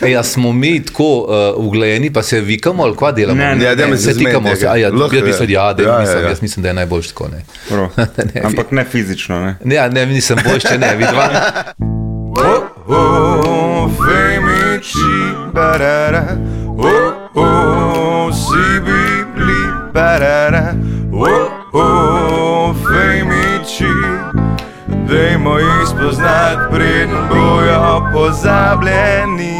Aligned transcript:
Ja, 0.00 0.22
smo 0.22 0.52
mi 0.52 0.84
tako 0.84 1.18
uh, 1.18 1.66
uglajeni, 1.66 2.12
pa 2.12 2.22
se 2.22 2.40
vikamo 2.40 2.82
ali 2.82 2.96
kva 2.96 3.12
delamo? 3.12 3.40
Ne, 3.40 3.54
ne, 3.54 3.64
Ja, 3.64 3.74
dajmo 3.74 3.96
se 3.96 4.18
tikamo 4.18 4.56
se. 4.56 4.64
ja. 4.64 4.72
A 4.72 4.76
Ja, 4.76 4.90
Lahko, 4.90 5.16
jaz 5.16 5.24
mislim, 5.24 5.50
ja, 5.50 5.72
da 5.72 5.82
ja, 5.82 5.92
ja, 5.92 6.00
mislim, 6.00 6.22
ja. 6.22 6.28
jaz 6.28 6.42
mislim, 6.42 6.62
da 6.62 6.68
je 6.68 6.74
najboljš 6.74 7.08
tako. 7.08 7.28
Ne. 7.32 7.44
Ne, 8.34 8.40
Ampak 8.44 8.70
ne 8.70 8.84
fizično. 8.84 9.40
Ne? 9.40 9.56
Ne, 9.64 9.74
ja, 9.74 9.88
ne, 9.88 10.06
nisem 10.06 10.38
boljš, 10.44 10.62
če 10.62 10.78
ne, 10.78 10.96
vidva. 10.96 11.28
Oh, 12.86 13.90
femici, 13.96 14.98
barara. 15.54 16.24
Oh, 16.78 16.84
oh, 17.34 18.34
si 18.34 18.80
bibli, 18.80 19.54
barara. 19.94 20.74
Dajmo 25.14 25.58
jih 25.58 25.88
spoznati, 25.90 26.60
preden 26.70 27.10
bojo 27.28 28.10
pozabljeni. 28.12 29.54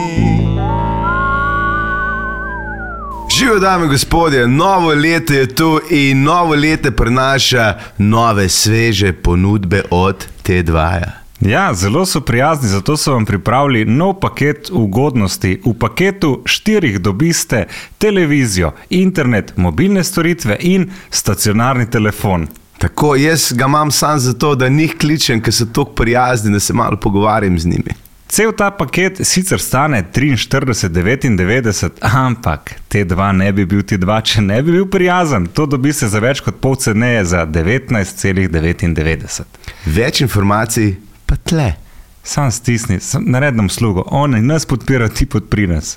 Živijo, 3.38 3.58
dame 3.58 3.84
in 3.84 3.90
gospodje, 3.90 4.48
novo 4.48 4.94
leto 4.94 5.32
je 5.32 5.54
tu 5.54 5.80
in 5.90 6.22
novo 6.22 6.54
leto 6.54 6.90
prinaša 6.90 7.78
nove, 7.98 8.48
sveže 8.48 9.12
ponudbe 9.12 9.82
od 9.90 10.26
T2. 10.44 11.02
Ja, 11.40 11.74
zelo 11.74 12.06
so 12.06 12.20
prijazni, 12.20 12.68
zato 12.68 12.96
so 12.96 13.12
vam 13.12 13.24
pripravili 13.24 13.84
nov 13.84 14.20
paket 14.20 14.70
ugodnosti. 14.72 15.60
V 15.64 15.78
paketu 15.78 16.42
štirih 16.44 17.00
dobiste 17.00 17.66
televizijo, 17.98 18.72
internet, 18.90 19.52
mobilne 19.56 20.04
storitve 20.04 20.56
in 20.60 20.90
stacionarni 21.10 21.90
telefon. 21.90 22.46
Tako, 22.84 23.16
jaz 23.16 23.52
ga 23.52 23.64
imam 23.64 23.90
samo 23.90 24.18
zato, 24.18 24.54
da 24.54 24.68
njih 24.68 24.94
kličem, 25.00 25.42
ker 25.42 25.54
so 25.54 25.64
tako 25.64 25.84
prijazni, 25.84 26.52
da 26.52 26.60
se 26.60 26.72
malo 26.72 26.96
pogovarjam 26.96 27.58
z 27.58 27.66
njimi. 27.66 27.94
Cel 28.28 28.52
ta 28.52 28.70
paket 28.70 29.20
sicer 29.22 29.60
stane 29.60 30.04
43,99, 30.14 31.88
ampak 32.00 32.74
T2 32.90 33.32
ne 33.32 33.52
bi 33.52 33.64
bil 33.66 33.80
T2, 33.80 34.22
če 34.22 34.40
ne 34.40 34.62
bi 34.62 34.72
bil 34.72 34.86
prijazen. 34.86 35.46
To 35.46 35.66
dobiste 35.66 36.08
za 36.08 36.18
več 36.20 36.40
kot 36.44 36.54
pol 36.60 36.76
ceneje 36.76 37.24
za 37.24 37.46
19,99. 37.46 39.42
Več 39.86 40.20
informacij 40.20 40.94
pa 41.26 41.36
tle. 41.36 41.74
Sam 42.22 42.50
stisni, 42.52 43.00
sam 43.00 43.24
naredim 43.26 43.68
slugo, 43.68 44.04
oni 44.10 44.42
nas 44.42 44.66
podpirajo, 44.66 45.08
ti 45.08 45.26
podpri 45.26 45.66
nas. 45.66 45.96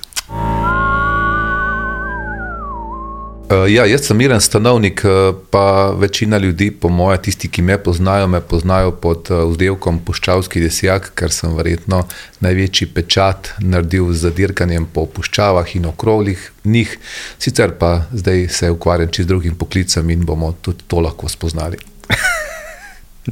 Uh, 3.48 3.64
ja, 3.72 3.86
jaz 3.88 4.02
sem 4.04 4.18
miren 4.20 4.42
stanovnik, 4.44 5.00
uh, 5.08 5.32
pa 5.50 5.90
večina 5.96 6.36
ljudi, 6.38 6.70
po 6.70 6.88
mojem, 6.92 7.22
tisti, 7.22 7.48
ki 7.48 7.62
me 7.62 7.78
poznajo, 7.80 8.26
me 8.28 8.42
poznajo 8.44 8.90
pod 8.92 9.30
uh, 9.30 9.46
vzdelkom 9.48 10.02
Puščavski 10.04 10.60
desjak, 10.60 11.06
ker 11.16 11.32
sem 11.32 11.54
verjetno 11.56 12.02
največji 12.44 12.90
pečat 12.92 13.54
naredil 13.64 14.10
z 14.12 14.34
dirkanjem 14.36 14.84
po 14.92 15.06
puščavah 15.06 15.70
in 15.80 15.88
okroglih 15.88 16.42
njih. 16.64 16.92
Sicer 17.38 17.72
pa 17.80 18.02
zdaj 18.12 18.50
se 18.52 18.70
ukvarjam 18.70 19.08
čez 19.16 19.26
drugim 19.26 19.56
poklicem 19.56 20.10
in 20.10 20.28
bomo 20.28 20.52
tudi 20.60 20.84
to 20.84 21.00
lahko 21.00 21.32
spoznali. 21.32 21.80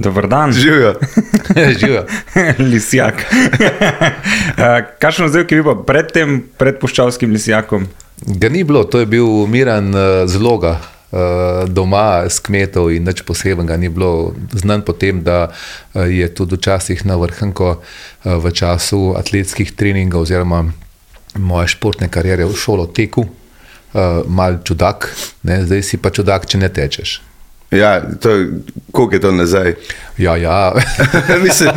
Dober 0.06 0.30
dan. 0.32 0.52
Živijo. 0.52 0.94
Živijo. 1.80 2.06
Lisjak. 2.72 3.20
Kakšno 4.98 5.28
zdaj, 5.28 5.44
ki 5.44 5.60
bi 5.60 5.68
pa 5.68 5.76
pred 5.92 6.08
tem, 6.12 6.40
pred 6.56 6.80
puščavskim 6.80 7.36
lisjakom? 7.36 7.84
Ga 8.24 8.48
ni 8.48 8.64
bilo, 8.64 8.84
to 8.84 8.98
je 8.98 9.06
bil 9.06 9.46
miren 9.46 9.94
uh, 9.94 10.24
zloga. 10.26 10.80
uh, 11.10 11.68
Doma 11.68 12.24
s 12.28 12.40
kmetov 12.40 12.88
in 12.90 13.04
nič 13.04 13.22
posebnega 13.22 13.76
ni 13.76 13.88
bilo. 13.92 14.32
Znan 14.56 14.82
potem, 14.82 15.20
da 15.22 15.52
uh, 15.52 16.08
je 16.08 16.24
tudi 16.34 16.56
včasih 16.56 17.04
na 17.04 17.16
vrhunku 17.20 17.64
uh, 17.64 17.78
v 18.24 18.52
času 18.52 19.14
atletskih 19.16 19.76
treningov 19.76 20.24
oziroma 20.24 20.64
moje 21.36 21.76
športne 21.76 22.08
kariere 22.08 22.48
v 22.48 22.56
šolo 22.56 22.88
teku, 22.88 23.28
uh, 23.28 24.24
mal 24.24 24.64
čudak, 24.64 25.12
ne? 25.44 25.62
zdaj 25.68 25.84
si 25.84 26.00
pa 26.00 26.08
čudak, 26.08 26.48
če 26.48 26.58
ne 26.58 26.72
tečeš. 26.72 27.20
Ja, 27.70 28.02
to, 28.20 28.30
koliko 28.92 29.14
je 29.14 29.20
to 29.20 29.32
nazaj? 29.32 29.74
Ja, 30.18 30.36
ja. 30.36 30.72
Mislim, 31.44 31.70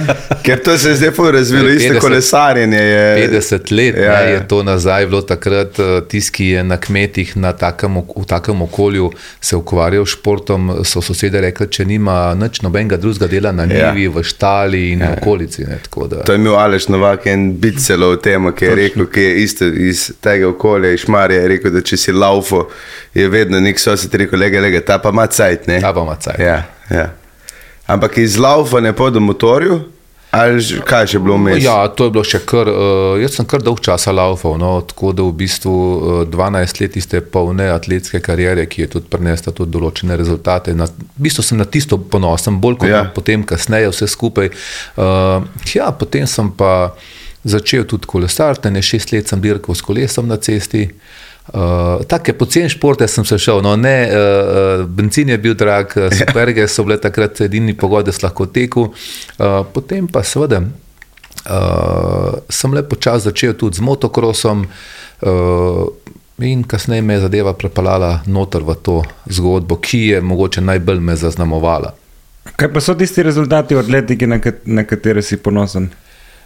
ker 0.44 0.64
to 0.64 0.78
se 0.78 0.90
je 0.90 0.96
zdaj 0.96 1.10
razvilo, 1.34 1.70
isto 1.70 1.94
50 1.94 2.00
kolesarjenje 2.00 2.78
je. 2.78 3.30
50 3.32 3.72
let 3.72 3.96
Ja, 3.98 4.04
ja, 4.04 4.20
ne, 4.20 4.32
ja. 4.32 4.36
je 4.36 4.48
to 4.48 4.64
nazaj 4.64 5.06
bilo 5.06 5.22
takrat, 5.22 5.80
eh, 5.80 6.02
tisti, 6.08 6.32
ki 6.32 6.46
je 6.46 6.64
na 6.64 6.78
kmetih 6.78 7.38
na 7.38 7.54
takem, 7.54 7.96
v 8.16 8.26
takem 8.28 8.62
okolju 8.62 9.12
se 9.42 9.56
ukvarjal 9.56 10.06
s 10.06 10.10
športom, 10.10 10.72
so 10.86 11.02
sosede 11.02 11.42
rekli, 11.42 11.68
če 11.68 11.86
nima 11.86 12.36
nič 12.36 12.62
nobenega 12.62 12.98
drugega 12.98 13.28
dela 13.28 13.52
na 13.52 13.64
Ja. 13.64 13.94
njivi, 13.94 14.08
v 14.08 14.24
štali 14.24 14.92
in 14.92 15.02
ja. 15.02 15.16
okolici. 15.18 15.66
Ne, 15.66 15.80
To 16.26 16.32
je 16.32 16.36
imel 16.36 16.56
Aleš 16.56 16.88
Novak 16.88 17.26
en 17.28 17.58
bit 17.60 17.82
celo 17.86 18.12
v 18.12 18.22
tem, 18.22 18.52
ki 18.54 18.66
je 18.66 18.76
rekel, 18.76 19.06
ki 19.06 19.22
je 19.22 19.44
isto 19.44 19.66
iz 19.66 20.12
tega 20.22 20.48
okolja, 20.48 20.92
iz 20.94 21.00
Šmarja, 21.00 21.42
je 21.42 21.48
rekel, 21.48 21.72
da 21.72 21.82
če 21.82 21.98
si 21.98 22.12
laufo, 22.12 22.70
je 23.14 23.28
vedno 23.30 23.60
nek 23.60 23.80
sosed 23.80 24.14
rekel, 24.16 24.40
lega, 24.40 24.62
lega, 24.62 24.82
ta 24.82 24.98
pa 25.00 25.10
ima 25.10 25.28
cajt, 25.28 25.68
ne? 25.68 25.79
Ima 25.80 26.16
cajt. 26.20 26.40
Ja, 26.40 26.64
ja. 26.90 27.10
Ampak 27.90 28.18
iz 28.18 28.38
laufa 28.38 28.80
ne 28.80 28.94
po 28.94 29.10
motorju, 29.20 29.80
ali 30.32 30.82
kaj 30.86 31.08
še 31.10 31.20
bilo 31.20 31.40
vmes? 31.40 31.64
Ja, 31.64 31.88
to 31.90 32.06
je 32.06 32.14
bilo 32.14 32.24
še 32.24 32.44
kar. 32.46 32.70
Uh, 32.70 33.16
jaz 33.18 33.34
sem 33.40 33.48
kar 33.50 33.64
dolg 33.66 33.82
časa 33.82 34.14
laufal, 34.14 34.60
no, 34.62 34.76
tako 34.86 35.14
da 35.18 35.26
v 35.26 35.34
bistvu 35.40 35.74
uh, 35.74 36.20
12 36.30 36.82
let 36.84 36.98
iste 37.02 37.22
polne 37.34 37.72
atletske 37.74 38.22
kariere, 38.22 38.68
ki 38.70 38.86
je 38.86 38.92
tudi 38.96 39.10
prinesla 39.10 39.56
tudi 39.58 39.74
določene 39.74 40.18
rezultate. 40.20 40.76
Na, 40.78 40.86
v 40.86 41.26
bistvu 41.26 41.46
sem 41.46 41.58
na 41.58 41.66
tisto 41.66 41.98
ponosen, 41.98 42.60
bolj 42.62 42.78
kot 42.84 42.92
Ja. 42.92 43.02
ja. 43.02 43.14
potem, 43.16 43.42
kasneje 43.42 43.90
vse 43.90 44.10
skupaj. 44.12 44.52
Uh, 44.94 45.48
ja, 45.74 45.90
potem 45.90 46.30
sem 46.30 46.54
pa 46.54 46.94
začel 47.42 47.88
tudi 47.90 48.06
kolesariti, 48.10 48.70
ne 48.70 48.86
šest 48.86 49.16
let 49.16 49.32
sem 49.32 49.42
dirkal 49.42 49.74
s 49.74 49.82
kolesom 49.86 50.30
na 50.30 50.38
cesti. 50.38 50.86
Uh, 50.92 51.29
Take 52.08 52.34
poceni 52.38 52.70
športe 52.70 53.08
sem 53.08 53.26
se 53.26 53.38
šel, 53.42 53.62
no, 53.66 53.76
ne, 53.76 53.96
uh, 54.06 54.84
benzin 54.86 55.30
je 55.30 55.38
bil 55.42 55.56
drag, 55.58 55.96
uh, 55.98 56.12
superge 56.14 56.68
so 56.70 56.86
bile 56.86 57.00
takrat 57.02 57.42
edini 57.42 57.74
pogoj, 57.78 58.04
da 58.06 58.14
si 58.14 58.22
lahko 58.26 58.46
tekel. 58.46 58.92
Uh, 58.92 59.64
potem 59.74 60.08
pa 60.08 60.24
seveda 60.24 60.62
uh, 60.62 62.38
sem 62.50 62.74
le 62.74 62.84
počasi 62.86 63.32
začel 63.32 63.56
tudi 63.58 63.80
z 63.80 63.86
motokrosom 63.86 64.66
uh, 64.66 65.88
in 66.46 66.64
kasneje 66.64 67.02
me 67.02 67.18
je 67.18 67.24
zadeva 67.26 67.54
prepeljala 67.54 68.20
noter 68.28 68.64
v 68.64 68.76
to 68.84 69.02
zgodbo, 69.26 69.80
ki 69.82 70.04
je 70.14 70.22
mogoče 70.22 70.62
najbolj 70.62 71.00
me 71.00 71.16
zaznamovala. 71.16 71.96
Kaj 72.56 72.74
pa 72.74 72.82
so 72.82 72.96
tisti 72.96 73.24
rezultati 73.24 73.76
v 73.76 73.82
atletiki, 73.82 74.28
na, 74.28 74.40
kat 74.40 74.64
na 74.66 74.86
katere 74.88 75.22
si 75.22 75.38
ponosen? 75.38 75.90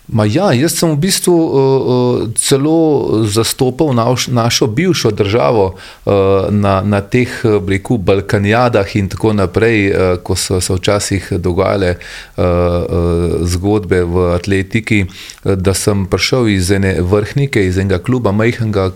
Ma 0.07 0.25
ja, 0.27 0.51
jaz 0.51 0.75
sem 0.75 0.91
v 0.91 0.99
bistvu 0.99 1.31
uh, 1.31 1.53
uh, 1.55 2.23
celo 2.35 3.23
zastopal 3.23 3.93
naš, 3.95 4.27
našo 4.27 4.67
bivšo 4.67 5.11
državo 5.15 5.65
uh, 5.73 6.13
na, 6.51 6.81
na 6.83 6.99
teh 7.01 7.31
uh, 7.45 7.63
reku, 7.63 7.97
Balkanjadah 7.97 8.95
in 8.99 9.07
tako 9.09 9.31
naprej, 9.33 9.79
uh, 9.87 10.17
ko 10.19 10.35
so 10.35 10.59
se 10.61 10.75
včasih 10.75 11.31
dogajale 11.39 11.95
uh, 11.95 12.43
uh, 12.43 13.47
zgodbe 13.47 14.03
v 14.03 14.27
atletiki, 14.35 15.05
uh, 15.07 15.55
da 15.55 15.73
sem 15.73 16.05
prišel 16.05 16.51
iz 16.51 16.71
ene 16.71 16.97
vrhnike, 16.99 17.63
iz 17.63 17.79
enega 17.79 18.03
kluba 18.03 18.35
majhnega 18.35 18.91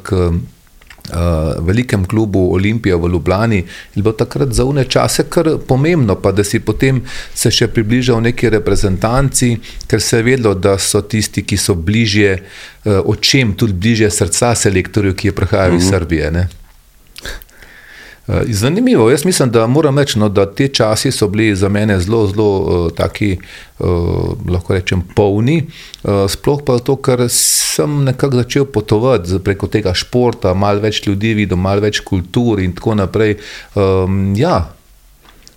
uh, 1.14 1.66
velikem 1.68 2.06
klubu 2.06 2.54
Olimpija 2.54 2.98
v 2.98 3.10
Ljubljani 3.10 3.58
in 3.96 4.04
bilo 4.04 4.14
takrat 4.14 4.54
za 4.54 4.66
une 4.66 4.84
čase 4.84 5.24
kar 5.30 5.50
pomembno, 5.68 6.16
pa 6.16 6.32
da 6.32 6.44
si 6.44 6.60
potem 6.60 7.02
se 7.34 7.52
še 7.52 7.68
približal 7.68 8.22
neki 8.22 8.50
reprezentanci, 8.50 9.58
ker 9.88 10.02
se 10.02 10.18
je 10.18 10.24
vedelo, 10.24 10.54
da 10.54 10.78
so 10.78 11.02
tisti, 11.02 11.44
ki 11.44 11.58
so 11.58 11.76
bližje 11.76 12.38
uh, 12.38 13.02
očem, 13.06 13.54
tudi 13.54 13.74
bližje 13.74 14.12
srca 14.12 14.56
selektorju, 14.56 15.14
ki 15.14 15.28
je 15.28 15.36
prihajal 15.36 15.76
uh 15.76 15.80
-huh. 15.80 15.84
iz 15.84 15.90
Srbije. 15.90 16.32
Ne? 16.32 16.48
Uh, 18.28 18.36
Zanimivo, 18.48 19.10
jaz 19.12 19.26
mislim, 19.26 19.52
da 19.52 19.68
moram 19.68 20.00
reči, 20.00 20.20
no, 20.20 20.30
da 20.30 20.46
te 20.46 20.68
časi 20.68 21.12
so 21.12 21.28
bili 21.28 21.56
za 21.56 21.70
mene 21.70 22.00
zelo, 22.00 22.28
zelo 22.28 22.58
uh, 22.60 22.92
taki, 22.92 23.38
uh, 23.80 23.88
lahko 24.50 24.74
rečem, 24.74 25.02
polni. 25.16 25.68
Uh, 26.04 26.26
sploh 26.30 26.60
pa 26.66 26.78
zato, 26.78 26.96
ker 26.96 27.24
sem 27.30 28.04
nekako 28.04 28.36
začel 28.36 28.66
potovati 28.66 29.40
preko 29.44 29.68
tega 29.68 29.94
športa, 29.96 30.54
malo 30.54 30.84
več 30.84 31.06
ljudi 31.08 31.34
videl, 31.40 31.58
malo 31.58 31.82
več 31.88 32.02
kultur 32.04 32.60
in 32.60 32.76
tako 32.76 32.98
naprej. 33.00 33.38
Um, 33.76 34.36
ja, 34.36 34.60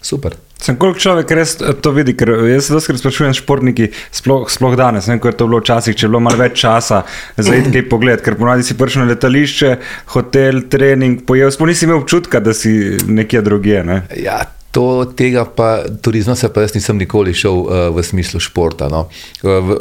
super. 0.03 0.39
Sem 0.61 0.77
koliko 0.77 1.01
človek 1.01 1.33
res 1.39 1.57
eh, 1.61 1.73
to 1.81 1.95
vidi, 1.97 2.15
ker 2.19 2.35
jaz 2.51 2.69
se 2.69 2.77
dosti 2.77 2.99
sprašujem 3.01 3.35
športniki, 3.41 3.91
sploh, 4.13 4.45
sploh 4.53 4.77
danes, 4.79 5.09
ne 5.09 5.17
vem, 5.17 5.23
kako 5.23 5.33
je 5.33 5.39
to 5.41 5.49
bilo 5.49 5.63
včasih, 5.65 5.97
če 5.97 6.07
je 6.07 6.13
bilo 6.13 6.23
malo 6.27 6.41
več 6.41 6.61
časa 6.61 7.03
za 7.37 7.57
iti 7.57 7.73
kaj 7.75 7.89
pogled, 7.91 8.25
ker 8.25 8.37
ponavadi 8.39 8.69
si 8.69 8.77
prišel 8.79 9.07
na 9.07 9.15
letališče, 9.15 9.75
hotel, 10.15 10.65
trening, 10.73 11.25
pojel, 11.27 11.53
sploh 11.55 11.73
nisi 11.73 11.89
imel 11.89 12.03
občutka, 12.03 12.43
da 12.45 12.57
si 12.57 12.75
nekje 13.09 13.45
drugje. 13.47 13.85
Ne? 13.89 14.03
Ja, 14.21 14.43
To, 14.71 15.05
tega 15.17 15.45
pa, 15.45 15.83
turizma 16.03 16.37
se 16.39 16.49
pa 16.53 16.63
jaz 16.63 16.75
nisem 16.75 16.99
nikoli 16.99 17.35
šel 17.35 17.57
uh, 17.59 17.71
v 17.91 18.05
smislu 18.07 18.39
športa. 18.41 18.87
No. 18.89 19.09
Uh, 19.43 19.59
v, 19.67 19.79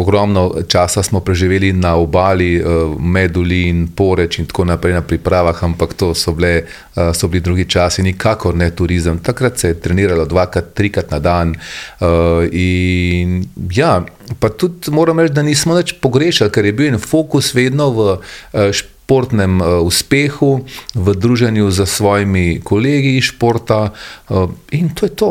ogromno 0.00 0.62
časa 0.68 1.02
smo 1.04 1.20
preživeli 1.20 1.72
na 1.76 1.94
obali, 2.00 2.56
uh, 2.56 2.94
Medulin, 2.96 3.84
Poreč 3.92 4.38
in 4.40 4.48
tako 4.48 4.64
naprej 4.64 4.96
na 4.96 5.02
pripravah, 5.04 5.64
ampak 5.64 5.92
to 5.92 6.14
so, 6.16 6.32
bile, 6.32 6.64
uh, 6.96 7.10
so 7.12 7.28
bili 7.28 7.44
drugi 7.44 7.66
časi, 7.68 8.02
nikakor 8.02 8.56
ne 8.56 8.70
turizem. 8.72 9.18
Takrat 9.20 9.58
se 9.58 9.74
je 9.74 9.80
treniralo 9.80 10.24
dvakrat, 10.24 10.72
trikrat 10.72 11.10
na 11.10 11.18
dan. 11.18 11.52
Uh, 12.00 12.48
in 12.52 13.44
ja, 13.76 14.00
pa 14.40 14.48
tudi 14.48 14.88
moram 14.90 15.20
reči, 15.20 15.36
da 15.36 15.44
nismo 15.44 15.76
več 15.76 15.92
pogrešali, 16.00 16.48
ker 16.48 16.64
je 16.64 16.72
bil 16.72 16.94
en 16.94 17.02
fokus 17.02 17.52
vedno 17.52 17.90
v 17.92 18.08
uh, 18.16 18.72
športu 18.72 18.99
športnem 19.10 19.58
uh, 19.58 19.82
uspehu, 19.82 20.62
v 20.94 21.14
druženju 21.18 21.70
z 21.70 21.86
svojimi 21.86 22.60
kolegi 22.62 23.16
iz 23.18 23.34
športa 23.34 23.90
uh, 23.90 24.46
in 24.70 24.94
to 24.94 25.06
je 25.06 25.16
to. 25.16 25.30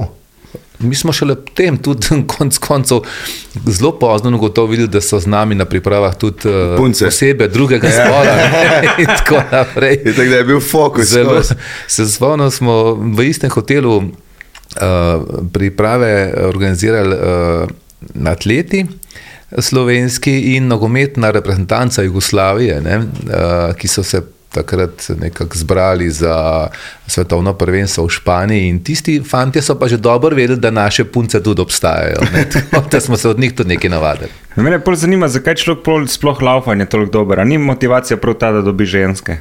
Mi 0.79 0.95
smo 0.95 1.13
šele 1.15 1.35
potem, 1.35 1.77
tudi 1.77 2.07
konc 2.35 2.57
koncev, 2.57 3.07
zelo 3.65 3.91
pozno 3.99 4.35
ugotovili, 4.35 4.87
da 4.87 4.99
so 5.01 5.19
z 5.19 5.31
nami 5.31 5.55
na 5.55 5.65
pripravah 5.65 6.15
tudi 6.15 6.51
uh, 6.51 7.07
osebe 7.07 7.47
drugega 7.47 7.87
ja. 7.87 8.03
spola. 8.03 8.35
in 9.01 9.07
tako 9.07 9.39
naprej. 9.51 9.99
Je 10.05 10.11
tako, 10.11 10.27
je 10.27 10.43
bil 10.43 10.59
fokus. 10.59 11.07
Zelo, 11.07 11.39
se 11.87 12.07
spomnim, 12.07 12.51
smo 12.51 12.99
v 13.15 13.29
istem 13.31 13.49
hotelu 13.49 13.95
uh, 13.95 14.03
priprave 15.53 16.33
organizirali 16.51 17.15
uh, 17.15 18.27
atleti 18.27 18.85
slovenski 19.57 20.55
in 20.55 20.67
nogometna 20.67 21.31
reprezentanca 21.31 22.01
Jugoslavije, 22.01 22.81
ne, 22.81 22.97
uh, 22.97 23.75
ki 23.75 23.87
so 23.87 24.03
se 24.03 24.21
takrat 24.49 25.09
nekako 25.21 25.57
zbrali 25.57 26.09
za 26.09 26.67
svetovno 27.07 27.53
prvenstvo 27.53 28.05
v 28.05 28.09
Španiji. 28.09 28.67
In 28.67 28.83
tisti 28.83 29.21
fanti 29.29 29.61
so 29.61 29.75
pa 29.79 29.87
že 29.87 29.97
dobro 29.97 30.35
vedeli, 30.35 30.59
da 30.59 30.71
naše 30.71 31.03
punce 31.03 31.43
tudi 31.43 31.61
obstajajo. 31.61 32.17
Da 32.91 32.99
smo 32.99 33.17
se 33.17 33.29
od 33.29 33.39
njih 33.39 33.53
tudi 33.53 33.69
nekaj 33.69 33.89
navadili. 33.89 34.29
Mene 34.55 34.79
pa 34.83 34.95
zanima, 34.95 35.27
zakaj 35.27 35.55
človek 35.55 36.09
sploh 36.09 36.41
laufanje 36.41 36.85
toliko 36.85 37.11
dobro. 37.11 37.43
Ni 37.43 37.57
motivacija 37.57 38.17
prav 38.17 38.33
ta, 38.33 38.51
da 38.51 38.61
dobi 38.61 38.85
ženske. 38.85 39.37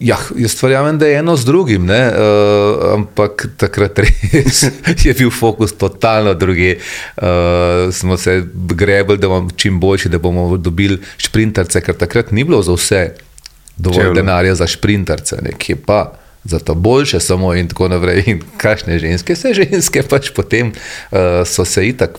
Ja, 0.00 0.16
jaz 0.36 0.54
verjamem, 0.62 0.98
da 0.98 1.06
je 1.06 1.18
eno 1.18 1.36
z 1.36 1.44
drugim, 1.44 1.88
uh, 1.90 1.96
ampak 2.94 3.46
takrat 3.58 3.98
res 3.98 4.62
je 5.06 5.14
bil 5.18 5.30
fokus 5.30 5.74
totalno 5.74 6.34
druge. 6.34 6.76
Uh, 7.16 7.24
smo 7.92 8.16
se 8.16 8.42
grebili, 8.54 9.18
da 9.18 9.28
bomo 9.28 9.50
čim 9.56 9.80
boljši, 9.80 10.08
da 10.08 10.18
bomo 10.18 10.56
dobili 10.56 10.98
sprinterce, 11.18 11.80
ker 11.80 11.98
takrat 11.98 12.30
ni 12.30 12.44
bilo 12.44 12.62
za 12.62 12.72
vse 12.78 13.02
dovolj 13.76 14.02
Čevlo. 14.02 14.14
denarja 14.14 14.54
za 14.54 14.66
sprinterce, 14.66 15.42
nekje 15.42 15.76
pa. 15.76 16.12
Zato 16.44 16.74
boljše 16.74 17.20
samo 17.20 17.54
in 17.54 17.68
tako 17.68 17.88
naprej. 17.88 18.22
In 18.26 18.42
kakšne 18.56 18.98
ženske, 18.98 19.34
vse 19.34 19.54
ženske 19.54 20.02
pač 20.02 20.30
potem 20.34 20.70
uh, 20.70 21.18
so 21.44 21.64
se 21.64 21.88
itak 21.88 22.18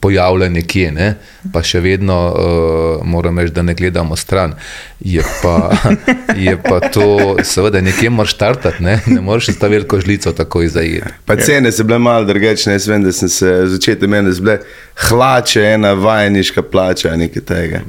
pojavlja 0.00 0.48
nekje, 0.48 0.92
ne? 0.92 1.14
pa 1.52 1.62
še 1.62 1.80
vedno 1.80 2.16
uh, 2.26 3.06
moram 3.06 3.38
reči, 3.38 3.52
da 3.54 3.62
ne 3.62 3.74
gledamo 3.74 4.16
stran. 4.16 4.54
Je 5.00 5.22
pa, 5.42 5.70
je 6.46 6.56
pa 6.62 6.80
to, 6.90 7.36
seveda, 7.44 7.80
nekje 7.80 8.10
moraš 8.10 8.34
startati, 8.34 8.82
ne, 8.82 8.98
ne 9.06 9.20
moreš 9.20 9.52
ta 9.60 9.68
veliko 9.70 10.00
žlico 10.00 10.32
tako 10.32 10.62
izajeti. 10.66 11.12
Pa 11.24 11.36
cene 11.36 11.72
so 11.72 11.84
bile 11.86 11.98
malo 12.02 12.26
drugačne, 12.26 12.74
jaz 12.74 12.88
vem, 12.88 13.04
da 13.04 13.12
sem 13.12 13.30
se 13.30 13.52
začetek 13.76 14.10
meni 14.10 14.32
zble. 14.34 14.58
Hlače, 15.06 15.62
ena 15.76 15.92
vajeniška 15.92 16.64
plača, 16.72 17.14
nekaj 17.16 17.44
tega. 17.46 17.82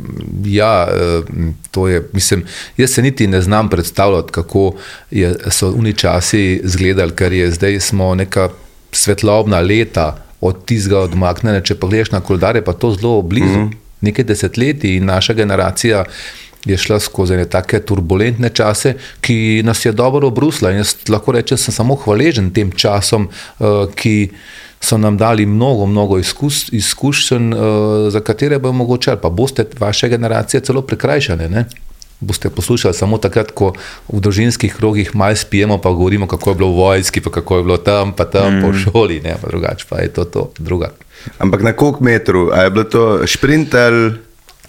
Ja, 0.45 0.87
eh, 0.91 1.33
to 1.71 1.87
je, 1.87 2.03
mislim, 2.13 2.45
jaz 2.77 2.93
se 2.93 3.01
niti 3.01 3.27
ne 3.27 3.41
znam 3.41 3.69
predstavljati, 3.69 4.31
kako 4.31 4.75
je, 5.11 5.33
so 5.49 5.71
oni 5.71 5.93
časi 5.93 6.61
izgledali, 6.63 7.15
ker 7.15 7.33
je 7.33 7.51
zdaj 7.51 7.79
smo 7.79 8.15
neka 8.15 8.49
svetlobna 8.91 9.59
leta 9.59 10.26
od 10.41 10.65
tistega 10.65 10.99
odmaknjene. 10.99 11.63
Če 11.65 11.75
pogledaj 11.75 12.11
na 12.11 12.21
koledar, 12.21 12.55
je 12.55 12.65
pa 12.65 12.73
to 12.73 12.91
zelo 12.93 13.21
blizu. 13.21 13.59
Mm 13.59 13.69
-hmm. 13.69 13.75
Nekaj 14.01 14.25
desetletij 14.25 14.95
in 14.95 15.05
naša 15.05 15.33
generacija 15.33 16.03
je 16.65 16.77
šla 16.77 16.99
skozi 16.99 17.37
ne 17.37 17.45
take 17.45 17.79
turbulentne 17.79 18.49
čase, 18.49 18.93
ki 19.21 19.61
nas 19.65 19.85
je 19.85 19.91
dobro 19.91 20.27
obrusila. 20.27 20.71
In 20.71 20.77
jaz 20.77 20.95
lahko 21.09 21.31
rečem, 21.31 21.57
sem 21.57 21.73
samo 21.73 21.95
hvaležen 21.95 22.51
tem 22.53 22.71
časom, 22.71 23.29
uh, 23.59 23.67
ki 23.95 24.29
so 24.81 24.97
nam 24.97 25.17
dali 25.17 25.45
mnogo, 25.45 25.85
mnogo 25.85 26.19
izkus, 26.19 26.69
izkušenj, 26.71 27.53
uh, 27.53 27.59
za 28.11 28.19
katere 28.19 28.59
bo 28.59 28.71
mogoče, 28.71 29.15
pa 29.21 29.29
boste 29.29 29.65
vaše 29.79 30.09
generacije 30.09 30.61
celo 30.61 30.81
prikrajšane. 30.81 31.49
Ne? 31.49 31.65
Boste 32.19 32.49
poslušali 32.49 32.93
samo 32.93 33.17
takrat, 33.17 33.51
ko 33.51 33.73
v 34.09 34.19
družinskih 34.19 34.73
krogih 34.75 35.15
malo 35.15 35.35
spijemo, 35.35 35.77
pa 35.77 35.89
govorimo, 35.89 36.27
kako 36.27 36.49
je 36.49 36.55
bilo 36.55 36.69
v 36.69 36.75
vojski, 36.75 37.21
pa 37.21 37.31
kako 37.31 37.57
je 37.57 37.63
bilo 37.63 37.77
tam, 37.77 38.13
pa 38.13 38.25
tam 38.25 38.57
mm. 38.57 38.61
po 38.61 38.73
šoli, 38.73 39.21
ne 39.21 39.35
pa 39.41 39.47
drugače, 39.47 39.85
pa 39.89 39.99
je 39.99 40.13
to, 40.13 40.23
to 40.25 40.51
druga. 40.57 40.91
Ampak 41.37 41.61
na 41.61 41.73
koliko 41.73 42.03
metrov, 42.03 42.53
a 42.53 42.63
je 42.63 42.69
bilo 42.69 42.83
to 42.83 43.27
šprinter? 43.27 44.17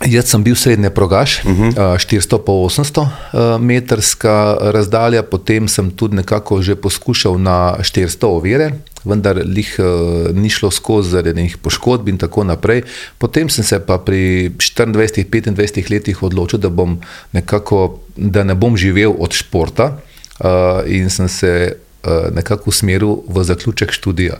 Jaz 0.06 0.30
sem 0.30 0.42
bil 0.42 0.54
srednje 0.54 0.90
progaš, 0.90 1.44
uh 1.44 1.50
-huh. 1.50 1.96
400 1.98 2.38
po 2.38 2.52
800 2.52 3.58
metrska 3.58 4.56
razdalja, 4.60 5.22
potem 5.22 5.68
sem 5.68 5.90
tudi 5.90 6.16
nekako 6.16 6.62
že 6.62 6.76
poskušal 6.76 7.38
na 7.38 7.76
400 7.80 8.26
ovire, 8.26 8.72
vendar 9.04 9.42
jih 9.56 9.76
ni 10.34 10.50
šlo 10.50 10.70
skozi 10.70 11.10
zaradi 11.10 11.42
nekih 11.42 11.58
poškodb 11.58 12.08
in 12.08 12.18
tako 12.18 12.44
naprej. 12.44 12.82
Potem 13.18 13.48
sem 13.48 13.64
se 13.64 13.80
pa 13.80 13.98
pri 13.98 14.50
24-25 14.58 15.90
letih 15.90 16.22
odločil, 16.22 16.58
da, 16.58 16.68
bom 16.68 17.00
nekako, 17.32 17.98
da 18.16 18.44
ne 18.44 18.54
bom 18.54 18.76
živel 18.76 19.14
od 19.18 19.32
športa 19.32 19.98
in 20.86 21.10
sem 21.10 21.28
se 21.28 21.76
nekako 22.32 22.70
usmeril 22.70 23.16
v 23.28 23.44
zaključek 23.44 23.92
študija. 23.92 24.36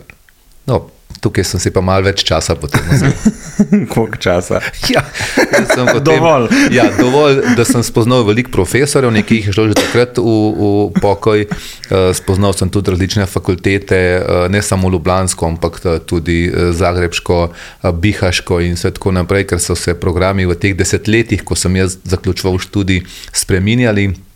No, 0.65 0.87
Tukaj 1.19 1.43
sem 1.43 1.59
si 1.59 1.71
pa 1.75 1.81
malo 1.83 2.05
več 2.07 2.21
časa 2.23 2.55
potreboval. 2.55 3.11
Koliko 3.93 4.19
časa? 4.23 4.61
Ja, 4.87 5.01
potem, 5.03 6.03
dovolj. 6.05 6.47
Ja, 6.71 6.85
dovolj, 6.95 7.41
da 7.59 7.65
sem 7.67 7.83
spoznal 7.83 8.23
veliko 8.27 8.53
profesorjev, 8.53 9.11
nekaj 9.11 9.41
jih 9.41 9.49
je 9.49 9.55
šlo 9.57 9.65
že 9.71 9.75
takrat 9.81 10.21
v, 10.21 10.35
v 10.55 11.01
pokoj. 11.03 11.43
Uh, 11.43 12.13
spoznal 12.15 12.55
sem 12.55 12.71
tudi 12.71 12.95
različne 12.95 13.27
fakultete, 13.27 13.99
uh, 14.21 14.45
ne 14.53 14.63
samo 14.63 14.87
Ljubljansko, 14.93 15.49
ampak 15.49 15.81
tudi 16.07 16.45
uh, 16.47 16.71
Zagrebsko, 16.71 17.41
Bihaško 17.83 18.61
in 18.63 18.79
vse 18.79 18.93
tako 18.95 19.11
naprej, 19.19 19.49
ker 19.51 19.59
so 19.59 19.75
se 19.75 19.97
programi 19.99 20.47
v 20.47 20.55
teh 20.55 20.77
desetletjih, 20.77 21.43
ko 21.43 21.59
sem 21.59 21.75
jaz 21.81 21.99
zaključoval 22.07 22.61
študij, 22.63 23.03
spreminjali. 23.35 24.28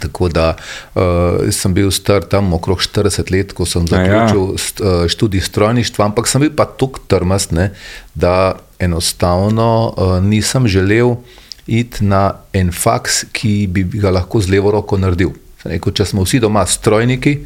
Tako 0.00 0.28
da 0.28 0.54
uh, 0.94 1.02
sem 1.52 1.74
bil 1.74 1.90
star 1.90 2.24
tam 2.30 2.52
okrog 2.54 2.82
40 2.82 3.32
let, 3.32 3.52
ko 3.52 3.66
sem 3.66 3.86
zaključil 3.88 4.42
ja. 4.42 4.54
uh, 4.54 5.06
študij 5.10 5.40
strojništva, 5.48 6.04
ampak 6.04 6.28
sem 6.30 6.44
bil 6.44 6.52
pa 6.56 6.66
tako 6.66 7.02
trmast, 7.08 7.52
ne, 7.52 7.70
da 8.14 8.54
enostavno 8.78 9.94
uh, 9.96 10.18
nisem 10.22 10.68
želel 10.68 11.16
iti 11.66 12.04
na 12.04 12.34
en 12.52 12.72
faks, 12.72 13.24
ki 13.32 13.66
bi 13.72 13.84
ga 13.98 14.12
lahko 14.14 14.40
z 14.40 14.52
levo 14.52 14.70
roko 14.74 14.98
naredil. 15.00 15.32
Rekel, 15.64 15.94
če 15.96 16.04
smo 16.04 16.26
vsi 16.26 16.42
doma 16.44 16.66
strojniki, 16.68 17.38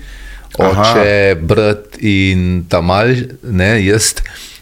oče, 0.59 0.73
Aha. 0.75 1.35
brat 1.39 2.01
in 2.03 2.65
tam 2.69 2.91
ali 2.91 3.29
ne, 3.43 3.77
jaz. 3.85 4.17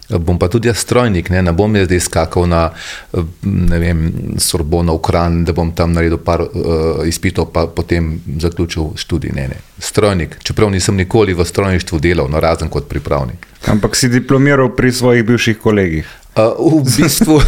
Bom 0.09 0.39
pa 0.39 0.49
tudi 0.49 0.69
jaz 0.69 0.79
strojnik, 0.79 1.31
ne, 1.31 1.43
ne 1.43 1.53
bom 1.53 1.75
jaz 1.77 1.89
zdaj 1.89 2.01
skakal 2.01 2.47
na 2.47 2.71
vem, 3.79 4.13
Sorbono 4.39 4.95
v 4.97 5.03
Kran, 5.03 5.41
da 5.45 5.53
bom 5.53 5.73
tam 5.75 5.97
naredil 5.97 6.21
par 6.23 6.45
uh, 6.45 7.03
izpitov, 7.07 7.51
pa 7.53 7.67
potem 7.67 8.21
zaključil 8.39 8.95
študij. 8.97 9.35
Ne, 9.35 9.49
ne. 9.49 9.59
Strojnik, 9.79 10.39
čeprav 10.43 10.71
nisem 10.71 10.97
nikoli 10.97 11.35
v 11.35 11.45
strojništvu 11.45 11.99
delal, 11.99 12.31
no, 12.31 12.41
razen 12.41 12.71
kot 12.71 12.89
pripravnik. 12.89 13.47
Ampak 13.67 13.97
si 13.97 14.09
diplomiral 14.09 14.71
pri 14.77 14.93
svojih 14.93 15.27
bivših 15.27 15.59
kolegih. 15.59 16.07
Uh, 16.37 16.83
v 16.85 16.85
bistvu, 17.01 17.41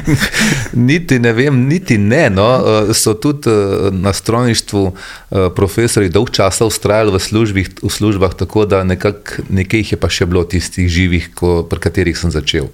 niti 0.88 1.16
ne 1.18 1.32
vem, 1.32 1.62
niti 1.64 1.96
ne. 1.98 2.28
No. 2.28 2.48
Uh, 2.60 2.92
so 2.92 3.14
tudi 3.16 3.48
uh, 3.48 3.88
na 3.88 4.12
strojništvu 4.12 4.82
uh, 4.84 4.94
profesori 5.56 6.12
dolg 6.12 6.28
časa 6.30 6.68
ustrajali 6.68 7.14
v, 7.16 7.18
službih, 7.18 7.70
v 7.82 7.88
službah, 7.88 8.36
tako 8.36 8.66
da 8.68 8.84
nekak, 8.84 9.40
nekaj 9.48 9.80
jih 9.80 9.92
je 9.96 10.00
pa 10.00 10.12
še 10.12 10.28
bilo 10.28 10.44
tistih 10.44 10.92
živih, 10.92 11.32
ko, 11.32 11.62
pri 11.64 11.80
katerih 11.80 12.18
sem 12.18 12.28
začel. 12.28 12.68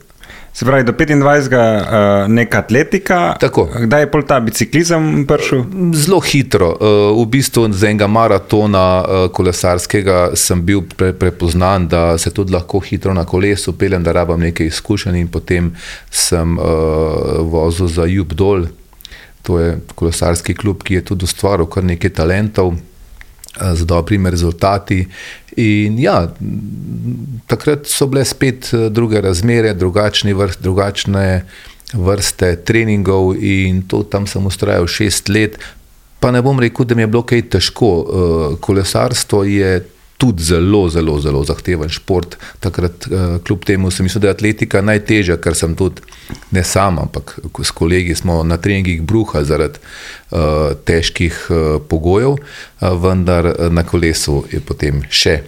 Se 0.57 0.65
pravi, 0.65 0.85
do 0.85 0.93
25. 0.93 1.53
Uh, 1.53 2.33
neka 2.33 2.59
atletika. 2.59 3.35
Tako. 3.41 3.69
Kdaj 3.81 4.01
je 4.01 4.11
pol 4.11 4.23
ta 4.25 4.39
biciklizem 4.41 5.27
prišel? 5.29 5.67
Zelo 5.93 6.21
hitro. 6.25 6.71
Uh, 6.81 7.13
v 7.21 7.27
bistvu 7.29 7.67
za 7.77 7.91
enega 7.91 8.09
maratona 8.09 8.85
uh, 9.05 9.27
kolesarskega 9.29 10.31
sem 10.33 10.63
bil 10.65 10.81
pre, 10.97 11.13
prepoznan, 11.13 11.85
da 11.93 12.17
se 12.19 12.33
tudi 12.33 12.57
lahko 12.57 12.81
hitro 12.81 13.13
na 13.15 13.27
kolesu 13.29 13.77
peljem, 13.77 14.01
da 14.03 14.17
rabam 14.17 14.41
nekaj 14.41 14.73
izkušenj 14.73 15.21
in 15.21 15.29
potem 15.29 15.75
sem 16.11 16.57
uh, 16.57 16.65
vozil 17.53 17.93
za 17.93 18.09
Jubdol. 18.09 18.65
To 19.45 19.61
je 19.61 19.77
kolesarski 19.95 20.57
klub, 20.57 20.81
ki 20.83 21.03
je 21.03 21.09
tudi 21.13 21.29
ustvaril 21.29 21.69
kar 21.69 21.85
nekaj 21.85 22.17
talentov 22.17 22.79
z 23.75 23.85
dobrimi 23.85 24.31
rezultati. 24.31 25.07
In 25.57 25.99
ja, 25.99 26.29
takrat 27.47 27.87
so 27.89 28.07
bile 28.07 28.25
spet 28.25 28.71
eh, 28.75 28.89
druge 28.91 29.21
razmere, 29.21 29.75
vrst, 29.75 30.61
drugačne 30.63 31.45
vrste 31.93 32.57
treningov, 32.67 33.37
in 33.39 33.83
to 33.89 34.03
tam 34.03 34.27
sem 34.27 34.47
ustrajal 34.47 34.87
šest 34.87 35.29
let. 35.29 35.59
Pa 36.21 36.31
ne 36.31 36.43
bom 36.43 36.61
rekel, 36.61 36.85
da 36.85 36.95
mi 36.95 37.03
je 37.03 37.07
bilo 37.07 37.23
kaj 37.23 37.49
težko. 37.57 37.93
Eh, 37.97 38.57
kolesarstvo 38.61 39.45
je 39.45 39.81
tudi 40.17 40.43
zelo, 40.43 40.89
zelo, 40.89 41.21
zelo 41.21 41.45
zahteven 41.45 41.89
šport. 41.89 42.37
Takrat, 42.61 43.07
uh, 43.07 43.37
kljub 43.45 43.65
temu, 43.65 43.91
sem 43.91 44.07
mislil, 44.07 44.25
da 44.25 44.31
je 44.31 44.37
atletika 44.37 44.83
najtežja, 44.83 45.37
ker 45.43 45.57
sem 45.57 45.75
tudi 45.77 46.05
ne 46.51 46.65
sam, 46.65 46.99
ampak 46.99 47.39
s 47.63 47.71
kolegi 47.71 48.15
smo 48.15 48.43
na 48.45 48.57
treningih 48.57 49.03
bruha 49.03 49.45
zaradi 49.45 49.79
uh, 50.31 50.73
težkih 50.85 51.43
uh, 51.51 51.59
pogojev, 51.89 52.39
uh, 52.39 52.89
vendar 53.03 53.53
na 53.71 53.85
kolesu 53.87 54.45
je 54.53 54.61
potem 54.61 55.05
še. 55.11 55.43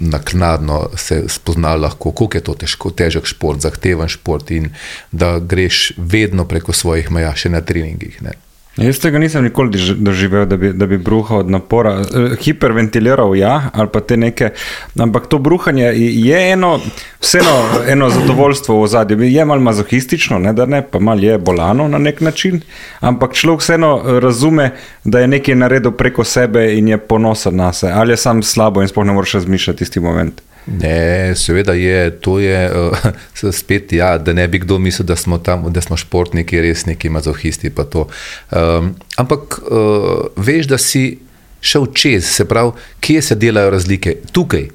Naknadno 0.00 0.94
se 0.96 1.26
spozna, 1.28 1.74
lahko, 1.76 2.14
kako 2.16 2.38
je 2.38 2.44
to 2.44 2.54
težko, 2.62 2.90
težek 2.96 3.26
šport, 3.28 3.60
zahteven 3.60 4.08
šport, 4.08 4.48
in 4.56 4.70
da 5.12 5.36
greš 5.38 5.90
vedno 5.98 6.48
preko 6.48 6.72
svojih 6.72 7.10
meja, 7.12 7.34
še 7.36 7.52
na 7.52 7.60
treningih. 7.60 8.16
Ne. 8.24 8.32
Jaz 8.76 8.98
tega 8.98 9.18
nisem 9.22 9.44
nikoli 9.44 9.78
doživel, 10.02 10.46
da 10.50 10.56
bi, 10.56 10.72
da 10.74 10.86
bi 10.86 10.98
bruhal 10.98 11.44
od 11.44 11.50
napora. 11.50 11.92
Eh, 12.00 12.36
hiperventiliral, 12.42 13.36
ja, 13.36 13.70
ali 13.72 13.88
pa 13.92 14.00
te 14.00 14.16
neke. 14.16 14.50
Ampak 14.98 15.28
to 15.30 15.38
bruhanje 15.38 15.92
je 15.94 16.40
eno, 16.52 16.80
vseeno 17.20 17.52
eno 17.88 18.10
zadovoljstvo 18.10 18.80
v 18.82 18.88
zadju. 18.88 19.22
Je 19.22 19.44
malo 19.44 19.60
mazohistično, 19.60 20.38
ne 20.38 20.52
da 20.52 20.66
ne, 20.66 20.82
pa 20.82 20.98
malo 20.98 21.22
je 21.22 21.38
bolano 21.38 21.88
na 21.88 21.98
nek 21.98 22.20
način. 22.20 22.60
Ampak 23.00 23.34
človek 23.34 23.60
vseeno 23.60 24.18
razume, 24.20 24.70
da 25.04 25.20
je 25.20 25.28
nekaj 25.28 25.54
naredil 25.54 25.92
preko 25.92 26.24
sebe 26.24 26.72
in 26.74 26.88
je 26.88 26.98
ponosen 26.98 27.56
na 27.56 27.72
sebe. 27.72 27.92
Ali 27.92 28.12
je 28.12 28.16
sam 28.16 28.42
slabo 28.42 28.82
in 28.82 28.88
spohne 28.88 29.12
moraš 29.12 29.32
razmišljati 29.32 29.78
tisti 29.78 30.00
moment. 30.00 30.42
Ne, 30.66 31.34
seveda 31.36 31.72
je 31.72 32.10
to, 32.20 32.38
je, 32.40 32.60
uh, 32.80 33.52
spet, 33.52 33.92
ja, 33.92 34.18
da 34.18 34.32
ne 34.32 34.46
bi 34.48 34.58
kdo 34.58 34.78
mislil, 34.78 35.06
da 35.06 35.16
smo, 35.16 35.38
tam, 35.38 35.66
da 35.72 35.80
smo 35.80 35.96
športniki, 35.96 36.60
resniki, 36.60 37.08
mazohisti. 37.08 37.72
Um, 37.74 38.94
ampak 39.16 39.58
uh, 39.58 40.26
veš, 40.36 40.66
da 40.66 40.78
si 40.78 41.18
šel 41.60 41.86
čez, 41.92 42.24
se 42.24 42.48
pravi, 42.48 42.72
kje 43.00 43.22
se 43.22 43.34
delajo 43.34 43.70
razlike? 43.70 44.16
Tukaj. 44.32 44.68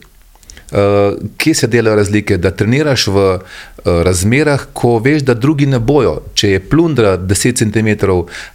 Uh, 0.71 1.17
kje 1.37 1.53
se 1.53 1.67
delajo 1.67 1.95
razlike? 1.95 2.37
Da 2.37 2.51
treniraš 2.51 3.07
v 3.07 3.17
uh, 3.17 3.41
razmerah, 3.85 4.67
ko 4.73 4.99
veš, 4.99 5.23
da 5.25 5.33
drugi 5.33 5.65
ne 5.65 5.79
bojo. 5.79 6.19
Če 6.37 6.51
je 6.51 6.59
plundra 6.61 7.15
10 7.17 7.57
cm, 7.63 7.89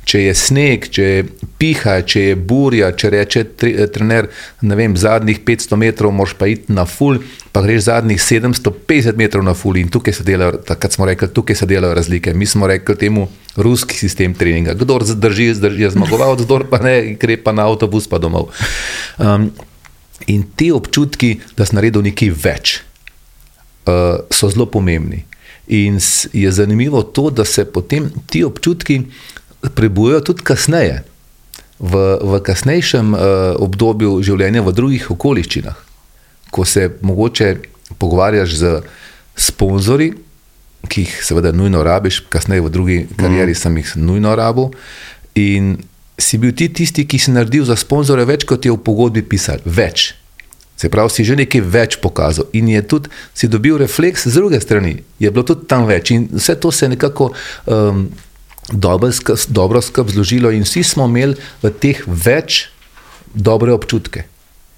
če 0.05 0.23
je 0.23 0.35
sneg, 0.39 0.87
če 0.95 1.09
je 1.09 1.25
piha, 1.59 1.97
če 2.07 2.23
je 2.29 2.37
burja, 2.37 2.93
če 2.95 3.11
reče 3.17 3.45
tre, 3.59 3.73
trener, 3.91 4.31
ne 4.63 4.79
vem, 4.79 4.95
zadnjih 4.97 5.43
500 5.43 5.81
metrov 5.81 6.15
moraš 6.15 6.37
pa 6.39 6.47
iti 6.53 6.73
na 6.73 6.87
full, 6.87 7.19
pa 7.53 7.65
greš 7.67 7.89
zadnjih 7.89 8.23
750 8.23 9.19
metrov 9.19 9.43
na 9.47 9.57
full 9.59 9.83
in 9.83 9.91
tukaj 9.91 10.15
se 10.15 10.27
delajo, 10.27 10.61
takrat 10.71 10.95
smo 10.95 11.11
rekli, 11.11 11.33
tukaj 11.35 11.63
se 11.63 11.71
delajo 11.71 11.99
razlike. 11.99 12.35
Mi 12.35 12.47
smo 12.47 12.71
rekli 12.71 12.99
temu 13.01 13.27
ruski 13.57 13.99
sistem 13.99 14.35
treninga. 14.39 14.79
Kdor 14.79 15.03
zdrži, 15.07 15.51
zdrži, 15.59 15.89
je 15.89 15.95
zmagoval, 15.99 16.39
kdor 16.43 16.69
pa 16.71 16.83
ne, 16.83 17.15
gre 17.21 17.43
pa 17.43 17.53
na 17.53 17.67
avtobus 17.67 18.07
pa 18.11 18.23
domov. 18.23 18.55
Um, 19.19 19.51
In 20.27 20.45
ti 20.57 20.71
občutki, 20.73 21.39
da 21.57 21.67
si 21.67 21.77
naredil 21.77 22.05
nekaj 22.07 22.31
več, 22.45 22.75
uh, 23.87 24.25
so 24.33 24.51
zelo 24.53 24.67
pomembni. 24.67 25.25
In 25.67 25.99
je 26.33 26.53
zanimivo 26.53 27.03
to, 27.03 27.31
da 27.31 27.45
se 27.45 27.65
potem 27.65 28.11
ti 28.29 28.45
občutki 28.45 29.03
prebujajo 29.75 30.21
tudi 30.21 30.45
kasneje, 30.45 31.03
v, 31.79 32.03
v 32.23 32.41
kasnejšem 32.45 33.15
uh, 33.15 33.21
obdobju 33.61 34.21
življenja, 34.25 34.63
v 34.63 34.73
drugih 34.77 35.09
okoliščinah, 35.17 35.79
ko 36.55 36.65
se 36.65 36.89
mogoče 37.03 37.57
pogovarjaš 37.99 38.55
z 38.61 38.77
sponzorji, 39.37 40.15
ki 40.89 41.07
jih 41.07 41.17
seveda 41.25 41.53
nujno 41.57 41.83
rabiš, 41.85 42.23
kasneje 42.31 42.65
v 42.65 42.71
drugi 42.73 42.99
karieri 43.17 43.53
mm. 43.53 43.61
sem 43.61 43.77
jih 43.81 43.95
nujno 43.97 44.35
rabil. 44.37 44.71
In 45.41 45.77
si 46.19 46.39
bil 46.39 46.55
ti 46.55 46.69
tisti, 46.73 47.07
ki 47.07 47.19
si 47.19 47.35
naredil 47.35 47.65
za 47.67 47.77
sponzore 47.79 48.25
več, 48.29 48.47
kot 48.47 48.65
je 48.65 48.73
v 48.73 48.81
pogodbi 48.83 49.25
pisal. 49.27 49.63
Več. 49.65 50.15
Se 50.77 50.91
pravi, 50.91 51.11
si 51.15 51.25
že 51.25 51.37
nekaj 51.39 51.63
več 51.63 51.97
pokazal 52.03 52.51
in 52.53 52.69
je 52.73 52.83
tudi 52.83 53.11
si 53.31 53.47
dobil 53.47 53.79
refleks 53.79 54.27
z 54.27 54.35
druge 54.35 54.59
strani, 54.59 54.99
je 55.23 55.31
bilo 55.31 55.47
tudi 55.47 55.69
tam 55.71 55.87
več 55.87 56.11
in 56.11 56.27
vse 56.35 56.57
to 56.59 56.73
se 56.75 56.87
je 56.87 56.97
nekako 56.97 57.31
um, 57.31 58.09
dobro, 58.73 59.13
skrb, 59.15 59.39
dobro 59.55 59.79
skrb 59.79 60.11
zložilo 60.11 60.51
in 60.51 60.67
vsi 60.67 60.83
smo 60.83 61.07
imeli 61.07 61.39
v 61.63 61.71
teh 61.71 62.03
več 62.07 62.75
dobre 63.35 63.71
občutke, 63.71 64.27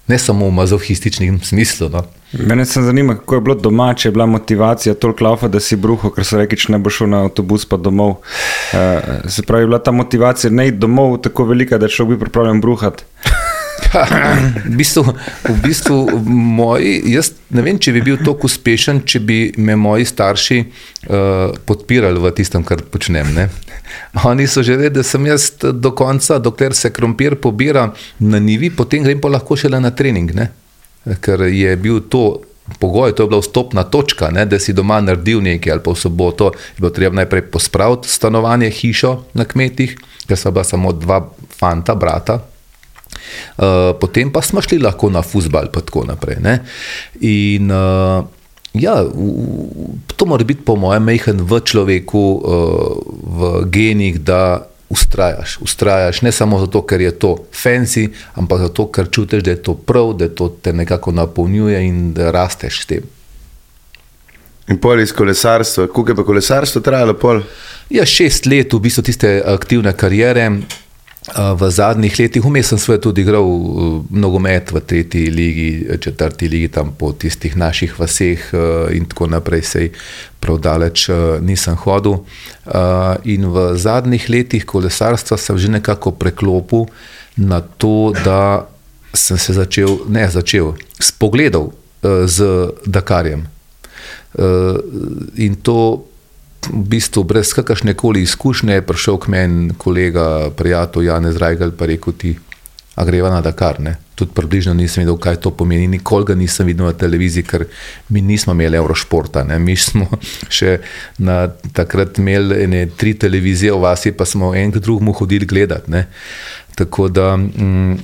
ne 0.07 0.17
samo 0.19 0.47
v 0.47 0.51
mazohističnem 0.51 1.39
smislu. 1.43 1.89
No. 1.89 2.03
Mene 2.31 2.65
se 2.65 2.81
zanima, 2.81 3.15
kako 3.15 3.35
je 3.35 3.41
bilo 3.41 3.55
doma, 3.55 3.93
če 3.93 4.07
je 4.07 4.11
bila 4.11 4.25
motivacija 4.25 4.95
toliko 4.95 5.23
laufa, 5.23 5.47
da 5.47 5.59
si 5.59 5.75
bruho, 5.75 6.11
ker 6.11 6.25
so 6.27 6.39
rekli, 6.39 6.59
če 6.59 6.73
ne 6.75 6.79
bo 6.83 6.91
šel 6.91 7.09
na 7.11 7.23
avtobus, 7.27 7.65
pa 7.65 7.79
domov. 7.79 8.17
Uh, 8.75 9.29
se 9.31 9.43
pravi, 9.47 9.67
bila 9.67 9.79
ta 9.79 9.91
motivacija 9.91 10.51
ne 10.51 10.67
iti 10.67 10.77
domov 10.77 11.21
tako 11.23 11.47
velika, 11.51 11.77
da 11.77 11.87
človek 11.87 12.17
bi 12.17 12.25
pripravljen 12.25 12.61
bruhati. 12.61 13.07
V, 14.65 14.75
bistvu, 14.77 15.03
v 15.47 15.55
bistvu 15.63 15.97
moji, 16.27 16.99
jaz 17.13 17.31
ne 17.55 17.63
vem, 17.65 17.79
če 17.79 17.93
bi 17.95 18.03
bil 18.09 18.19
tako 18.21 18.49
uspešen, 18.49 19.03
če 19.07 19.21
bi 19.23 19.39
me 19.57 19.77
moji 19.79 20.05
starši 20.05 20.59
uh, 20.61 21.55
podpirali 21.65 22.19
v 22.19 22.33
tistem, 22.35 22.65
kar 22.67 22.83
počnem. 22.91 23.31
Ne? 23.35 23.49
Oni 24.27 24.47
so 24.47 24.65
že 24.65 24.75
vedeli, 24.75 24.99
da 24.99 25.07
sem 25.07 25.25
jaz 25.29 25.51
do 25.61 25.93
konca, 25.95 26.39
dokler 26.43 26.75
se 26.75 26.91
krompir 26.93 27.37
pobira 27.41 27.89
na 28.19 28.39
nivi, 28.39 28.69
potem 28.69 29.05
grem 29.05 29.21
pa 29.23 29.31
lahko 29.31 29.55
šele 29.55 29.81
na 29.81 29.93
trening. 29.95 30.33
Ne? 30.35 30.51
ker 31.15 31.41
je 31.41 31.75
bil 31.79 32.01
to 32.09 32.41
pogoj, 32.79 33.15
to 33.15 33.23
je 33.23 33.27
bila 33.27 33.39
vstopna 33.39 33.83
točka, 33.83 34.29
ne, 34.31 34.45
da 34.45 34.59
si 34.59 34.73
doma 34.73 34.99
naredil 35.01 35.41
nekaj 35.41 35.71
ali 35.71 35.83
pa 35.83 35.91
v 35.91 35.95
soboto, 35.95 36.51
je 36.51 36.83
bilo 36.83 36.91
treba 36.91 37.15
najprej 37.15 37.47
pospraviti 37.51 38.09
stanovanje, 38.09 38.69
hišo 38.69 39.23
na 39.33 39.45
kmetih, 39.45 39.95
ker 40.27 40.37
so 40.37 40.51
bila 40.51 40.63
samo 40.67 40.91
dva 40.91 41.21
fanta, 41.59 41.95
brata. 41.95 42.41
Uh, 43.57 43.93
potem 43.99 44.31
pa 44.31 44.41
smo 44.41 44.61
šli 44.61 44.79
lahko 44.79 45.09
na 45.09 45.21
fusbal, 45.21 45.69
in 45.69 45.75
tako 45.75 46.05
naprej. 46.07 46.39
Ne. 46.41 46.59
In 47.21 47.71
uh, 47.71 48.23
ja, 48.73 49.01
v, 49.03 49.97
to 50.15 50.25
mora 50.25 50.43
biti, 50.43 50.63
po 50.65 50.75
mojem, 50.75 51.03
mehen 51.03 51.41
v 51.41 51.61
človeku, 51.61 52.25
uh, 52.37 52.97
v 53.23 53.51
genih, 53.71 54.21
da 54.21 54.67
ustrajaš. 54.89 55.57
Ustrajaš 55.61 56.21
ne 56.21 56.31
samo 56.31 56.59
zato, 56.59 56.81
ker 56.87 57.01
je 57.01 57.11
to 57.19 57.35
fancy, 57.51 58.07
ampak 58.35 58.61
zato, 58.69 58.87
ker 58.91 59.09
čutiš, 59.11 59.43
da 59.43 59.51
je 59.51 59.63
to 59.63 59.75
prav, 59.75 60.13
da 60.13 60.29
to 60.29 60.49
te 60.61 60.73
nekako 60.73 61.11
napolnjuje 61.11 61.83
in 61.87 62.13
da 62.13 62.31
rasteš 62.31 62.81
s 62.81 62.85
tem. 62.85 63.03
In 64.67 64.79
pol 64.83 64.99
iz 64.99 65.13
kolesarstva, 65.15 65.87
koliko 65.87 66.11
je 66.11 66.15
pa 66.15 66.23
kolesarstvo 66.23 66.81
trajalo? 66.81 67.13
Pol? 67.13 67.41
Ja, 67.89 68.05
šest 68.05 68.45
let 68.45 68.73
v 68.73 68.81
bistvu 68.83 69.03
tiste 69.03 69.37
aktivne 69.45 69.93
karijere 69.95 70.49
v 71.35 71.69
zadnjih 71.71 72.19
letih. 72.19 72.43
Vmes 72.43 72.67
sem 72.71 72.79
svoje 72.79 73.01
tudi 73.03 73.21
igral 73.21 73.43
nogomet 74.09 74.71
v 74.71 74.79
tretji 74.79 75.27
ligi, 75.29 75.87
četrti 75.99 76.47
ligi, 76.47 76.67
tam 76.71 76.95
po 76.95 77.11
tistih 77.11 77.57
naših 77.57 77.99
vaseh 77.99 78.39
in 78.95 79.05
tako 79.05 79.27
naprej, 79.27 79.61
sej 79.61 79.91
prav 80.39 80.59
daleč 80.63 81.09
nisem 81.43 81.75
hodil. 81.83 82.23
In 83.27 83.51
v 83.51 83.75
zadnjih 83.75 84.29
letih 84.29 84.65
kolesarstva 84.65 85.37
sem 85.37 85.57
že 85.57 85.67
nekako 85.67 86.15
preklopil 86.15 86.87
na 87.35 87.61
to, 87.61 88.13
da 88.23 88.67
sem 89.13 89.37
se 89.37 89.53
začel, 89.53 90.07
ne 90.07 90.29
začel, 90.29 90.73
spogledal 90.99 91.71
z 92.25 92.71
Dakarjem. 92.85 93.47
In 95.35 95.55
to 95.59 96.07
v 96.65 96.83
bistvu 96.89 97.23
brez 97.23 97.53
kakršne 97.53 97.93
koli 97.93 98.21
izkušnje 98.21 98.73
je 98.73 98.81
prišel 98.81 99.17
k 99.17 99.27
meni 99.27 99.73
kolega, 99.77 100.49
prijatelj 100.55 101.05
Janez 101.05 101.37
Rajgal, 101.37 101.71
pa 101.71 101.85
rekel 101.85 102.13
ti, 102.13 102.35
a 102.95 103.05
greva 103.05 103.29
na 103.29 103.41
Dakar. 103.41 103.79
Ne? 103.79 103.95
Tudi 104.15 104.33
približno 104.33 104.73
nisem 104.73 105.03
vedel, 105.03 105.17
kaj 105.21 105.37
to 105.45 105.51
pomeni. 105.51 105.87
Nikoli 105.87 106.25
ga 106.25 106.35
nisem 106.35 106.67
videl 106.67 106.89
na 106.89 106.93
televiziji, 106.97 107.45
ker 107.45 107.67
mi 108.09 108.21
nismo 108.21 108.53
imeli 108.53 108.77
Eurošporta. 108.77 109.43
Ne? 109.43 109.59
Mi 109.59 109.75
smo 109.77 110.09
še 110.57 110.79
na 111.21 111.45
takrat 111.73 112.17
imeli 112.17 112.63
ene 112.63 112.85
tri 112.97 113.13
televizije 113.13 113.75
v 113.75 113.83
vasi, 113.85 114.11
pa 114.17 114.25
smo 114.25 114.55
en 114.55 114.73
k 114.73 114.81
drugemu 114.81 115.13
hodili 115.13 115.45
gledati. 115.45 115.91
Ne? 115.91 116.07
Tako 116.75 117.07
da, 117.09 117.35
mm, 117.37 117.97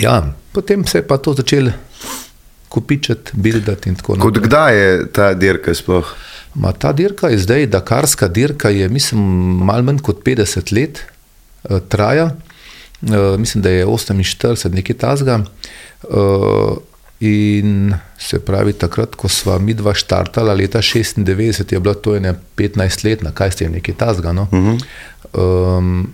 ja, 0.00 0.20
potem 0.52 0.84
se 0.86 1.00
je 1.00 1.08
pa 1.08 1.16
to 1.16 1.34
začelo 1.34 1.72
kupičati, 2.68 3.32
bildati 3.34 3.88
in 3.88 3.96
tako 3.96 4.16
naprej. 4.16 4.32
Kot 4.32 4.46
kdaj 4.46 4.76
je 4.76 4.94
ta 5.12 5.32
dirka 5.34 5.74
sploh? 5.74 6.14
Ma 6.54 6.72
ta 6.72 6.92
dirka 6.92 7.28
je 7.28 7.38
zdaj, 7.38 7.66
Dakarska 7.66 8.28
dirka 8.28 8.70
je, 8.70 8.88
mislim, 8.88 9.20
malo 9.66 9.82
manj 9.82 9.98
kot 9.98 10.22
50 10.24 10.72
let 10.74 11.02
uh, 11.02 11.80
traja, 11.88 12.30
uh, 13.02 13.38
mislim, 13.38 13.62
da 13.62 13.70
je 13.70 13.86
48, 13.86 14.74
nekaj 14.74 14.96
tasga. 14.96 15.40
Uh, 16.02 16.76
in 17.20 17.94
se 18.18 18.38
pravi, 18.44 18.72
takrat, 18.72 19.14
ko 19.14 19.28
smo 19.28 19.58
mi 19.58 19.74
dva 19.74 19.94
štartala, 19.94 20.54
leta 20.54 20.78
96, 20.78 21.72
je 21.72 21.80
bila 21.80 21.94
to 21.94 22.16
ena 22.16 22.34
15 22.56 23.04
let, 23.04 23.22
na 23.22 23.30
kaj 23.30 23.50
ste 23.50 23.64
jim 23.64 23.72
nekaj 23.72 23.94
tasga. 23.94 24.32
No? 24.32 24.48
Uh 24.52 24.58
-huh. 24.58 25.78
um, 25.78 26.12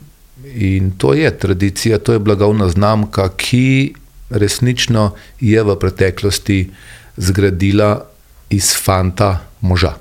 in 0.55 0.91
to 0.99 1.15
je 1.15 1.39
tradicija, 1.39 1.99
to 1.99 2.13
je 2.13 2.19
blagovna 2.19 2.69
znamka, 2.69 3.29
ki 3.37 3.95
resnično 4.31 5.15
je 5.41 5.63
v 5.63 5.77
preteklosti 5.79 6.71
zgradila 7.17 8.07
iz 8.51 8.75
fanta 8.85 9.39
moža. 9.61 9.95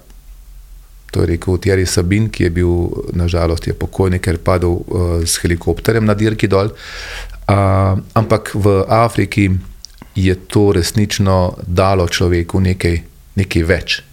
To 1.11 1.21
je 1.21 1.31
rekel 1.33 1.57
Thierry 1.57 1.85
Sabin, 1.85 2.29
ki 2.29 2.43
je 2.43 2.49
bil 2.49 2.73
nažalost 3.17 3.67
je 3.67 3.73
pokojni, 3.73 4.19
ker 4.19 4.37
je 4.37 4.43
padel 4.43 4.77
uh, 4.77 5.23
s 5.25 5.41
helikopterjem 5.41 6.05
na 6.05 6.13
dirki 6.13 6.47
dol. 6.47 6.69
Uh, 7.49 7.97
ampak 8.13 8.53
v 8.53 8.83
Afriki 8.85 9.49
je 10.15 10.35
to 10.47 10.71
resnično 10.75 11.57
dalo 11.65 12.07
človeku 12.07 12.61
nekaj, 12.61 13.01
nekaj 13.39 13.63
več. 13.65 14.08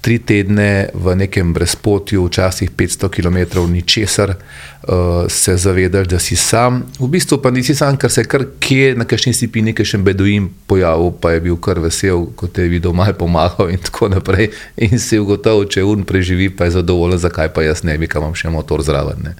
Tri 0.00 0.18
tedne 0.22 0.88
v 0.94 1.14
nekem 1.18 1.50
brezpotju, 1.52 2.22
včasih 2.28 2.70
500 2.70 3.08
km, 3.10 3.38
ničesar, 3.72 4.30
uh, 4.30 5.26
se 5.28 5.56
zavedaš, 5.56 6.06
da 6.08 6.18
si 6.18 6.36
sam. 6.36 6.84
V 6.98 7.08
bistvu 7.10 7.40
pa 7.42 7.50
nisi 7.50 7.74
sam, 7.74 7.98
ker 7.98 8.10
se 8.10 8.22
je 8.22 8.30
kar 8.30 8.46
kje 8.60 8.94
na 8.94 9.04
kakšni 9.04 9.34
stipini, 9.34 9.74
ki 9.74 9.84
še 9.84 9.98
beduin 9.98 10.48
pojavil, 10.70 11.10
pa 11.20 11.34
je 11.34 11.44
bil 11.48 11.58
kar 11.58 11.82
vesel, 11.82 12.28
ko 12.38 12.46
te 12.46 12.66
je 12.66 12.72
videl, 12.72 12.94
malo 12.94 13.16
pomagal 13.18 13.74
in 13.74 13.82
tako 13.82 14.08
naprej. 14.14 14.52
In 14.86 14.98
si 15.02 15.18
ugotovil, 15.18 15.66
če 15.66 15.82
un 15.84 16.06
preživi, 16.06 16.48
pa 16.48 16.70
je 16.70 16.78
zadovoljen, 16.78 17.18
zakaj 17.18 17.50
pa 17.52 17.66
jaz 17.66 17.82
ne 17.82 17.98
bi, 17.98 18.06
kam 18.06 18.22
imam 18.22 18.38
še 18.38 18.54
motor 18.54 18.86
zraven. 18.86 19.26
Ne. 19.26 19.34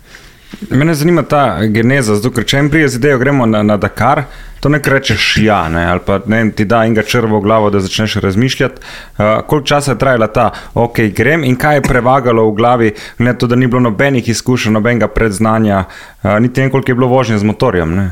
Mene 0.70 0.94
zanima 0.94 1.22
ta 1.22 1.66
geneza, 1.66 2.14
zato 2.16 2.30
ker 2.32 2.44
če 2.48 2.58
en 2.58 2.70
prije 2.72 2.88
z 2.88 2.96
idejo 2.96 3.18
gremo 3.20 3.46
na, 3.46 3.60
na 3.62 3.76
Dakar, 3.76 4.22
to 4.60 4.68
ne 4.72 4.80
rečeš 4.84 5.36
ja, 5.44 5.68
ne, 5.68 5.84
ali 5.86 6.00
pa 6.06 6.18
ne, 6.26 6.40
ti 6.56 6.64
da 6.64 6.80
enega 6.86 7.02
črva 7.04 7.38
v 7.38 7.42
glavo, 7.44 7.70
da 7.70 7.80
začneš 7.84 8.16
razmišljati. 8.24 8.80
Uh, 8.80 9.24
koliko 9.46 9.66
časa 9.66 9.92
je 9.92 9.98
trajala 9.98 10.26
ta, 10.32 10.50
ok, 10.74 11.00
grem 11.16 11.44
in 11.44 11.56
kaj 11.56 11.76
je 11.76 11.82
prevagalo 11.82 12.46
v 12.48 12.54
glavi, 12.56 12.94
ne 13.18 13.34
to, 13.38 13.46
da 13.46 13.56
ni 13.56 13.66
bilo 13.66 13.80
nobenih 13.84 14.28
izkušenj, 14.28 14.72
nobenega 14.72 15.08
predznanja, 15.08 15.84
uh, 15.84 16.38
niti 16.40 16.64
en 16.64 16.70
koliko 16.70 16.90
je 16.90 16.94
bilo 16.94 17.10
vožnje 17.12 17.38
z 17.38 17.44
motorjem. 17.44 17.94
Ne. 17.94 18.10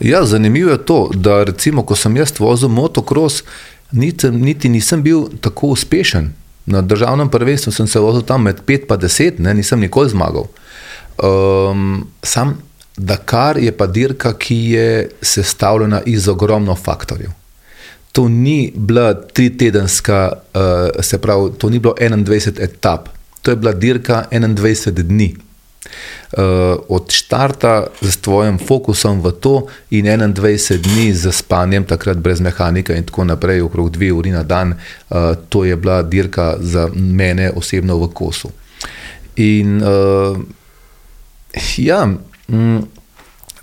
Ja, 0.00 0.24
zanimivo 0.24 0.70
je 0.70 0.84
to, 0.84 1.10
da 1.14 1.42
recimo, 1.44 1.84
ko 1.84 1.94
sem 1.94 2.16
jaz 2.16 2.32
vozil 2.38 2.68
motocross, 2.68 3.44
niti, 3.92 4.30
niti 4.30 4.68
nisem 4.68 5.02
bil 5.02 5.28
tako 5.40 5.74
uspešen. 5.76 6.32
Na 6.66 6.80
državnem 6.82 7.28
prvenstvu 7.28 7.72
sem 7.72 7.86
se 7.86 8.00
vozil 8.00 8.22
tam 8.22 8.42
med 8.42 8.64
5 8.66 8.94
in 8.94 9.00
10, 9.00 9.38
ne, 9.38 9.54
nisem 9.54 9.80
nikoli 9.80 10.08
zmagal. 10.08 10.48
Um, 11.18 12.06
sam 12.22 12.58
Dakar 13.00 13.58
je 13.58 13.72
pa 13.72 13.86
dirka, 13.86 14.32
ki 14.38 14.56
je 14.56 15.08
sestavljena 15.22 16.02
iz 16.06 16.28
ogromno 16.28 16.74
faktorjev. 16.74 17.30
To 18.12 18.28
ni 18.28 18.72
bila 18.76 19.14
tri 19.14 19.56
tedenska, 19.56 20.32
uh, 20.54 20.60
se 21.02 21.18
pravi, 21.18 21.50
to 21.58 21.70
ni 21.70 21.78
bilo 21.78 21.94
21 21.94 22.62
etap, 22.62 23.08
to 23.42 23.50
je 23.50 23.56
bila 23.56 23.72
dirka 23.72 24.24
21 24.30 24.90
dni. 24.90 25.36
Uh, 26.32 26.42
od 26.88 27.10
štarta 27.10 27.86
z 28.00 28.16
tvojim 28.20 28.58
fokusom 28.58 29.22
v 29.22 29.32
to 29.32 29.66
in 29.90 30.06
21 30.06 30.76
dni 30.76 31.14
z 31.14 31.32
spanjem, 31.32 31.84
takrat 31.84 32.18
brez 32.18 32.40
mehanika 32.40 32.94
in 32.94 33.04
tako 33.04 33.24
naprej, 33.24 33.62
okrog 33.62 33.90
dve 33.90 34.12
uri 34.12 34.30
na 34.30 34.42
dan, 34.42 34.74
uh, 34.74 35.16
to 35.48 35.64
je 35.64 35.76
bila 35.76 36.02
dirka 36.02 36.56
za 36.60 36.88
mene 36.94 37.50
osebno 37.50 37.96
v 37.96 38.12
kosu. 38.12 38.50
In 39.36 39.82
uh, 39.82 40.36
Ja, 41.76 42.06
mm, 42.48 42.78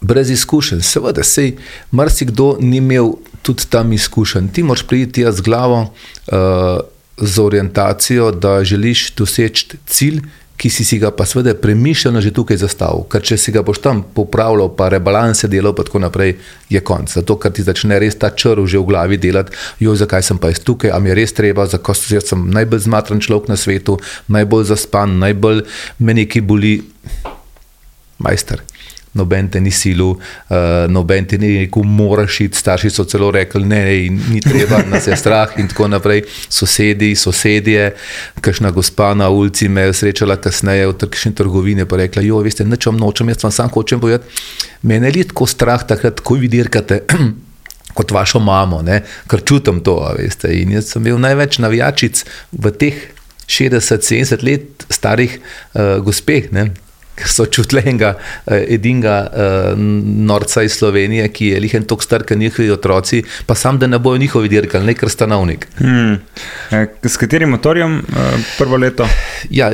brez 0.01 0.29
izkušenj, 0.29 0.81
seveda, 0.81 1.23
sej 1.23 1.55
marsikdo 1.91 2.57
ni 2.59 2.77
imel 2.77 3.13
tudi 3.41 3.65
tam 3.69 3.93
izkušenj. 3.93 4.51
Ti 4.53 4.63
moraš 4.63 4.83
priti 4.87 5.25
z 5.31 5.41
glavo, 5.41 5.81
uh, 6.27 6.79
z 7.17 7.39
orientacijo, 7.41 8.31
da 8.31 8.63
želiš 8.63 9.13
doseči 9.15 9.77
cilj, 9.85 10.21
ki 10.57 10.69
si, 10.69 10.85
si 10.85 10.97
ga 10.97 11.11
pa 11.13 11.25
seveda 11.25 11.53
premišljeno 11.53 12.21
že 12.21 12.33
tukaj 12.33 12.57
zastavil. 12.57 13.03
Ker 13.11 13.21
če 13.21 13.37
si 13.37 13.53
ga 13.53 13.61
boš 13.61 13.79
tam 13.81 14.01
popravljal, 14.13 14.71
pa 14.75 14.89
rebalanse 14.89 15.47
delal, 15.47 15.75
pa 15.77 15.85
tako 15.85 16.01
naprej, 16.01 16.33
je 16.69 16.81
konc. 16.81 17.13
Zato, 17.13 17.37
ker 17.37 17.53
ti 17.53 17.65
začne 17.65 17.99
res 18.01 18.17
ta 18.17 18.31
črv 18.33 18.65
že 18.65 18.81
v 18.81 18.89
glavi 18.89 19.21
delati, 19.21 19.53
jo, 19.79 19.93
zakaj 19.95 20.25
sem 20.25 20.41
pa 20.41 20.49
jaz 20.49 20.63
tukaj, 20.65 20.91
a 20.91 20.99
mi 20.99 21.13
je 21.13 21.19
res 21.21 21.33
treba, 21.37 21.67
zakaj 21.69 22.21
sem 22.25 22.49
najbolj 22.49 22.87
zmatran 22.89 23.21
človek 23.21 23.53
na 23.53 23.57
svetu, 23.57 23.99
najbolj 24.33 24.65
zaspan, 24.73 25.19
najbolj 25.21 25.61
me 25.99 26.17
nekaj 26.17 26.41
boli 26.41 26.73
majster. 28.17 28.61
Noben 29.17 29.47
te 29.49 29.59
ni 29.63 29.71
silu, 29.71 30.11
uh, 30.13 30.57
noben 30.91 31.25
ti 31.25 31.39
ni 31.41 31.49
rekel, 31.61 31.85
moraš 31.87 32.41
iti. 32.45 32.59
Starši 32.59 32.91
so 32.93 33.05
celo 33.09 33.31
rekli, 33.33 33.63
ne, 33.65 33.79
ne, 33.87 33.95
ni 34.33 34.41
treba, 34.43 34.83
nas 34.91 35.07
je 35.07 35.17
strah 35.17 35.55
in 35.61 35.69
tako 35.71 35.87
naprej. 35.89 36.23
Sosedi, 36.53 37.13
sosedje, 37.17 37.89
kakšna 38.43 38.71
gospa 38.75 39.13
na 39.17 39.29
ulici 39.33 39.69
me 39.69 39.87
je 39.87 39.97
srečala 40.03 40.37
kasneje 40.41 40.91
v 40.91 40.97
takšni 41.01 41.33
trgovini, 41.39 41.87
pa 41.89 42.01
rekla, 42.03 42.25
jo, 42.27 42.43
veste, 42.45 42.67
nečem 42.67 42.99
nočem, 42.99 43.33
jaz 43.33 43.47
vam 43.47 43.55
sam 43.55 43.73
hočem 43.73 44.03
povedati. 44.03 44.45
Mene 44.87 45.11
je 45.15 45.25
tako 45.31 45.49
strah, 45.49 45.87
takrat, 45.87 46.21
ko 46.21 46.37
vi 46.37 46.51
dirkate. 46.51 47.03
Kot 47.97 48.11
vašo 48.13 48.37
mamo, 48.43 48.83
ne? 48.85 48.99
ker 49.25 49.41
čutim 49.41 49.79
to. 49.81 49.95
Veste. 50.19 50.51
In 50.53 50.75
jaz 50.75 50.91
sem 50.93 51.01
bil 51.01 51.17
največ 51.17 51.57
navijačic 51.63 52.21
v 52.53 52.69
teh 52.69 52.99
60-70 53.49 54.43
let 54.45 54.85
starih 54.93 55.39
uh, 55.39 55.97
gospeh, 56.05 56.51
ker 56.53 56.69
so 57.25 57.45
čutili 57.45 57.81
enega 57.85 58.13
uh, 58.17 58.53
edinega 58.67 59.17
uh, 59.27 59.79
norca 60.29 60.63
iz 60.63 60.77
Slovenije, 60.77 61.27
ki 61.33 61.47
je 61.47 61.59
lihen 61.59 61.83
tok 61.87 62.03
star, 62.03 62.23
kot 62.27 62.37
njihovi 62.37 62.71
otroci, 62.71 63.23
pa 63.45 63.55
sam, 63.55 63.79
da 63.79 63.87
ne 63.87 63.99
bojo 63.99 64.17
njihovi 64.17 64.49
dirkali, 64.49 64.85
ne 64.85 64.93
kar 64.93 65.09
stanovnik. 65.09 65.67
Hmm. 65.77 66.17
S 67.03 67.17
katerim 67.17 67.49
motorjem 67.49 68.01
prvo 68.57 68.77
leto? 68.77 69.07
Ja, 69.49 69.71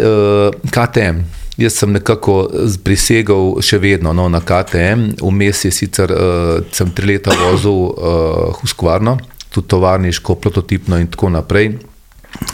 KTM. 0.71 1.23
Jaz 1.57 1.75
sem 1.77 1.91
nekako 1.93 2.47
prisegal 2.83 3.59
še 3.61 3.77
vedno 3.77 4.13
no, 4.17 4.25
na 4.31 4.39
KTM, 4.41 5.11
vmes 5.21 5.65
je 5.67 5.71
sicer 5.71 6.09
uh, 6.09 6.87
tri 6.97 7.11
leta 7.13 7.35
vozil 7.37 7.77
uh, 7.77 8.55
Huskvarno, 8.57 9.19
tudi 9.53 9.69
tovarniško, 9.69 10.39
prototipno 10.41 10.97
in 10.97 11.11
tako 11.13 11.29
naprej. 11.35 11.75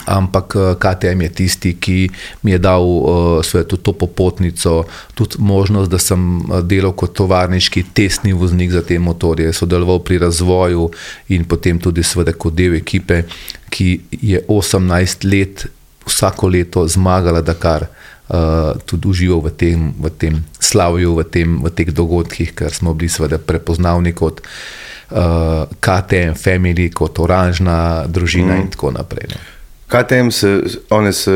Ampak 0.06 0.56
eh, 0.56 0.74
KTM 0.78 1.22
je 1.22 1.28
tisti, 1.28 1.74
ki 1.80 2.10
mi 2.42 2.52
je 2.52 2.58
dal 2.58 2.82
uh, 2.82 3.44
svetu 3.44 3.76
to 3.76 3.92
popotnico, 3.92 4.84
tudi 5.14 5.36
možnost, 5.38 5.90
da 5.90 5.98
sem 5.98 6.40
eh, 6.40 6.62
delal 6.62 6.92
kot 6.92 7.14
tovarniški 7.16 7.84
testni 7.94 8.32
voznik 8.32 8.72
za 8.72 8.82
te 8.82 8.98
motorje, 8.98 9.52
sodeloval 9.52 10.02
pri 10.04 10.18
razvoju 10.18 10.90
in 11.28 11.44
potem 11.44 11.78
tudi 11.78 12.02
sveda 12.02 12.32
kot 12.32 12.54
del 12.54 12.74
ekipe, 12.80 13.22
ki 13.70 14.00
je 14.22 14.42
18 14.48 15.28
let 15.30 15.66
vsako 16.06 16.48
leto 16.48 16.86
zmagala 16.88 17.40
Dakar. 17.40 17.86
Uh, 18.30 18.78
tudi 18.86 19.08
užival 19.10 19.40
v 19.42 19.50
tem, 19.58 19.90
v 19.98 20.10
tem 20.14 20.34
slavju, 20.62 21.16
v, 21.18 21.24
tem, 21.26 21.56
v 21.58 21.70
teh 21.74 21.90
dogodkih, 21.90 22.54
ker 22.54 22.70
smo 22.70 22.94
bili 22.94 23.10
seveda 23.10 23.42
prepoznavni 23.42 24.14
kot 24.14 24.38
uh, 24.38 25.66
KTM, 25.66 26.38
family, 26.38 26.92
kot 26.94 27.18
oranžna 27.18 28.06
družina 28.06 28.54
mm. 28.54 28.60
in 28.62 28.68
tako 28.70 28.94
naprej. 28.94 29.34
Ne. 29.34 29.59
KTM 29.90 30.30
so, 30.30 30.48
oni 30.90 31.12
so 31.12 31.32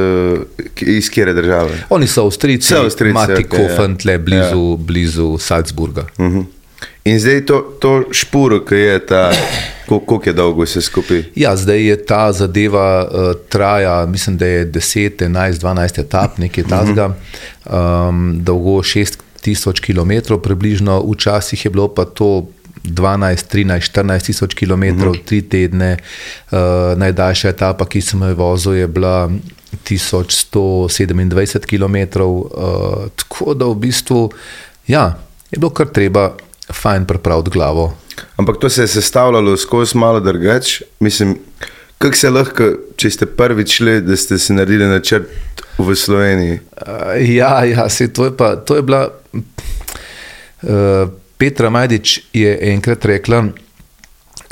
iz 0.80 1.10
kere 1.10 1.32
države? 1.34 1.78
Oni 1.90 2.06
so 2.06 2.22
Avstrijci, 2.22 2.74
Mati 3.12 3.44
Kofant, 3.44 4.04
le 4.04 4.18
blizu, 4.18 4.70
ja. 4.70 4.76
blizu 4.78 5.38
Salzburga. 5.38 6.06
Uh 6.18 6.24
mhm. 6.26 6.38
-huh. 6.38 6.44
In 7.04 7.20
zdaj 7.20 7.46
to, 7.46 7.58
to 7.80 8.04
špuro, 8.12 8.62
ki 8.64 8.74
je 8.74 9.06
ta, 9.06 9.32
koliko 9.86 10.20
je 10.24 10.32
dolgo 10.32 10.64
vse 10.64 10.80
skupaj? 10.80 11.22
Ja, 11.36 11.56
zdaj 11.56 11.82
je 11.84 11.96
ta 12.06 12.32
zadeva 12.32 13.04
uh, 13.04 13.36
traja, 13.48 14.06
mislim, 14.06 14.36
da 14.36 14.46
je 14.46 14.66
10, 14.72 15.10
11, 15.20 15.60
12 15.60 16.00
etap, 16.00 16.38
nekaj 16.38 16.64
tasga, 16.64 17.10
um, 17.66 18.38
dolgo 18.40 18.80
6000 18.80 19.84
km, 19.84 20.40
približno, 20.42 21.02
včasih 21.12 21.64
je 21.64 21.70
bilo 21.70 21.88
pa 21.94 22.04
to 22.04 22.48
12, 22.84 23.48
13, 23.48 23.80
14 23.80 24.26
tisoč 24.26 24.54
km, 24.54 24.70
uh 24.72 24.78
-huh. 24.78 25.24
tri 25.24 25.42
tedne. 25.42 25.96
Uh, 26.50 26.58
najdaljša 26.96 27.48
etapa, 27.48 27.86
ki 27.86 28.00
sem 28.00 28.22
jo 28.22 28.34
vozil, 28.34 28.74
je 28.74 28.88
bila 28.88 29.30
1127 29.84 31.66
km. 31.66 31.96
Uh, 32.20 32.44
tako 33.16 33.54
da 33.54 33.64
v 33.64 33.74
bistvu 33.74 34.30
ja, 34.86 35.18
je 35.50 35.58
bilo 35.58 35.70
kar 35.70 35.86
treba 35.86 36.32
fajn 36.72 37.04
prepraviti 37.04 37.50
glavo. 37.50 37.96
Ampak 38.36 38.56
to 38.60 38.68
se 38.68 38.82
je 38.82 38.88
sestavljalo 38.88 39.56
skozi 39.56 39.98
malo 39.98 40.20
drugače. 40.20 40.84
Mislim, 41.00 41.38
kako 41.98 42.16
se 42.16 42.30
lahko, 42.30 42.64
če 42.96 43.10
ste 43.10 43.26
prvič 43.26 43.76
šli, 43.76 44.00
da 44.00 44.16
ste 44.16 44.38
si 44.38 44.52
naredili 44.52 44.86
načrt 44.86 45.26
v 45.78 45.94
Sloveniji? 45.94 46.60
Uh, 46.86 47.28
ja, 47.28 47.64
ja 47.64 47.88
se, 47.88 48.12
to, 48.12 48.24
je 48.24 48.36
pa, 48.36 48.56
to 48.56 48.76
je 48.76 48.82
bila. 48.82 49.08
Uh, 50.62 51.08
Petra 51.44 51.68
Majdič 51.70 52.20
je 52.32 52.72
enkrat 52.72 53.04
rekla, 53.04 53.42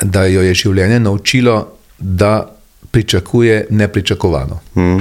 da 0.03 0.27
jo 0.29 0.43
je 0.45 0.53
življenje 0.53 0.99
naučilo, 1.01 1.55
da 1.97 2.35
pričakuje 2.93 3.63
nepričakovano. 3.73 4.59
Mm. 4.77 4.99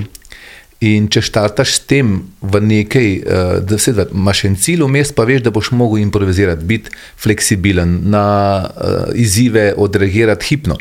In 0.89 1.11
če 1.13 1.21
štartaš 1.21 1.75
s 1.77 1.83
tem 1.91 2.15
v 2.41 2.63
nekaj, 2.65 3.11
eh, 3.13 3.53
da 3.61 3.77
se 3.79 3.93
da, 3.93 4.07
imaš 4.09 4.41
en 4.49 4.57
cilj 4.57 4.87
vmes, 4.87 5.13
pa 5.13 5.27
veš, 5.29 5.43
da 5.45 5.53
boš 5.53 5.75
mogel 5.77 6.01
improvizirati, 6.01 6.65
biti 6.65 6.97
fleksibilen, 7.21 7.99
na 8.09 8.25
uh, 8.65 9.13
izzive 9.13 9.75
odreagirati 9.77 10.49
hipno 10.49 10.81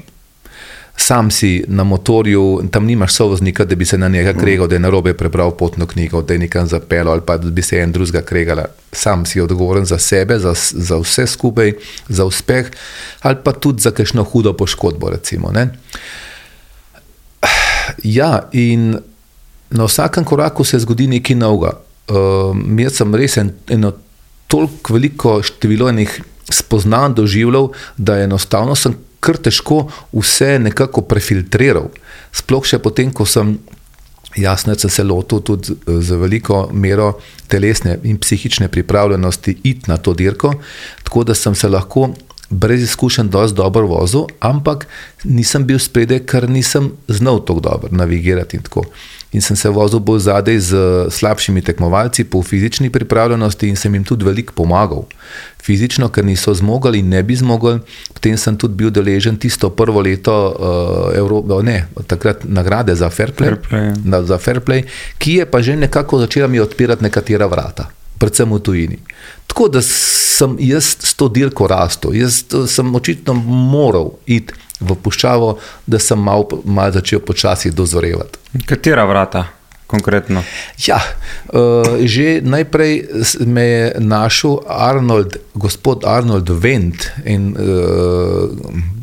sam 1.02 1.32
si 1.32 1.64
na 1.68 1.84
motorju, 1.84 2.62
tam 2.72 2.86
nimaš 2.86 3.14
sovoznika, 3.14 3.66
da 3.66 3.76
bi 3.76 3.86
se 3.86 3.98
na 3.98 4.08
njega 4.08 4.34
kregal, 4.34 4.68
da 4.68 4.76
je 4.76 4.80
na 4.80 4.90
robe 4.90 5.14
prebral 5.14 5.52
potno 5.52 5.86
knjigo, 5.86 6.22
da 6.22 6.34
je 6.34 6.40
nekam 6.40 6.68
zapeljal 6.68 7.12
ali 7.12 7.22
pa 7.26 7.38
da 7.38 7.50
bi 7.50 7.62
se 7.62 7.80
en 7.80 7.92
drugega 7.92 8.22
kregal. 8.22 8.58
Sam 8.92 9.26
si 9.26 9.42
odgovoren 9.42 9.86
za 9.86 9.98
sebe, 9.98 10.40
za, 10.40 10.54
za 10.72 10.98
vse 10.98 11.28
skupaj, 11.28 11.74
za 12.08 12.26
uspeh 12.26 12.72
ali 13.22 13.38
pa 13.44 13.52
tudi 13.52 13.82
za 13.82 13.92
kakšno 13.92 14.24
hudo 14.24 14.54
poškodbo. 14.54 15.10
Recimo, 15.10 15.52
ja, 18.04 18.50
in 18.52 18.98
na 19.70 19.86
vsakem 19.86 20.24
koraku 20.24 20.64
se 20.64 20.80
zgodi 20.80 21.08
nekaj 21.08 21.36
novega. 21.36 21.78
Um, 22.12 22.80
jaz 22.80 22.98
sem 23.00 23.16
res 23.16 23.38
en, 23.38 23.54
eno 23.70 23.94
toliko 24.48 24.94
veliko 24.94 25.40
število 25.44 25.90
enih 25.90 26.22
spoznanj 26.50 27.16
doživljal, 27.16 27.72
da 27.98 28.20
enostavno 28.20 28.76
sem 28.76 28.96
kar 29.22 29.38
težko 29.38 29.86
vse 30.12 30.58
nekako 30.60 31.06
prefiltriral. 31.08 31.92
Sploh 32.34 32.66
še 32.66 32.82
potem, 32.84 33.14
ko 33.14 33.28
sem. 33.30 33.60
Jasno, 34.40 34.72
sem 34.80 34.88
se 34.88 35.04
lotil 35.04 35.42
tudi 35.44 35.74
z 35.84 36.16
veliko 36.16 36.62
mero 36.72 37.18
telesne 37.52 37.98
in 38.08 38.16
psihične 38.16 38.70
pripravljenosti 38.72 39.58
iti 39.68 39.92
na 39.92 39.98
to 40.00 40.14
dirko, 40.16 40.54
tako 41.04 41.26
da 41.28 41.36
sem 41.36 41.52
se 41.52 41.68
lahko 41.68 42.14
brez 42.52 42.84
izkušenj 42.84 43.30
dosti 43.30 43.58
dobro 43.58 43.88
vozil, 43.88 44.28
ampak 44.40 44.88
nisem 45.24 45.66
bil 45.66 45.80
spredaj, 45.80 46.26
ker 46.28 46.50
nisem 46.50 46.92
znal 47.08 47.40
tako 47.46 47.60
dobro 47.60 47.90
navigirati 47.92 48.58
in 48.58 48.64
tako. 48.64 48.84
In 49.32 49.42
sem 49.42 49.56
se 49.56 49.70
vozil 49.70 50.00
bolj 50.04 50.20
zadaj 50.20 50.60
z 50.60 50.80
slabšimi 51.10 51.62
tekmovalci 51.62 52.24
po 52.24 52.44
fizični 52.44 52.90
pripravljenosti 52.90 53.70
in 53.70 53.76
sem 53.76 53.94
jim 53.96 54.04
tudi 54.04 54.26
veliko 54.28 54.54
pomagal. 54.54 55.06
Fizično, 55.64 56.10
ker 56.10 56.26
niso 56.26 56.54
zmogli 56.54 57.00
in 57.00 57.10
ne 57.10 57.24
bi 57.24 57.36
zmogli, 57.36 57.78
potem 58.14 58.38
sem 58.38 58.58
tudi 58.58 58.76
bil 58.76 58.92
deležen 58.92 59.38
tisto 59.40 59.70
prvo 59.70 60.02
leto 60.02 60.36
uh, 60.52 61.16
Evrope, 61.18 61.62
ne, 61.64 61.86
takrat 62.08 62.44
nagrade 62.44 62.96
za 62.96 63.10
fair 63.10 63.32
play, 63.32 63.54
Fair 63.54 63.62
play, 63.70 63.88
ja. 63.88 63.96
na, 64.04 64.24
za 64.24 64.38
fair 64.38 64.60
play, 64.60 64.84
ki 65.18 65.40
je 65.40 65.46
pa 65.46 65.62
že 65.62 65.78
nekako 65.80 66.20
začela 66.20 66.48
mi 66.48 66.60
odpirati 66.60 67.04
nekatera 67.04 67.48
vrata, 67.48 67.88
predvsem 68.22 68.54
v 68.54 68.60
tujini. 68.62 69.00
Tako 69.50 69.68
da 69.74 69.82
sem 69.84 70.56
jaz 70.60 70.96
s 71.00 71.16
to 71.18 71.28
dirko 71.28 71.68
rastel, 71.68 72.14
jaz 72.16 72.44
eh, 72.54 72.68
sem 72.68 72.96
očitno 72.96 73.34
moral 73.46 74.14
iti 74.26 74.54
v 74.82 74.96
puščavo, 74.98 75.56
da 75.86 76.00
sem 76.02 76.22
mal, 76.22 76.48
mal 76.66 76.94
začel 76.94 77.22
počasi 77.26 77.74
dozorevati. 77.74 78.40
Katera 78.66 79.06
vrata 79.06 79.46
konkretno? 79.92 80.44
Ja, 80.88 81.02
uh, 81.52 82.00
že 82.08 82.40
najprej 82.40 82.94
me 83.46 83.66
je 83.68 83.84
našel 84.00 84.64
Arnold, 84.66 85.38
gospod 85.54 86.08
Arnold 86.08 86.50
Wendt, 86.64 87.12
en 87.28 87.52
uh, 87.54 88.48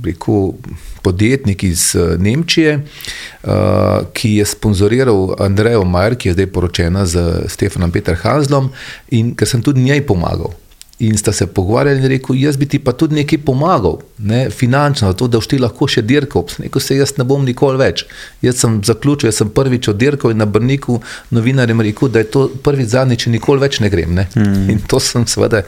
rekel, 0.04 0.56
podjetnik 1.02 1.62
iz 1.62 1.94
uh, 1.94 2.16
Nemčije, 2.20 2.78
uh, 2.80 4.08
ki 4.12 4.38
je 4.40 4.46
sponzoriral 4.48 5.36
Andrejo 5.38 5.84
Majer, 5.84 6.16
ki 6.16 6.32
je 6.32 6.38
zdaj 6.38 6.48
poročena 6.52 7.06
z 7.06 7.44
Stefanom 7.48 7.92
Peter 7.94 8.16
Hanslom 8.18 8.72
in 9.14 9.36
ker 9.36 9.48
sem 9.48 9.62
tudi 9.62 9.84
njej 9.84 10.02
pomagal. 10.08 10.56
In 10.98 11.16
sta 11.18 11.32
se 11.32 11.46
pogovarjali 11.46 12.00
in 12.00 12.08
rekel, 12.10 12.34
jaz 12.36 12.56
bi 12.58 12.66
ti 12.66 12.78
pa 12.82 12.90
tudi 12.92 13.14
nekaj 13.14 13.38
pomagal, 13.46 14.00
ne, 14.18 14.48
finančno, 14.50 15.12
to, 15.14 15.28
da 15.30 15.38
boš 15.38 15.46
ti 15.46 15.58
lahko 15.62 15.86
še 15.86 16.02
dirkal. 16.02 16.42
Rekel 16.58 16.82
se, 16.82 16.96
jaz 16.98 17.12
ne 17.20 17.26
bom 17.28 17.44
nikoli 17.46 17.78
več. 17.78 18.02
Jaz 18.42 18.64
sem 18.64 18.80
zaključil, 18.82 19.28
jaz 19.30 19.38
sem 19.38 19.52
prvič 19.54 19.86
oddirkal 19.92 20.34
in 20.34 20.42
na 20.42 20.48
Brniku 20.50 20.96
novinarjem 21.30 21.84
rekel, 21.86 22.10
da 22.10 22.24
je 22.24 22.26
to 22.34 22.42
prvič 22.66 22.90
zadnjič 22.96 23.28
in 23.28 23.36
nikoli 23.38 23.62
več 23.62 23.78
ne 23.84 23.92
grem. 23.92 24.16
Ne. 24.16 24.24
Mm. 24.34 24.64
In 24.74 24.80
to 24.90 24.98
sem 24.98 25.22
seveda 25.30 25.60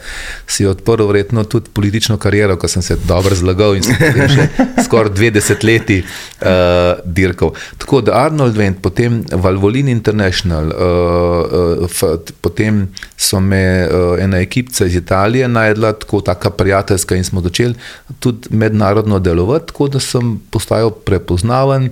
si 0.51 0.67
odprl 0.67 1.07
verjetno 1.07 1.45
tudi 1.47 1.71
politično 1.71 2.19
kariero, 2.19 2.59
ko 2.59 2.67
sem 2.67 2.83
se 2.83 2.99
dobro 3.07 3.37
zlagal 3.39 3.79
in 3.79 3.87
sem 3.87 4.35
še 4.35 4.49
skoraj 4.89 5.15
dve 5.15 5.31
desetletji 5.37 6.01
uh, 6.03 6.99
dirkal. 7.07 7.55
Tako 7.79 8.03
da 8.03 8.19
Arnold 8.25 8.59
Wendt, 8.59 8.83
potem 8.83 9.21
Valvolin 9.31 9.87
International, 9.95 10.75
uh, 10.75 11.87
uh, 11.87 12.35
potem 12.43 12.83
so 13.15 13.39
me 13.39 13.63
uh, 13.87 14.19
ena 14.19 14.43
ekipca 14.43 14.91
iz 14.91 14.99
Italije 14.99 15.20
najdla, 15.47 15.93
tako 15.93 16.21
taka 16.21 16.49
prijateljska 16.49 17.15
in 17.15 17.23
smo 17.23 17.41
začeli 17.41 17.75
tudi 18.19 18.47
mednarodno 18.49 19.19
delovati, 19.19 19.67
tako 19.67 19.87
da 19.87 19.99
sem 19.99 20.39
postajal 20.49 20.91
prepoznaven 20.91 21.89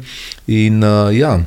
in 0.48 0.84
uh, 0.84 1.18
ja, 1.18 1.40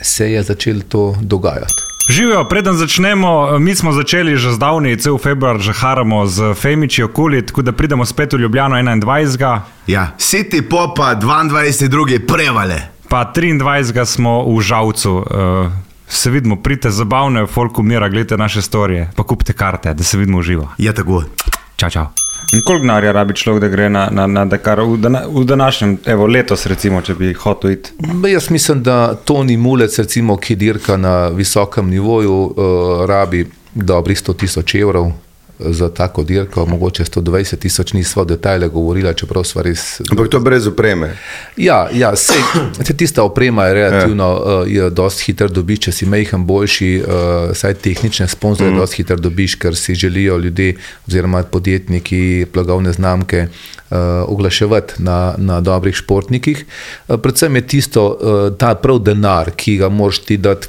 se 0.00 0.32
je 0.32 0.42
začelo 0.42 0.80
to 0.88 1.16
dogajati. 1.20 1.84
Živijo, 2.10 2.44
preden 2.44 2.76
začnemo, 2.76 3.58
mi 3.58 3.74
smo 3.74 3.92
začeli 3.92 4.36
že 4.36 4.52
zdavni, 4.52 4.98
cel 5.00 5.18
februar 5.18 5.58
že 5.58 5.72
haramo 5.72 6.26
z 6.26 6.54
Femiči 6.54 7.02
okoli, 7.02 7.46
tako 7.46 7.62
da 7.62 7.72
pridemo 7.72 8.04
spet 8.04 8.32
v 8.32 8.36
Ljubljano 8.36 8.76
21. 8.76 9.60
Ja, 9.86 10.12
City 10.18 10.68
Popa 10.68 11.14
22. 11.14 12.26
prevale. 12.26 12.80
Pa 13.08 13.32
23. 13.36 14.04
smo 14.04 14.44
v 14.44 14.60
Žavcu. 14.60 15.12
Uh, 15.12 15.83
se 16.08 16.30
vidimo, 16.30 16.56
pridite 16.56 16.90
zabavno, 16.90 17.40
je 17.40 17.46
folk 17.46 17.78
umira, 17.78 18.08
gledajte 18.08 18.36
naše 18.36 18.62
storije, 18.62 19.10
pa 19.16 19.22
kupite 19.22 19.52
karte, 19.52 19.94
da 19.94 20.04
se 20.04 20.18
vidimo 20.18 20.42
živo. 20.42 20.68
Je 20.78 20.94
tako. 20.94 21.24
Čau, 21.76 21.90
čau. 21.90 22.06
In 22.52 22.60
koliko 22.66 22.82
denarja 22.82 23.12
rabi 23.12 23.34
človek, 23.34 23.60
da 23.60 23.68
gre 23.68 23.88
na, 23.88 24.08
na, 24.10 24.26
na 24.26 24.44
Dakar 24.44 24.80
v, 24.80 24.96
dana, 24.96 25.22
v 25.28 25.44
današnjem, 25.44 25.98
evo 26.06 26.26
letos, 26.26 26.66
recimo, 26.66 27.02
če 27.02 27.14
bi 27.14 27.32
hotel 27.32 27.70
iti? 27.70 27.90
Ba, 27.98 28.28
Jaz 28.28 28.50
mislim, 28.50 28.82
da 28.82 29.14
Toni 29.14 29.56
Mulec, 29.56 29.98
recimo, 29.98 30.36
ki 30.36 30.56
dirka 30.56 30.96
na 30.96 31.28
visokem 31.28 31.90
nivoju, 31.90 32.32
uh, 32.32 33.06
rabi 33.08 33.46
dobrih 33.74 34.18
100 34.18 34.36
tisoč 34.36 34.74
evrov 34.74 35.12
za 35.58 35.88
tako 35.88 36.22
dirko, 36.22 36.66
mogoče 36.66 37.04
120 37.04 37.56
tisoč, 37.56 37.92
nismo 37.92 38.24
detajle 38.24 38.68
govorili, 38.68 39.14
čeprav 39.14 39.44
smo 39.44 39.62
res. 39.62 40.00
Ampak 40.10 40.28
to 40.28 40.40
brez 40.40 40.66
opreme. 40.66 41.16
Ja, 41.56 41.88
ja 41.92 42.16
sej, 42.16 42.42
sej 42.86 42.96
tista 42.96 43.22
oprema 43.22 43.66
je 43.66 43.74
relativno 43.74 44.32
uh, 44.34 44.72
je 44.72 44.90
dosti 44.90 45.24
hiter 45.24 45.50
dobiš, 45.50 45.78
če 45.78 45.92
si 45.92 46.06
mehen 46.06 46.46
boljši, 46.46 46.90
uh, 47.02 47.54
saj 47.54 47.74
tehnične 47.74 48.28
sponzorje 48.28 48.72
mm. 48.72 48.82
dosti 48.82 49.02
hiter 49.02 49.20
dobiš, 49.20 49.54
ker 49.54 49.76
si 49.76 49.94
želijo 49.94 50.38
ljudje 50.38 50.74
oziroma 51.08 51.42
podjetniki, 51.42 52.46
blagovne 52.54 52.92
znamke 52.92 53.46
uh, 53.46 53.98
oglaševati 54.26 55.02
na, 55.02 55.34
na 55.38 55.60
dobrih 55.60 55.94
športnikih. 55.94 56.64
Uh, 57.08 57.20
predvsem 57.20 57.56
je 57.56 57.66
tisto, 57.66 58.06
uh, 58.08 58.56
ta 58.58 58.74
prav 58.74 58.98
denar, 58.98 59.50
ki 59.56 59.76
ga 59.76 59.88
moraš 59.88 60.18
ti 60.18 60.36
dati 60.36 60.68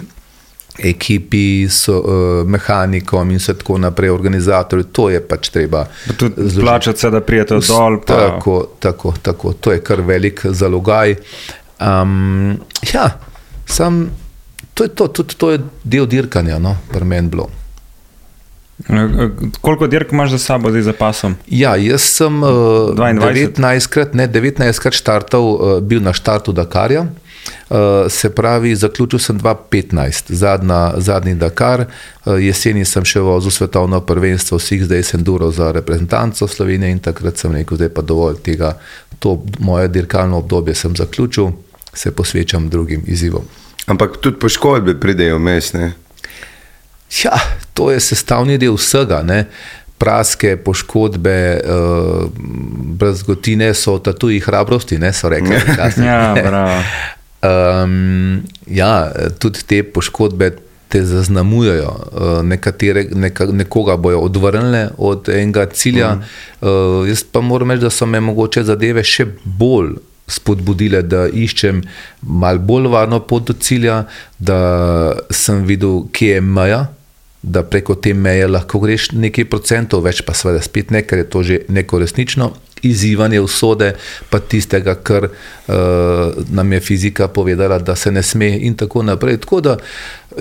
ekipi, 0.80 1.68
so, 1.70 2.00
uh, 2.00 2.48
mehanikom 2.48 3.32
in 3.32 3.40
tako 3.40 3.78
naprej, 3.78 4.10
organizatorju, 4.10 4.84
to 4.84 5.10
je 5.10 5.22
pač 5.28 5.50
treba. 5.50 5.86
Plačati 6.60 7.00
se, 7.00 7.10
da 7.10 7.22
prijete 7.22 7.60
dol. 7.68 8.00
Pa... 8.08 8.14
Tako, 8.14 8.68
tako, 8.80 9.14
tako, 9.22 9.54
to 9.54 9.72
je 9.72 9.84
kar 9.84 10.02
velik 10.02 10.46
zalogaj. 10.46 11.16
Um, 11.80 12.58
ja, 12.94 13.10
sam, 13.66 14.10
to 14.74 14.84
je 14.84 14.90
to, 14.90 15.08
tudi 15.08 15.36
to 15.36 15.52
je 15.52 15.60
del 15.84 16.06
dirkanja, 16.06 16.60
no, 16.60 16.78
pri 16.92 17.06
meni 17.06 17.30
bilo. 17.30 17.50
Eh, 18.90 19.30
Koliko 19.62 19.88
dirk 19.88 20.12
imaš 20.12 20.32
za 20.32 20.38
sabo, 20.38 20.70
zdaj 20.70 20.82
za 20.82 20.94
pasom? 20.94 21.36
Ja, 21.48 21.76
jaz 21.76 22.02
sem 22.02 22.44
uh, 22.44 22.50
22. 22.50 23.56
19krat, 23.56 24.14
ne 24.14 24.28
19krat 24.28 24.94
štartal, 24.94 25.42
uh, 25.42 25.80
bil 25.80 26.04
na 26.04 26.14
štartu 26.14 26.52
Dakarja. 26.52 27.06
Uh, 27.70 27.78
se 28.10 28.30
pravi, 28.30 28.76
zaključil 28.76 29.20
sem 29.20 29.40
2015, 29.40 30.32
zadnja, 30.34 30.94
zadnji 30.98 31.36
Dakar, 31.36 31.82
uh, 31.82 32.34
jeseni 32.44 32.86
sem 32.86 33.06
še 33.06 33.24
vozil 33.26 33.52
svetovno 33.52 34.04
prvenstvo, 34.06 34.60
vseh 34.62 34.84
zdaj 34.86 35.04
sem 35.04 35.24
duro 35.24 35.50
za 35.52 35.72
reprezentanco 35.74 36.48
Slovenije 36.48 36.92
in 36.92 37.00
takrat 37.02 37.42
sem 37.42 37.52
rekel, 37.52 37.80
zdaj 37.82 37.90
pa 37.90 38.06
dovolj 38.06 38.38
tega, 38.46 38.76
to 39.20 39.40
moje 39.60 39.88
dirkalno 39.88 40.38
obdobje 40.46 40.76
sem 40.76 40.96
zaključil, 40.96 41.52
se 41.94 42.12
posvečam 42.12 42.70
drugim 42.70 43.02
izzivom. 43.08 43.50
Ampak 43.86 44.18
tudi 44.22 44.40
poškodbe 44.40 45.00
pridejo 45.00 45.38
vmes. 45.38 45.74
ne? 45.74 45.94
Ja, 47.24 47.40
to 47.74 47.92
je 47.92 48.00
sestavni 48.00 48.58
del 48.58 48.78
vsega. 48.78 49.22
Ne? 49.22 49.46
Praske, 49.98 50.58
poškodbe, 50.58 51.62
uh, 51.66 52.30
brazgotine 53.00 53.74
so 53.74 53.98
tatuji 54.00 54.40
hrabrosti, 54.40 54.98
ne 54.98 55.14
so 55.14 55.30
rekli. 55.30 55.56
Ja, 56.06 56.36
bravo. 56.44 56.82
Um, 57.46 58.44
ja, 58.68 59.12
tudi 59.40 59.64
te 59.68 59.84
poškodbe 59.84 60.52
te 60.88 61.04
zaznamujejo. 61.06 61.92
Uh, 61.92 62.44
nekatere, 62.44 63.08
neka, 63.12 63.46
nekoga 63.52 63.98
bojo 63.98 64.20
odvrnile 64.20 64.90
od 64.98 65.30
enega 65.30 65.66
cilja. 65.66 66.16
Mm. 66.16 66.22
Uh, 66.62 67.08
jaz 67.10 67.24
pa 67.32 67.42
moram 67.42 67.72
reči, 67.72 67.84
da 67.84 67.90
so 67.90 68.06
me 68.06 68.20
mogoče 68.20 68.64
zadeve 68.64 69.04
še 69.04 69.28
bolj 69.44 69.96
spodbudile, 70.28 71.04
da 71.06 71.28
iščem 71.28 71.84
malo 72.22 72.64
bolj 72.66 72.90
varno 72.94 73.20
pot 73.28 73.46
do 73.50 73.54
cilja, 73.54 74.06
da 74.40 74.60
sem 75.30 75.66
videl, 75.66 76.06
kje 76.12 76.38
je 76.38 76.42
meja. 76.42 76.86
Da 77.46 77.62
preko 77.62 77.94
te 78.02 78.14
meje 78.18 78.48
lahko 78.50 78.80
greš 78.82 79.12
nekaj 79.14 79.46
procentov, 79.52 80.02
več 80.08 80.24
pa 80.26 80.34
seveda 80.34 80.64
spet 80.66 80.90
ne, 80.90 81.04
ker 81.06 81.22
je 81.22 81.28
to 81.30 81.44
že 81.46 81.60
neko 81.70 82.00
resnično 82.02 82.56
izzivanje 82.90 83.42
usode, 83.42 83.94
pa 84.30 84.40
tistega, 84.40 84.96
kar 84.96 85.28
uh, 85.30 86.44
nam 86.50 86.74
je 86.74 86.80
fizika 86.80 87.28
povedala, 87.28 87.80
da 87.80 87.96
se 87.96 88.12
ne 88.12 88.24
sme, 88.24 88.50
in 88.62 88.76
tako 88.76 89.04
naprej. 89.04 89.40
Tako 89.46 89.62
da, 89.62 89.78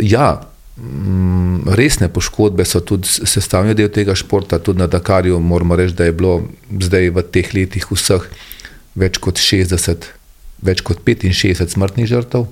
ja, 0.00 0.28
mm, 0.76 1.68
resne 1.74 2.08
poškodbe 2.08 2.64
so 2.64 2.80
tudi 2.80 3.08
sestavni 3.08 3.74
del 3.74 3.88
tega 3.92 4.14
športa, 4.14 4.58
tudi 4.58 4.78
na 4.78 4.86
Dakarju. 4.86 5.40
Moramo 5.40 5.76
reči, 5.76 5.94
da 5.94 6.04
je 6.04 6.12
bilo 6.12 6.42
zdaj 6.80 7.10
v 7.10 7.26
teh 7.30 7.54
letih 7.54 7.88
vseh 7.90 8.28
več 8.94 9.18
kot 9.18 9.40
60, 9.42 10.10
več 10.62 10.82
kot 10.86 11.02
65 11.02 11.74
smrtnih 11.74 12.08
žrtev, 12.08 12.46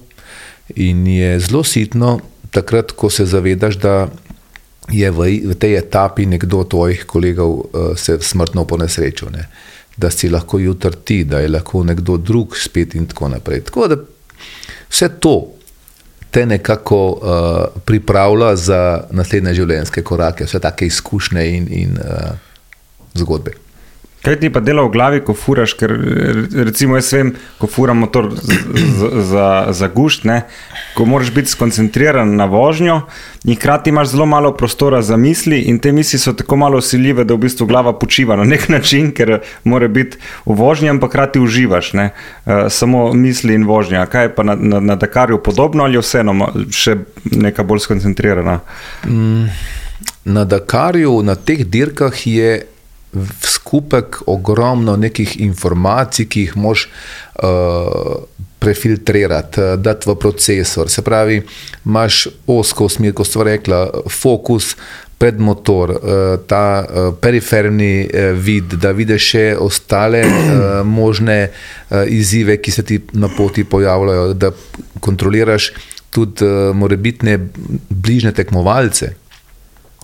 in 0.75 1.07
je 1.07 1.39
zelo 1.43 1.63
sitno, 1.65 2.19
takrat, 2.53 2.93
ko 2.93 3.11
se 3.11 3.27
zavedaš, 3.27 3.79
da 3.83 3.95
je 4.91 5.11
v, 5.11 5.29
v 5.53 5.55
tej 5.55 5.79
etapi 5.79 6.27
nekdo 6.27 6.65
tvojih 6.67 7.07
kolegov 7.07 7.53
uh, 7.53 7.93
se 7.97 8.19
smrtno 8.21 8.67
ponesrečil, 8.67 9.31
ne? 9.31 9.47
Da 9.97 10.11
si 10.11 10.29
lahko 10.29 10.59
jutri 10.59 10.97
ti, 11.05 11.25
da 11.25 11.41
je 11.41 11.49
lahko 11.49 11.85
nekdo 11.85 12.17
drug 12.17 12.57
spet 12.57 12.95
in 12.95 13.07
tako 13.07 13.29
naprej. 13.29 13.65
Tako 13.65 13.89
da 13.89 13.97
vse 14.91 15.09
to 15.21 15.53
te 16.31 16.47
nekako 16.47 17.01
uh, 17.11 17.83
pripravlja 17.85 18.57
za 18.57 19.05
naslednje 19.11 19.55
življenjske 19.55 20.03
korake, 20.03 20.47
vse 20.49 20.61
take 20.65 20.87
izkušnje 20.87 21.45
in, 21.57 21.67
in 21.69 21.99
uh, 22.01 22.33
zgodbe. 23.15 23.53
Kaj 24.23 24.37
ti 24.39 24.51
pa 24.55 24.61
dela 24.63 24.85
v 24.87 24.93
glavi, 24.95 25.21
ko 25.27 25.35
furaš, 25.35 25.73
ker 25.75 25.91
recimo 26.55 26.95
jaz 26.95 27.09
vem, 27.11 27.33
ko 27.59 27.67
furam 27.67 28.05
motor 28.05 28.29
za, 29.27 29.89
gušt, 29.95 30.29
ne, 30.31 30.45
ko 30.95 31.07
moraš 31.11 31.33
biti 31.35 31.51
skoncentriran 31.51 32.37
na 32.39 32.47
vožnjo 32.47 33.01
in 33.45 33.57
hkrati 33.57 33.91
imaš 33.91 34.13
zelo 34.15 34.27
malo 34.27 34.53
prostora 34.55 35.03
za 35.03 35.17
misli 35.17 35.65
in 35.67 35.81
te 35.83 35.93
misli 35.93 36.19
so 36.23 36.33
tako 36.39 36.57
malo 36.57 36.79
osiljive, 36.79 37.25
da 37.25 37.35
v 37.35 37.43
bistvu 37.49 37.67
glava 37.67 37.93
počiva 37.99 38.37
na 38.39 38.47
nek 38.47 38.69
način, 38.77 39.11
ker 39.11 39.41
mora 39.65 39.89
biti 39.89 40.23
v 40.47 40.55
vožnji, 40.55 40.93
ampak 40.95 41.11
hkrati 41.11 41.41
uživaš, 41.41 41.93
ne, 41.93 42.11
uh, 42.47 42.53
samo 42.71 43.13
misli 43.13 43.59
in 43.59 43.67
vožnja. 43.67 44.07
Kaj 44.07 44.25
je 44.25 44.35
pa 44.35 44.47
na, 44.47 44.55
na, 44.55 44.81
na 44.81 44.97
Dakarju 44.97 45.43
podobno 45.43 45.85
ali 45.85 45.99
vseeno 45.99 46.53
še 46.71 47.01
neka 47.25 47.67
bolj 47.67 47.89
skoncentrirana? 47.89 48.61
Na 50.25 50.45
Dakarju, 50.45 51.23
na 51.27 51.35
teh 51.35 51.67
dirkah 51.67 52.27
je 52.27 52.61
skupek 53.45 54.23
ogromno 54.27 54.97
nekih 54.97 55.41
informacij, 55.41 56.27
ki 56.29 56.47
jih 56.47 56.57
moš 56.57 56.87
uh, 56.89 58.25
prefiltrirati, 58.59 59.61
uh, 59.61 59.77
dati 59.77 60.11
v 60.11 60.17
procesor. 60.17 60.91
Se 60.91 61.03
pravi, 61.03 61.43
imaš 61.85 62.27
osko 62.47 62.89
smer, 62.89 63.15
kot 63.15 63.29
ste 63.29 63.49
rekla, 63.53 63.87
fokus. 64.11 64.77
Pred 65.23 65.39
motor, 65.39 65.91
eh, 65.95 66.39
ta 66.51 66.83
periferni 67.23 68.09
vid, 68.43 68.73
da 68.83 68.91
vidiš 68.91 69.27
še 69.31 69.43
ostale 69.55 70.25
možne 70.99 71.37
izzive, 72.11 72.57
ki 72.59 72.75
se 72.75 72.83
ti 72.83 72.99
na 73.15 73.31
poti 73.31 73.63
pojavljajo, 73.63 74.33
da 74.35 74.51
kontroliraš 74.99 75.71
tudi 76.11 76.49
morebitne 76.75 77.39
bližnje 77.89 78.35
tekmovalce, 78.35 79.13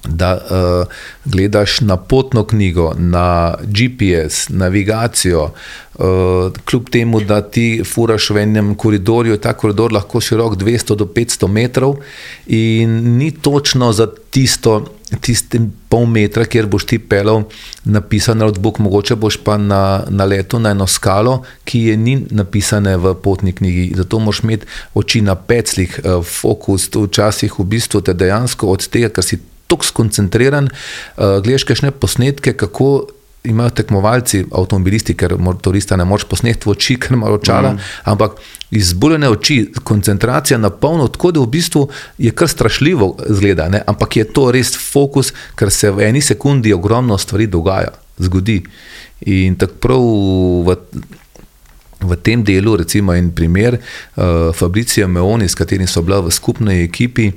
da 0.04 0.34
uh, 0.34 0.86
gledaš 1.24 1.80
na 1.80 1.96
potno 1.96 2.44
knjigo, 2.44 2.94
na 2.98 3.54
GPS, 3.62 4.48
navigacijo, 4.48 5.42
uh, 5.94 6.04
kljub 6.64 6.90
temu, 6.90 7.20
da 7.20 7.40
ti 7.42 7.82
furaš 7.94 8.30
v 8.30 8.42
enem 8.42 8.74
koridorju, 8.74 9.36
ta 9.36 9.52
koridor 9.52 9.92
lahko 9.92 10.20
širok 10.20 10.56
200 10.56 10.96
do 10.96 11.04
500 11.04 11.48
metrov 11.48 11.96
in 12.46 13.18
ni 13.18 13.30
točno 13.30 13.92
za 13.92 14.06
tisto. 14.30 14.84
Tisti 15.20 15.56
pol 15.88 16.02
metra, 16.04 16.44
kjer 16.44 16.66
boš 16.68 16.84
ti 16.84 16.98
pelal, 17.00 17.46
napisan 17.88 18.42
notebook, 18.42 18.76
mogoče 18.84 19.16
boš 19.16 19.38
pa 19.40 19.56
na, 19.56 20.02
na 20.08 20.26
letu 20.28 20.58
na 20.60 20.74
eno 20.76 20.86
skalo, 20.86 21.38
ki 21.64 21.80
je 21.80 21.94
ni 21.96 22.16
napisane 22.30 22.92
v 23.00 23.14
potni 23.24 23.54
knjigi. 23.56 23.94
Zato 23.96 24.18
moraš 24.20 24.42
imeti 24.44 24.66
oči 24.94 25.22
na 25.24 25.34
peclih, 25.34 26.00
eh, 26.04 26.20
fokus, 26.20 26.90
včasih 26.92 27.56
v 27.58 27.64
bistvu 27.64 28.04
te 28.04 28.12
dejansko 28.12 28.68
od 28.68 28.84
tega, 28.92 29.08
ker 29.08 29.24
si 29.24 29.40
tako 29.68 29.86
skoncentriran, 29.86 30.70
uh, 30.72 31.38
gledaš 31.44 31.68
kakšne 31.68 31.92
posnetke, 31.94 32.56
kako 32.56 33.06
imajo 33.44 33.70
tekmovalci, 33.70 34.44
avtomobilisti, 34.52 35.14
ker 35.16 35.36
motorista 35.38 35.96
ne 35.96 36.04
moreš 36.04 36.26
posneti 36.28 36.68
v 36.68 36.72
oči, 36.74 36.96
ker 37.00 37.16
ima 37.16 37.30
očala, 37.32 37.72
mm. 37.72 37.92
ampak 38.12 38.40
izbuljene 38.70 39.30
oči, 39.30 39.60
koncentracija 39.84 40.58
na 40.58 40.70
polno, 40.70 41.08
tako 41.08 41.32
da 41.32 41.40
v 41.40 41.52
bistvu 41.52 41.86
je 42.18 42.30
kar 42.30 42.48
strašljivo 42.48 43.14
zgleda, 43.28 43.68
ne? 43.68 43.82
ampak 43.86 44.16
je 44.16 44.26
to 44.32 44.50
res 44.52 44.74
fokus, 44.76 45.32
ker 45.56 45.72
se 45.72 45.90
v 45.90 46.08
eni 46.08 46.20
sekundi 46.20 46.72
ogromno 46.74 47.18
stvari 47.18 47.46
dogaja, 47.46 47.94
zgodi. 48.18 48.62
In 49.26 49.56
tako 49.58 49.80
prav 49.82 50.10
v 50.68 50.76
V 51.98 52.14
tem 52.22 52.44
delu, 52.46 52.76
recimo, 52.78 53.10
en 53.10 53.32
primer, 53.34 53.74
uh, 53.74 54.54
Fabricija 54.54 55.08
Meoni, 55.10 55.48
s 55.48 55.58
katerim 55.58 55.86
so 55.90 55.98
bila 56.06 56.20
v 56.22 56.30
skupni 56.30 56.84
ekipi, 56.84 57.32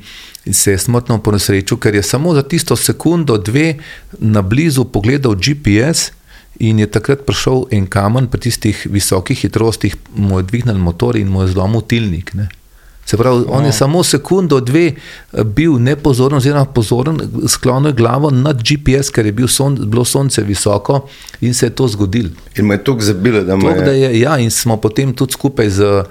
se 0.51 0.71
je 0.71 0.77
smrtno 0.77 1.19
ponesrečil, 1.21 1.77
ker 1.77 1.95
je 1.95 2.03
samo 2.03 2.33
za 2.33 2.43
tisto 2.43 2.75
sekundo, 2.75 3.37
dve 3.37 3.75
na 4.19 4.41
blizu 4.41 4.85
pogledal 4.85 5.35
GPS 5.35 6.11
in 6.59 6.79
je 6.79 6.87
takrat 6.87 7.25
prišel 7.25 7.65
en 7.71 7.87
kamen 7.87 8.27
pri 8.27 8.41
tistih 8.41 8.87
visokih 8.89 9.37
hitrostih, 9.37 9.95
mu 10.15 10.39
je 10.39 10.43
dvignil 10.43 10.77
motor 10.77 11.17
in 11.17 11.29
mu 11.29 11.41
je 11.41 11.53
zlomil 11.53 11.81
tilnik. 11.81 12.33
Ne. 12.33 12.49
Se 13.11 13.17
pravi, 13.17 13.43
on 13.47 13.65
je 13.65 13.71
samo 13.71 14.03
sekundo, 14.03 14.59
dve 14.59 14.85
eh, 14.87 15.43
bil 15.43 15.73
nepozoren, 15.79 16.37
oziroma 16.37 16.65
pozoren, 16.65 17.19
sklonil 17.47 17.89
je 17.89 17.93
glavo 17.93 18.29
nad 18.29 18.61
GPS, 18.63 19.09
ker 19.11 19.25
je 19.25 19.31
bil 19.31 19.47
son, 19.47 19.75
bilo 19.75 20.05
sonce 20.05 20.43
visoko 20.43 21.01
in 21.41 21.53
se 21.53 21.65
je 21.65 21.69
to 21.75 21.87
zgodilo. 21.87 22.29
In 22.55 22.65
me 22.65 22.75
je 22.75 22.83
tako 22.83 23.01
zabilo, 23.01 23.41
da 23.43 23.55
me 23.55 23.61
Tok, 23.61 23.83
da 23.85 23.91
je, 23.91 24.19
ja, 24.19 24.37
in 24.37 24.51
smo 24.51 24.77
potem 24.77 25.11
tudi 25.13 25.33
skupaj 25.33 25.69
z 25.69 26.03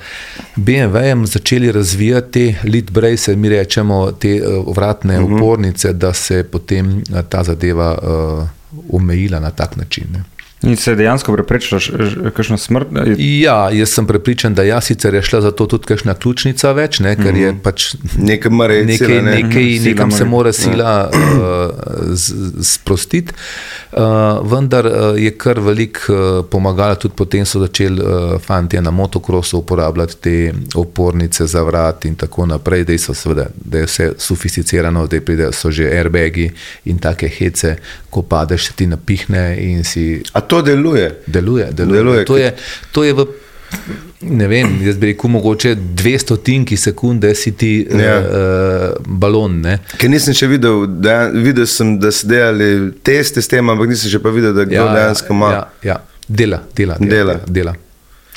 BMW-jem 0.57 1.27
začeli 1.27 1.73
razvijati 1.73 2.31
te 2.33 2.69
lead 2.69 2.91
brace, 2.91 3.37
mi 3.37 3.49
rečemo, 3.49 4.13
te 4.13 4.43
uh, 4.43 4.77
vratne 4.77 5.21
uh 5.21 5.29
-huh. 5.29 5.37
upornice, 5.37 5.93
da 5.93 6.13
se 6.15 6.37
je 6.37 6.45
potem 6.45 6.97
uh, 6.97 7.21
ta 7.29 7.45
zadeva 7.45 7.99
uh, 8.03 8.49
omejila 8.93 9.41
na 9.41 9.51
tak 9.51 9.77
način. 9.77 10.05
Ne. 10.13 10.25
In 10.63 10.77
se 10.77 10.91
je 10.91 10.97
dejansko 10.97 11.33
preprečila 11.33 11.81
kakšna 12.37 12.57
smrt? 12.59 12.89
Ja, 13.19 13.71
jaz 13.73 13.89
sem 13.97 14.07
prepričan, 14.07 14.55
da 14.55 14.63
ja, 14.63 14.81
sicer 14.81 15.15
je 15.15 15.23
šla 15.23 15.41
za 15.41 15.51
to 15.51 15.67
tudi 15.67 15.87
kakšna 15.89 16.15
ključnica 16.15 16.73
več, 16.77 16.99
ne, 17.01 17.15
ker 17.17 17.37
je 17.37 17.55
pač 17.63 17.95
nekaj 18.19 18.53
iti. 18.53 18.87
nekaj, 18.87 18.97
sila, 18.99 19.23
ne. 19.23 19.31
nekaj, 19.43 19.65
Mhm, 19.65 19.79
sila 19.79 19.89
nekam 19.91 20.11
se 20.11 20.25
mora- 20.25 20.31
mora 20.31 20.53
sila 20.53 21.11
uh, 21.11 22.61
sprostiti, 22.63 23.33
uh, 23.93 23.99
vendar 24.53 24.87
uh, 24.87 24.93
je 25.19 25.31
kar 25.31 25.61
veliko 25.61 26.13
uh, 26.13 26.45
pomagala, 26.51 26.95
tudi 26.95 27.15
potem 27.17 27.47
so 27.47 27.61
začeli 27.61 28.01
uh, 28.03 28.37
fanti 28.41 28.81
na 28.81 28.91
motokrosu 28.91 29.59
uporabljati 29.59 30.17
te 30.21 30.53
opornice 30.75 31.47
za 31.47 31.63
vrat 31.63 32.05
in 32.05 32.15
tako 32.15 32.47
naprej, 32.47 32.85
da, 32.85 32.99
so, 32.99 33.15
seveda, 33.15 33.47
da 33.65 33.79
je 33.79 33.85
vse 33.87 34.13
sofisticirano, 34.19 35.07
da 35.07 35.21
pride, 35.21 35.49
so 35.53 35.71
že 35.71 35.89
airbagi 35.89 36.51
in 36.85 36.99
take 36.99 37.29
hece, 37.29 37.77
ko 38.11 38.23
padeš, 38.23 38.69
ti 38.77 38.87
napihne 38.87 39.57
in 39.61 39.85
si 39.85 40.23
A 40.33 40.41
to 40.51 40.63
deluje? 40.67 41.07
deluje. 41.27 41.71
deluje. 41.73 42.03
Deluje, 42.03 42.25
to, 42.29 42.37
je, 42.37 42.51
to 42.93 43.05
je 43.07 43.15
v. 43.15 43.27
Ne 44.21 44.49
vem, 44.51 44.73
jaz 44.85 44.97
bi 45.01 45.13
rekel, 45.13 45.31
mogoče 45.31 45.77
200 45.97 46.37
tinki 46.45 46.77
sekunde 46.77 47.35
si 47.35 47.53
ti 47.57 47.87
Ja. 47.91 48.01
ja. 48.01 48.17
uh, 48.19 49.07
balon. 49.07 49.61
Ne? 49.63 49.79
Ker 49.97 50.11
nisem 50.11 50.35
še 50.37 50.49
videl, 50.51 50.85
da, 51.01 51.31
videl 51.33 51.69
sem, 51.71 51.95
da 52.03 52.11
so 52.13 52.29
delali 52.29 52.91
teste 53.07 53.41
s 53.41 53.49
tem, 53.49 53.71
ampak 53.71 53.89
nisem 53.95 54.13
še 54.13 54.21
pa 54.21 54.33
videl, 54.35 54.53
da 54.57 54.67
kdo 54.69 54.83
ja, 54.83 54.91
dejansko 54.99 55.37
ima. 55.39 55.53
ja, 55.55 55.63
ja. 55.93 55.97
Dela, 56.31 56.61
dela. 56.77 56.99
Dela. 57.01 57.15
dela, 57.15 57.39
dela. 57.47 57.75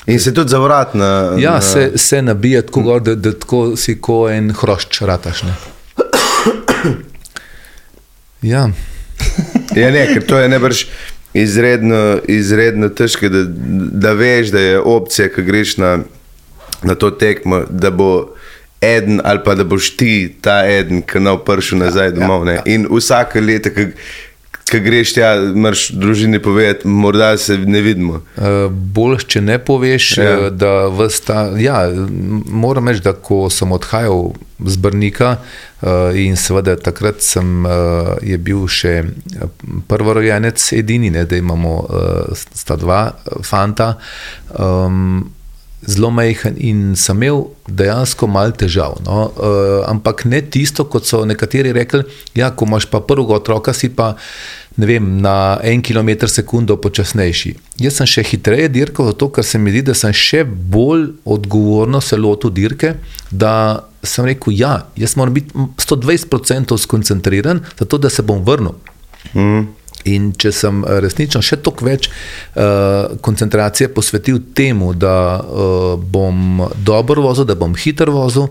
In 0.08 0.20
se 0.20 0.32
tudi 0.34 0.50
zavrat 0.50 0.96
na. 0.98 1.10
Ja, 1.42 1.58
na, 1.60 1.62
se, 1.62 1.92
se 1.98 2.22
nabija 2.22 2.62
tako 2.62 2.82
gor, 2.88 3.04
da, 3.04 3.14
da 3.16 3.34
tako 3.38 3.76
si 3.80 3.98
ko 4.02 4.24
en 4.32 4.54
hrošč 4.62 5.04
rataš. 5.10 5.44
Ne? 5.50 5.60
Ja, 8.44 8.66
Ja, 9.76 9.90
ne, 9.92 10.04
ker 10.14 10.26
to 10.28 10.38
je 10.38 10.50
nebrž 10.52 10.86
izredno, 11.34 12.20
izredno 12.28 12.90
težko, 12.90 13.30
da, 13.30 13.44
da 14.06 14.14
veš, 14.14 14.52
da 14.54 14.60
je 14.60 14.80
opcija, 14.80 15.30
ki 15.30 15.44
greš 15.44 15.78
na, 15.78 15.98
na 16.84 16.96
to 16.96 17.12
tekmo, 17.12 17.64
da 17.70 17.92
bo 17.92 18.34
eden 18.82 19.22
ali 19.24 19.40
pa 19.46 19.56
da 19.56 19.64
boš 19.64 19.96
ti 19.98 20.36
ta 20.42 20.64
eden, 20.68 21.02
ki 21.02 21.20
ne 21.20 21.32
bo 21.32 21.44
prišel 21.48 21.80
nazaj 21.80 22.12
domov. 22.12 22.48
Ja, 22.48 22.54
ja. 22.54 22.64
In 22.66 22.88
vsake 22.92 23.42
leto, 23.42 23.72
ki, 23.74 23.88
ki 24.72 24.80
greš 24.80 25.14
tja, 25.14 25.30
moraš 25.56 25.90
družini 25.92 26.40
povedati, 26.40 26.88
morda 26.88 27.38
se 27.38 27.58
ne 27.58 27.82
vidimo. 27.82 28.22
Uh, 28.38 28.72
bolj, 28.72 29.26
če 29.28 29.42
ne 29.42 29.60
poveš, 29.60 30.18
Ja. 30.18 30.24
ja. 30.24 30.50
da 30.50 30.72
vsta, 30.88 31.52
ja, 31.60 31.84
moram 32.48 32.88
reči, 32.88 33.04
da 33.04 33.14
ko 33.14 33.50
sem 33.54 33.72
odhajal 33.72 34.34
z 34.66 34.78
Brnika 34.78 35.36
uh, 35.38 36.16
in 36.16 36.36
seveda 36.40 36.76
takrat 36.76 37.22
sem, 37.22 37.66
uh, 37.66 38.16
je 38.24 38.38
bil 38.38 38.66
še 38.72 38.94
eh, 39.04 39.70
prvorojenec 39.88 40.66
edini, 40.74 41.12
ne, 41.14 41.26
da 41.26 41.38
imamo 41.38 41.78
uh, 41.84 42.44
sta 42.56 42.78
dva 42.80 43.06
eh, 43.12 43.40
fanta. 43.44 43.94
Um, 44.58 45.32
Zelo 45.88 46.10
majhen 46.14 46.56
in 46.58 46.96
sem 46.96 47.18
imel 47.24 47.46
dejansko 47.68 48.28
malo 48.28 48.56
težav. 48.58 49.00
No? 49.06 49.28
Uh, 49.36 49.84
ampak 49.90 50.26
ne 50.26 50.42
tisto, 50.42 50.86
kot 50.90 51.08
so 51.10 51.24
nekateri 51.28 51.74
rekli, 51.76 52.04
ja, 52.36 52.52
ko 52.56 52.68
imaš 52.70 52.88
pa 52.92 53.02
prvega 53.04 53.40
otroka, 53.40 53.74
si 53.74 53.90
pa 53.94 54.14
vem, 54.78 55.22
na 55.22 55.60
en 55.64 55.82
kilometr 55.82 56.30
sekundo 56.30 56.78
počasnejši. 56.82 57.54
Jaz 57.84 58.00
sem 58.00 58.10
še 58.10 58.24
hitreje 58.32 58.72
dirkal, 58.74 59.12
zato 59.12 59.30
ker 59.34 59.46
se 59.46 59.62
mi 59.62 59.74
zdi, 59.74 59.84
da 59.92 59.98
sem 59.98 60.14
še 60.16 60.44
bolj 60.48 61.12
odgovorno 61.26 62.02
se 62.02 62.18
lotil 62.18 62.54
dirke, 62.54 62.96
da 63.30 63.84
sem 64.04 64.26
rekel, 64.28 64.56
ja, 64.58 64.74
jaz 65.00 65.16
moram 65.20 65.38
biti 65.38 65.54
120% 65.54 66.78
skoncentriran, 66.78 67.62
zato 67.80 68.02
da 68.02 68.10
se 68.10 68.26
bom 68.26 68.42
vrnil. 68.44 68.76
Mm. 69.34 69.83
In 70.10 70.32
če 70.38 70.52
sem 70.52 70.84
eh, 70.84 71.00
resnično 71.04 71.42
še 71.44 71.60
toliko 71.64 71.88
več 71.88 72.10
uh, 72.10 73.14
koncentracije 73.24 73.92
posvetil 73.96 74.42
temu, 74.56 74.94
da 74.94 75.16
uh, 75.40 75.94
bom 75.98 76.66
dobro 76.84 77.24
vozil, 77.24 77.48
da 77.48 77.56
bom 77.60 77.76
hiter 77.78 78.12
vozil, 78.12 78.50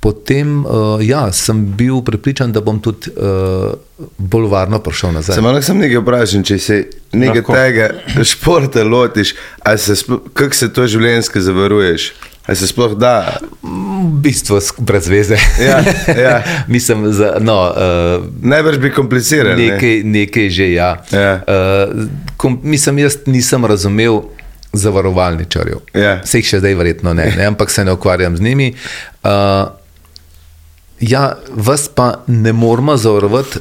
potem 0.00 0.60
uh, 0.64 1.00
ja, 1.04 1.26
sem 1.32 1.62
bil 1.76 2.00
prepričan, 2.04 2.52
da 2.52 2.62
bom 2.64 2.80
tudi 2.80 3.12
uh, 3.12 3.72
bolj 4.16 4.48
varno 4.52 4.80
prišel 4.80 5.12
nazaj. 5.16 5.36
Samo 5.36 5.52
lahko 5.52 5.68
sem 5.68 5.80
nekaj 5.80 6.00
vprašal, 6.00 6.44
če 6.48 6.58
se 6.58 6.80
nekaj 7.12 7.42
Lahko. 7.42 7.56
tega 7.56 8.24
športa 8.32 8.84
lotiš, 8.84 9.34
ali 9.60 9.78
se 9.78 9.98
kako 10.32 10.56
se 10.56 10.72
to 10.72 10.86
življenjsko 10.88 11.44
zavaruješ? 11.44 12.12
Ali 12.46 12.56
se 12.56 12.66
sploh 12.66 12.94
da? 12.98 13.36
V 13.62 14.20
bistvu 14.22 14.58
brez 14.78 15.08
veze. 15.08 15.36
Ja, 15.60 15.82
ja. 16.20 16.42
Mislim, 16.66 17.12
za, 17.12 17.36
no, 17.40 17.70
uh, 17.70 18.24
Najbrž 18.42 18.78
bi 18.78 18.92
komplicirali. 18.92 19.66
ne. 19.66 19.72
nekaj, 19.72 20.02
nekaj 20.04 20.50
že 20.50 20.72
ja. 20.72 21.04
Ja. 21.12 21.34
Uh, 21.46 22.06
kom, 22.36 22.60
mislim, 22.62 22.98
jaz 22.98 23.16
nisem 23.26 23.64
razumel 23.64 24.22
zavarovalničarjev. 24.72 25.78
Ja. 25.94 26.20
Se 26.26 26.38
jih 26.38 26.46
še 26.46 26.60
zdaj 26.62 26.74
verjetno 26.74 27.14
ne, 27.14 27.26
ne, 27.36 27.46
ampak 27.50 27.70
se 27.70 27.84
ne 27.84 27.92
ukvarjam 27.92 28.36
z 28.36 28.40
njimi. 28.40 28.72
Uh, 29.22 29.30
ja, 31.00 31.36
vas 31.50 31.88
pa 31.88 32.24
ne 32.26 32.52
moramo 32.52 32.96
zavarovati. 32.96 33.58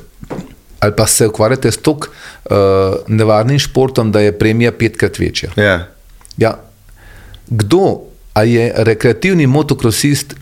Ali 0.80 0.94
pa 0.96 1.08
se 1.08 1.28
ukvarjate 1.28 1.72
s 1.72 1.78
tako 1.78 2.08
uh, 2.08 2.56
nevarnim 3.08 3.60
športom, 3.60 4.12
da 4.12 4.20
je 4.24 4.38
premija 4.40 4.72
petkrat 4.72 5.20
večja. 5.20 5.50
Ja. 5.58 5.88
Ja. 6.38 6.54
Kdo 7.50 8.09
a 8.34 8.44
je 8.44 8.72
rekreativni 8.76 9.48
motokrosist 9.48 10.36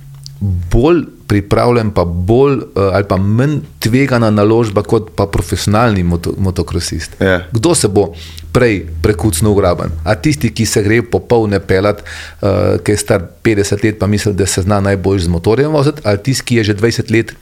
bolj 0.72 1.04
pripravljen, 1.28 1.92
pa 1.92 2.06
bolj 2.06 2.56
uh, 2.56 2.62
ali 2.94 3.04
pa 3.08 3.18
manj 3.18 3.60
tvegana 3.84 4.30
naložba 4.32 4.84
kot 4.84 5.10
pa 5.16 5.26
profesionalni 5.28 6.04
moto, 6.04 6.34
motokrosist? 6.38 7.18
Ja. 7.20 7.42
Kdo 7.52 7.76
se 7.76 7.88
bo 7.88 8.14
prej 8.54 8.86
prekucnil 9.02 9.52
v 9.52 9.58
graben? 9.60 9.98
A 10.06 10.16
tisti, 10.16 10.54
ki 10.56 10.66
se 10.66 10.84
gre 10.86 11.02
popolne 11.04 11.60
pelat, 11.60 12.04
uh, 12.04 12.78
ki 12.80 12.96
je 12.96 13.02
star 13.02 13.26
50 13.44 13.84
let, 13.84 14.00
pa 14.00 14.08
misli, 14.08 14.34
da 14.38 14.48
se 14.48 14.64
zna 14.64 14.80
najbolj 14.80 15.26
z 15.26 15.34
motorjem 15.34 15.74
voziti, 15.74 16.02
ali 16.06 16.24
tisti, 16.24 16.46
ki 16.46 16.62
je 16.62 16.70
že 16.72 16.80
20 16.80 17.12
let 17.12 17.36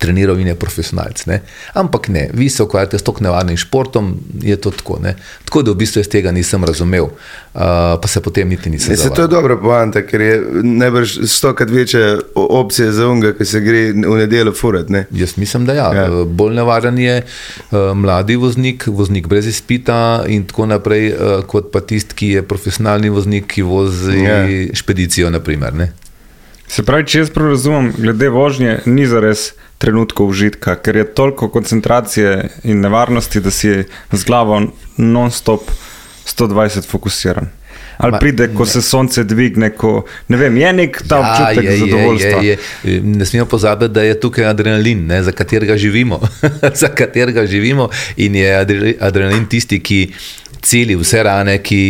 treniral 0.00 0.40
in 0.40 0.46
je 0.46 0.54
profesionalc. 0.54 1.26
Ne? 1.28 1.42
Ampak 1.76 2.08
ne, 2.08 2.28
vi 2.32 2.48
se 2.48 2.62
ukvarjate 2.62 2.98
s 2.98 3.04
tako 3.04 3.24
nevarnim 3.24 3.56
športom, 3.56 4.14
je 4.42 4.56
to 4.56 4.70
tako. 4.70 4.98
Ne? 5.02 5.14
Tako 5.44 5.62
da 5.62 5.74
v 5.74 5.80
bistvu 5.82 6.00
jaz 6.00 6.08
tega 6.08 6.32
nisem 6.32 6.64
razumel, 6.64 7.04
uh, 7.04 7.60
pa 8.00 8.08
se 8.08 8.22
potem 8.24 8.48
niti 8.48 8.70
nisem 8.70 8.96
Se 8.96 9.10
to 9.14 9.26
je 9.26 9.28
dobra 9.28 9.58
poanta, 9.60 10.02
ker 10.06 10.20
je 10.20 10.40
najbrž 10.62 11.18
stokrat 11.28 11.70
večja 11.70 12.16
opcija 12.34 12.92
za 12.92 13.08
unga, 13.08 13.34
ki 13.36 13.44
se 13.44 13.60
gre 13.60 13.84
v 13.92 14.16
nedeljo 14.22 14.54
furat. 14.56 14.88
Ne? 14.88 15.04
Jaz 15.12 15.36
mislim, 15.36 15.66
da 15.68 15.76
ja. 15.76 15.90
Ja. 15.94 16.08
Bolj 16.24 16.56
nevaren 16.56 16.98
je 16.98 17.20
uh, 17.22 17.92
mladi 17.94 18.36
voznik, 18.40 18.86
voznik 18.86 19.28
brez 19.28 19.46
izpita 19.46 20.24
in 20.28 20.46
tako 20.48 20.70
naprej, 20.72 21.12
uh, 21.12 21.44
kot 21.44 21.68
pa 21.72 21.84
tisti, 21.84 22.16
ki 22.16 22.32
je 22.38 22.46
profesionalni 22.46 23.12
voznik, 23.12 23.50
ki 23.52 23.62
vozi 23.62 24.20
Ja. 24.20 24.42
ja. 24.48 24.74
špedicijo. 24.74 25.30
Naprimer, 25.30 25.74
ne. 25.74 25.92
Se 26.70 26.82
pravi, 26.86 27.06
če 27.06 27.24
jaz 27.24 27.30
prav 27.34 27.50
razumem, 27.50 27.90
glede 27.98 28.28
vožnje 28.30 28.78
ni 28.86 29.06
zares 29.06 29.50
trenutkov 29.80 30.28
užitka, 30.28 30.76
ker 30.76 31.00
je 31.00 31.06
toliko 31.16 31.48
koncentracije 31.48 32.50
in 32.68 32.82
nevarnosti, 32.84 33.40
da 33.40 33.50
si 33.50 33.72
z 34.12 34.24
glavo 34.28 34.60
non-stop 34.96 35.70
120 36.28 36.88
fokusiran. 36.88 37.48
Ali 38.00 38.12
Ma, 38.12 38.18
pride, 38.18 38.48
ko 38.56 38.64
se 38.66 38.80
sonce 38.82 39.24
dvigne, 39.28 39.70
ko 39.76 40.04
ne 40.28 40.36
vem, 40.40 40.56
je 40.56 40.72
nek 40.72 41.00
ta 41.08 41.18
ja, 41.20 41.24
občutek 41.24 41.64
je, 41.64 41.76
zadovoljstva. 41.78 42.42
Je, 42.42 42.58
je, 42.84 42.94
je. 42.94 43.00
Ne 43.04 43.26
smemo 43.28 43.46
pozabiti, 43.46 43.92
da 43.92 44.02
je 44.02 44.20
tukaj 44.20 44.46
adrenalin, 44.48 45.04
ne, 45.06 45.22
za 45.22 45.32
katerega 45.36 45.76
živimo. 45.76 46.20
za 46.82 46.88
katerega 46.88 47.44
živimo 47.46 47.90
in 48.16 48.36
je 48.40 48.54
adre- 48.56 48.94
adrenalin 49.00 49.44
tisti, 49.46 49.80
ki 49.80 50.00
celi 50.62 50.96
vse 50.96 51.22
rane, 51.22 51.58
ki 51.62 51.84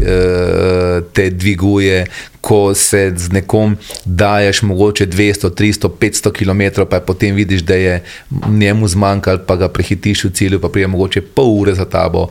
uh, 0.00 1.04
te 1.12 1.30
dviguje. 1.30 2.04
Ko 2.46 2.74
se 2.78 3.10
z 3.16 3.32
nekom 3.34 3.72
daješ 4.04 4.60
mogoče 4.62 5.06
200, 5.10 5.50
300, 5.50 5.88
500 5.98 6.30
km, 6.32 6.84
pa 6.90 7.00
potem 7.00 7.34
vidiš, 7.34 7.64
da 7.66 7.74
je 7.74 8.02
njemu 8.48 8.88
zmanjkalo, 8.88 9.42
pa 9.46 9.56
ga 9.56 9.68
prehitiš 9.68 10.24
v 10.24 10.30
cilju, 10.30 10.60
pa 10.62 10.68
prije 10.68 10.86
mogoče 10.86 11.20
pol 11.20 11.50
ure 11.60 11.74
za 11.74 11.84
tabo. 11.84 12.28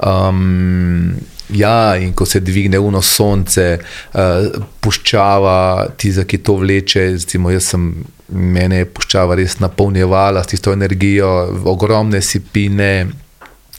Um, 0.00 1.18
Ja, 1.48 1.96
in 1.96 2.12
ko 2.12 2.26
se 2.26 2.40
dvigne 2.40 2.78
uno 2.78 3.00
sonce, 3.02 3.78
uh, 4.12 4.64
puščava, 4.84 5.86
tiza, 5.96 6.26
ki 6.28 6.42
to 6.44 6.58
vleče. 6.60 7.06
Recimo, 7.14 7.48
jaz 7.50 7.70
sem, 7.72 7.86
mene 8.28 8.82
je 8.82 8.88
puščava 8.92 9.38
res 9.38 9.56
napolnjevala 9.62 10.42
s 10.44 10.52
tisto 10.52 10.74
energijo, 10.76 11.30
ogromne 11.72 12.20
sipine. 12.22 13.06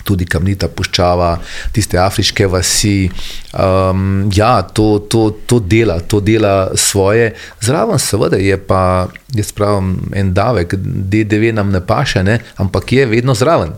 Tudi 0.03 0.25
kamnita 0.29 0.69
puščava, 0.71 1.33
tiste 1.75 1.99
afriške 1.99 2.47
vasi. 2.49 3.09
Um, 3.53 4.29
ja, 4.35 4.61
to, 4.63 4.99
to, 5.11 5.29
to 5.45 5.59
dela, 5.59 5.99
to 5.99 6.21
dela 6.23 6.71
svoje. 6.79 7.33
Zraven, 7.61 7.99
seveda, 7.99 8.39
je 8.41 8.57
pa, 8.57 9.07
jaz 9.35 9.51
pravim, 9.55 9.95
en 10.15 10.33
davek, 10.33 10.75
DDV 10.79 11.53
nam 11.57 11.73
ne 11.75 11.83
paše, 11.85 12.23
ne? 12.23 12.39
ampak 12.57 12.93
je 12.93 13.05
vedno 13.09 13.35
zraven. 13.37 13.75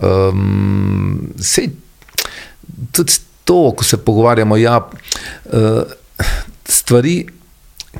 Um, 0.00 1.34
sej, 1.38 1.70
tudi 2.92 3.20
to, 3.44 3.72
ko 3.76 3.84
se 3.84 4.00
pogovarjamo, 4.00 4.56
ja, 4.56 4.78
uh, 4.80 5.82
stvari, 6.64 7.26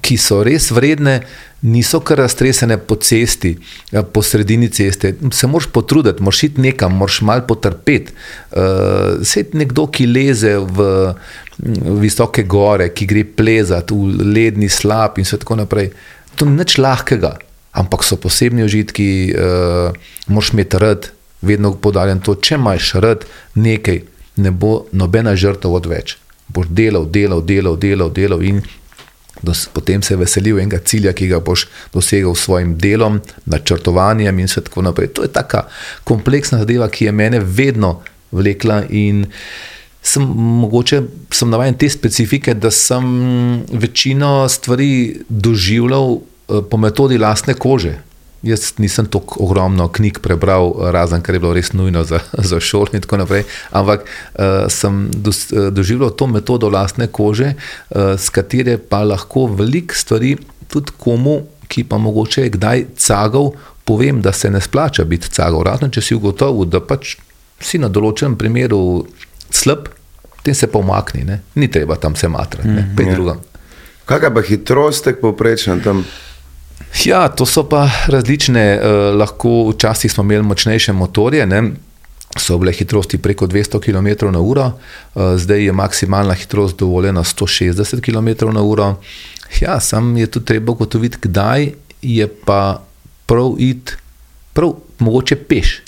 ki 0.03 0.17
so 0.19 0.43
res 0.47 0.71
vredne, 0.75 1.21
niso 1.65 2.01
kar 2.05 2.19
raztresene 2.19 2.77
po 2.79 2.97
cesti, 2.97 3.57
eh, 3.93 4.03
po 4.03 4.23
sredini 4.23 4.69
ceste. 4.69 5.15
Se 5.33 5.47
moraš 5.47 5.67
potruditi, 5.73 6.23
moraš 6.23 6.43
iti 6.43 6.61
nekam, 6.61 6.97
moraš 6.97 7.21
malo 7.21 7.47
potrpeti. 7.49 8.13
Uh, 8.53 9.25
Sej 9.25 9.49
nekdo, 9.53 9.87
ki 9.87 10.07
leze 10.07 10.57
v 10.59 11.15
mm, 11.59 11.99
visoke 12.01 12.43
gore, 12.43 12.91
ki 12.95 13.07
gre 13.07 13.25
plezati 13.25 13.95
v 13.95 14.29
ledni 14.35 14.69
slab 14.69 15.19
in 15.19 15.25
tako 15.25 15.57
naprej. 15.57 15.91
To 16.37 16.45
ni 16.45 16.59
nič 16.59 16.79
lahkega, 16.79 17.39
ampak 17.73 18.05
so 18.05 18.17
posebni 18.17 18.65
užitki, 18.65 19.09
uh, 19.33 19.93
moraš 20.27 20.53
imeti 20.53 20.79
rad, 20.79 21.11
vedno 21.43 21.75
podarjam 21.77 22.21
to, 22.21 22.35
če 22.35 22.55
imaš 22.55 22.95
rad 23.01 23.25
nekaj, 23.55 24.03
ne 24.37 24.51
bo 24.51 24.85
nobena 24.93 25.37
žrtev 25.37 25.73
odveč. 25.73 26.19
Boš 26.49 26.69
delal, 26.69 27.07
delal, 27.09 27.41
delal, 27.41 27.77
delal, 27.81 28.11
delal 28.13 28.43
in 28.45 28.61
dos, 29.43 29.67
potem 29.73 30.03
se 30.03 30.17
veselil 30.17 30.59
enega 30.61 30.79
cilja, 30.85 31.13
ki 31.13 31.29
ga 31.33 31.41
boš 31.45 31.67
dosegel 31.93 32.35
s 32.35 32.47
svojim 32.47 32.77
delom, 32.79 33.21
načrtovanjem 33.47 34.39
in 34.39 34.49
tako 34.49 34.83
naprej. 34.83 35.13
To 35.17 35.23
je 35.23 35.33
taka 35.33 35.67
kompleksna 36.05 36.59
zadeva, 36.63 36.89
ki 36.89 37.05
je 37.09 37.13
mene 37.13 37.41
vedno 37.41 38.01
vlekla 38.33 38.85
in 38.91 39.27
sem 40.05 40.23
mogoče 40.61 41.03
sem 41.33 41.51
navaden 41.51 41.79
te 41.81 41.89
specifike, 41.89 42.55
da 42.55 42.71
sem 42.71 43.05
večino 43.73 44.49
stvari 44.49 45.21
doživljal 45.29 46.19
eh, 46.19 46.61
po 46.71 46.77
metodi 46.77 47.19
lastne 47.19 47.55
kože. 47.55 47.97
Jaz 48.45 48.75
nisem 48.79 49.07
tako 49.09 49.41
ogromno 49.47 49.87
knjig 49.89 50.19
prebral, 50.21 50.75
razen 50.93 51.23
kar 51.25 51.37
je 51.37 51.41
bilo 51.41 51.55
res 51.57 51.73
nujno 51.73 52.05
za, 52.05 52.21
za 52.51 52.61
šolo 52.61 52.93
in 52.93 53.05
tako 53.05 53.23
naprej, 53.23 53.47
ampak 53.73 54.05
uh, 54.05 54.67
sem 54.69 55.07
dos, 55.13 55.47
uh, 55.53 55.71
doživljal 55.73 56.13
to 56.13 56.29
metodo 56.29 56.69
lastne 56.69 57.09
kože, 57.09 57.55
uh, 57.55 58.15
s 58.21 58.29
katere 58.35 58.77
pa 58.79 59.03
lahko 59.05 59.47
veliko 59.47 59.97
stvari 59.97 60.37
tudi 60.69 60.93
komu, 60.99 61.41
ki 61.69 61.87
pa 61.89 61.99
mogoče 61.99 62.43
je 62.45 62.55
kdaj 62.55 62.85
cagal, 63.01 63.53
povem, 63.85 64.21
da 64.21 64.33
se 64.33 64.51
ne 64.51 64.61
splača 64.61 65.05
biti 65.05 65.31
cagal. 65.31 65.63
Razen 65.65 65.91
če 65.91 66.03
si 66.03 66.17
ugotovil, 66.17 66.69
da 66.69 66.81
pač 66.85 67.17
si 67.65 67.81
na 67.81 67.89
določenem 67.89 68.37
primeru 68.41 69.07
slab, 69.51 69.89
potem 70.37 70.55
se 70.55 70.69
pa 70.69 70.81
umakni, 70.81 71.25
ne? 71.25 71.41
ni 71.55 71.71
treba 71.73 71.97
tam 71.97 72.17
se 72.17 72.29
matrati, 72.29 72.69
ne, 72.69 72.87
pej 72.97 73.09
ja. 73.09 73.17
drugam. 73.17 73.43
Kakšna 74.05 74.31
pa 74.37 74.43
hitrost 74.45 75.07
tek 75.07 75.21
povprečna 75.23 75.79
tam? 75.85 76.05
Ja, 77.05 77.29
to 77.29 77.47
so 77.47 77.65
pa 77.69 77.89
različne. 78.07 78.65
Uh, 78.79 79.19
lahko 79.19 79.71
včasih 79.71 80.13
smo 80.13 80.25
imeli 80.25 80.43
močnejše 80.43 80.93
motorje. 80.93 81.47
Ne? 81.47 81.63
So 82.39 82.59
bile 82.59 82.73
hitrosti 82.73 83.19
preko 83.19 83.47
200 83.47 83.81
km 83.81 84.33
na 84.33 84.41
uro, 84.41 84.65
uh, 84.67 85.37
zdaj 85.37 85.65
je 85.65 85.73
maksimalna 85.73 86.35
hitrost 86.35 86.79
dovoljena 86.79 87.25
160 87.25 88.01
km 88.01 88.53
na 88.53 88.63
uro. 88.63 88.95
Ja, 89.61 89.81
sam 89.81 90.17
je 90.17 90.27
tudi 90.27 90.47
treba 90.47 90.73
ugotoviti, 90.73 91.19
kdaj 91.23 91.71
je 92.03 92.29
pa 92.45 92.83
prav 93.27 93.55
iti, 93.59 93.93
prav 94.53 94.75
mogoče 94.99 95.37
peš, 95.37 95.81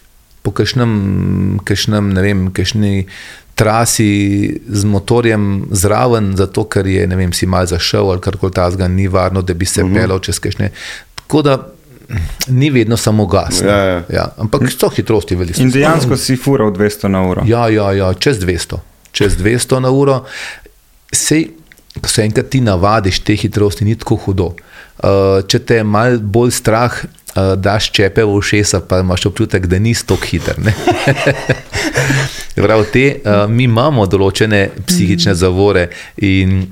po 0.42 0.53
kakšnem 0.55 2.12
ne 2.14 2.22
vem, 2.22 2.51
kakšni 2.55 3.07
trasi 3.56 4.52
z 4.68 4.84
motorjem 4.84 5.68
zraven, 5.70 6.34
zato 6.36 6.66
ker 6.68 6.86
je, 6.86 7.06
ne 7.08 7.16
vem, 7.16 7.32
si 7.32 7.46
mal 7.48 7.64
zašel 7.66 8.10
ali 8.12 8.20
karkoli 8.20 8.52
tazga, 8.52 8.88
ni 8.88 9.08
varno, 9.08 9.42
da 9.42 9.54
bi 9.54 9.64
se 9.64 9.82
uh 9.82 9.88
-huh. 9.88 9.94
pelal 9.94 10.20
čez 10.20 10.38
kakšne. 10.38 10.70
Tako 11.14 11.42
da 11.42 11.56
ni 12.48 12.70
vedno 12.70 12.96
samo 12.96 13.26
gas. 13.26 13.62
Ja, 13.62 13.76
ja. 13.76 14.02
Ja, 14.12 14.28
ampak 14.36 14.62
so 14.78 14.88
hitrosti 14.88 15.36
velike. 15.36 15.62
In 15.62 15.70
dejansko 15.70 16.16
si 16.16 16.36
fural 16.36 16.70
200 16.70 17.08
na 17.08 17.22
uro. 17.28 17.42
Ja, 17.46 17.68
ja, 17.68 17.92
ja, 17.92 18.14
čez 18.14 18.38
200, 18.40 18.78
čez 19.12 19.38
200 19.38 19.80
na 19.80 19.90
uro. 19.90 20.24
Sej, 21.12 21.48
ko 22.00 22.09
se 22.09 22.24
enkrat 22.24 22.48
ti 22.52 22.61
navadiš 22.61 23.20
te 23.24 23.37
hitrosti, 23.37 23.85
ni 23.85 23.96
tako 23.96 24.16
hudo. 24.26 24.50
Uh, 24.96 25.42
če 25.48 25.61
te 25.64 25.80
je 25.80 25.85
malo 25.85 26.18
bolj 26.20 26.54
strah, 26.56 26.94
uh, 27.04 27.54
daš 27.56 27.90
čepe 27.92 28.24
v 28.24 28.38
ušesa, 28.38 28.80
pa 28.88 29.00
imaš 29.04 29.26
občutek, 29.30 29.66
da 29.66 29.78
nisi 29.78 30.06
tako 30.06 30.28
hiter. 30.30 30.61
Prav 32.66 32.85
te, 32.92 33.06
uh, 33.20 33.44
mi 33.50 33.68
imamo 33.68 34.06
določene 34.09 34.68
psihične 34.87 35.35
zavore 35.37 35.88
in 36.24 36.62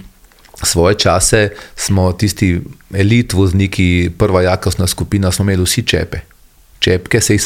svoje 0.64 0.96
čase 1.04 1.48
smo 1.76 2.12
tisti 2.12 2.54
elit 2.94 3.32
vozniki, 3.32 4.10
prva 4.18 4.42
jakostna 4.46 4.86
skupina, 4.86 5.32
smo 5.32 5.44
imeli 5.44 5.66
vsi 5.66 5.82
čepe. 5.82 6.24
Čepke, 6.84 7.20
se 7.24 7.38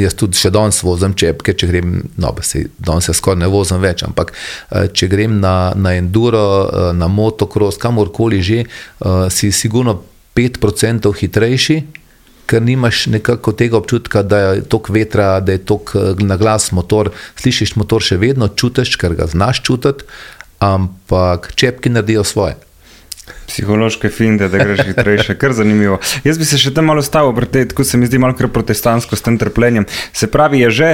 jaz 0.00 0.16
tudi 0.16 0.38
še 0.40 0.50
danes 0.54 0.80
vozim 0.84 1.14
čepke, 1.18 1.54
če 1.56 1.68
grem, 1.70 1.98
no, 2.22 2.32
se 2.46 2.66
danes 2.78 3.08
se 3.08 3.14
skoraj 3.16 3.42
ne 3.42 3.50
vozim 3.52 3.82
več, 3.82 4.04
ampak 4.06 4.32
eh, 4.32 4.88
če 4.88 5.10
grem 5.12 5.38
na, 5.42 5.72
na 5.76 5.96
enduro, 5.98 6.42
eh, 6.64 6.90
na 6.96 7.10
motocross, 7.12 7.80
kamorkoli 7.82 8.42
že, 8.46 8.64
uh, 8.66 9.26
si 9.32 9.48
sigurno 9.54 9.98
5% 10.36 11.10
hitrejši, 11.20 11.76
ker 12.46 12.62
nimaš 12.62 13.06
nekako 13.10 13.54
tega 13.58 13.78
občutka, 13.80 14.22
da 14.22 14.38
je 14.42 14.66
tok 14.70 14.90
vetra, 14.94 15.40
da 15.40 15.56
je 15.56 15.62
tok 15.66 15.96
na 16.22 16.36
glas 16.38 16.68
motor, 16.76 17.10
slišiš 17.40 17.74
motor 17.80 18.04
še 18.04 18.20
vedno, 18.22 18.48
čutiš, 18.48 18.94
ker 19.00 19.16
ga 19.18 19.26
znaš 19.30 19.64
čutiti, 19.66 20.06
ampak 20.62 21.50
čepki 21.58 21.90
naredijo 21.90 22.24
svoje. 22.24 22.54
Psihološke 23.46 24.08
finde, 24.08 24.48
da 24.48 24.58
greš 24.58 24.84
hitrejše, 24.86 25.34
kar 25.38 25.52
zanimivo. 25.52 25.98
Jaz 26.24 26.38
bi 26.38 26.44
se 26.44 26.58
še 26.58 26.74
tam 26.74 26.90
malo 26.90 27.02
stavil, 27.02 27.34
tako 27.52 27.84
se 27.84 27.98
mi 27.98 28.06
zdi 28.06 28.18
malo 28.18 28.34
protestantsko 28.34 29.16
s 29.16 29.22
tem 29.22 29.38
trpljenjem. 29.38 29.86
Se 30.12 30.26
pravi, 30.30 30.60
je 30.66 30.70
že 30.70 30.90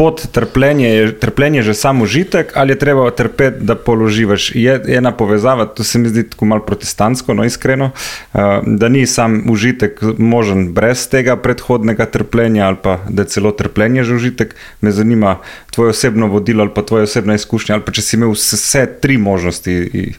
pod 0.00 0.22
trpljenje, 0.32 0.88
je 0.88 1.20
trpljenje 1.20 1.62
že 1.62 1.74
samo 1.74 2.04
užitek 2.04 2.52
ali 2.56 2.72
je 2.72 2.78
treba 2.78 3.10
trpeti, 3.10 3.64
da 3.64 3.74
položivaš. 3.74 4.52
Je 4.54 4.80
ena 4.88 5.12
povezava, 5.12 5.66
to 5.66 5.84
se 5.84 5.98
mi 5.98 6.08
zdi 6.08 6.24
tako 6.30 6.44
malo 6.44 6.64
protestantsko, 6.64 7.34
no 7.34 7.44
iskreno, 7.44 7.90
uh, 8.32 8.40
da 8.64 8.88
ni 8.88 9.06
sam 9.06 9.42
užitek 9.50 10.00
možen 10.18 10.72
brez 10.72 11.04
tega 11.08 11.36
predhodnega 11.36 12.06
trpljenja 12.06 12.66
ali 12.66 12.80
pa 12.82 12.98
da 13.08 13.22
je 13.22 13.28
celo 13.28 13.52
trpljenje 13.52 14.04
že 14.04 14.14
užitek. 14.14 14.56
Me 14.80 14.90
zanima 14.90 15.36
tvoje 15.70 15.90
osebno 15.90 16.26
vodilo 16.26 16.64
ali 16.64 16.74
pa 16.74 16.82
tvoje 16.82 17.04
osebna 17.04 17.34
izkušnja 17.34 17.74
ali 17.74 17.84
pa 17.84 17.92
če 17.92 18.02
si 18.02 18.16
imel 18.16 18.32
vse, 18.32 18.56
vse 18.56 18.86
tri 19.00 19.18
možnosti. 19.18 20.14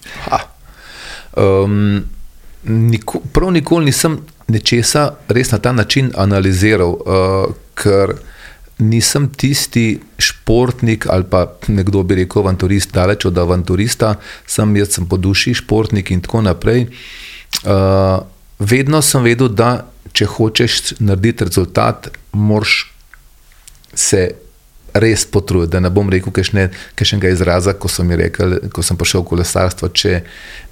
Um, 1.37 2.03
niko, 2.63 3.21
prav 3.33 3.51
nikoli 3.51 3.85
nisem 3.85 4.19
nečesa 4.51 5.11
res 5.27 5.51
na 5.51 5.59
ta 5.59 5.71
način 5.71 6.11
analiziral, 6.15 6.97
uh, 6.99 7.53
ker 7.75 8.17
nisem 8.81 9.29
tisti 9.29 9.99
športnik 10.17 11.05
ali 11.09 11.23
pa 11.29 11.45
nekdo 11.67 12.03
bi 12.03 12.15
rekel 12.23 12.41
avanturist, 12.41 12.91
daleč 12.93 13.25
od 13.25 13.37
avanturista, 13.37 14.15
sem 14.47 14.75
jaz 14.75 14.97
sem 14.97 15.07
po 15.07 15.17
duši 15.17 15.53
športnik 15.61 16.11
in 16.11 16.21
tako 16.21 16.41
naprej. 16.41 16.87
Uh, 17.63 18.25
vedno 18.59 19.01
sem 19.01 19.23
vedel, 19.23 19.49
da 19.49 19.85
če 20.13 20.25
hočeš 20.25 20.79
narediti 20.99 21.45
rezultat, 21.47 22.09
moraš 22.33 22.91
se 23.93 24.31
res 24.93 25.25
potruditi. 25.25 25.71
Da 25.75 25.79
ne 25.79 25.89
bom 25.89 26.09
rekel 26.09 26.33
kakšnega 26.33 27.31
izraza, 27.31 27.73
ko 27.73 27.89
sem, 27.91 28.11
rekel, 28.17 28.57
ko 28.73 28.83
sem 28.85 28.99
prišel 28.99 29.23
v 29.23 29.29
kolesarstvo, 29.33 29.91
če 29.95 30.21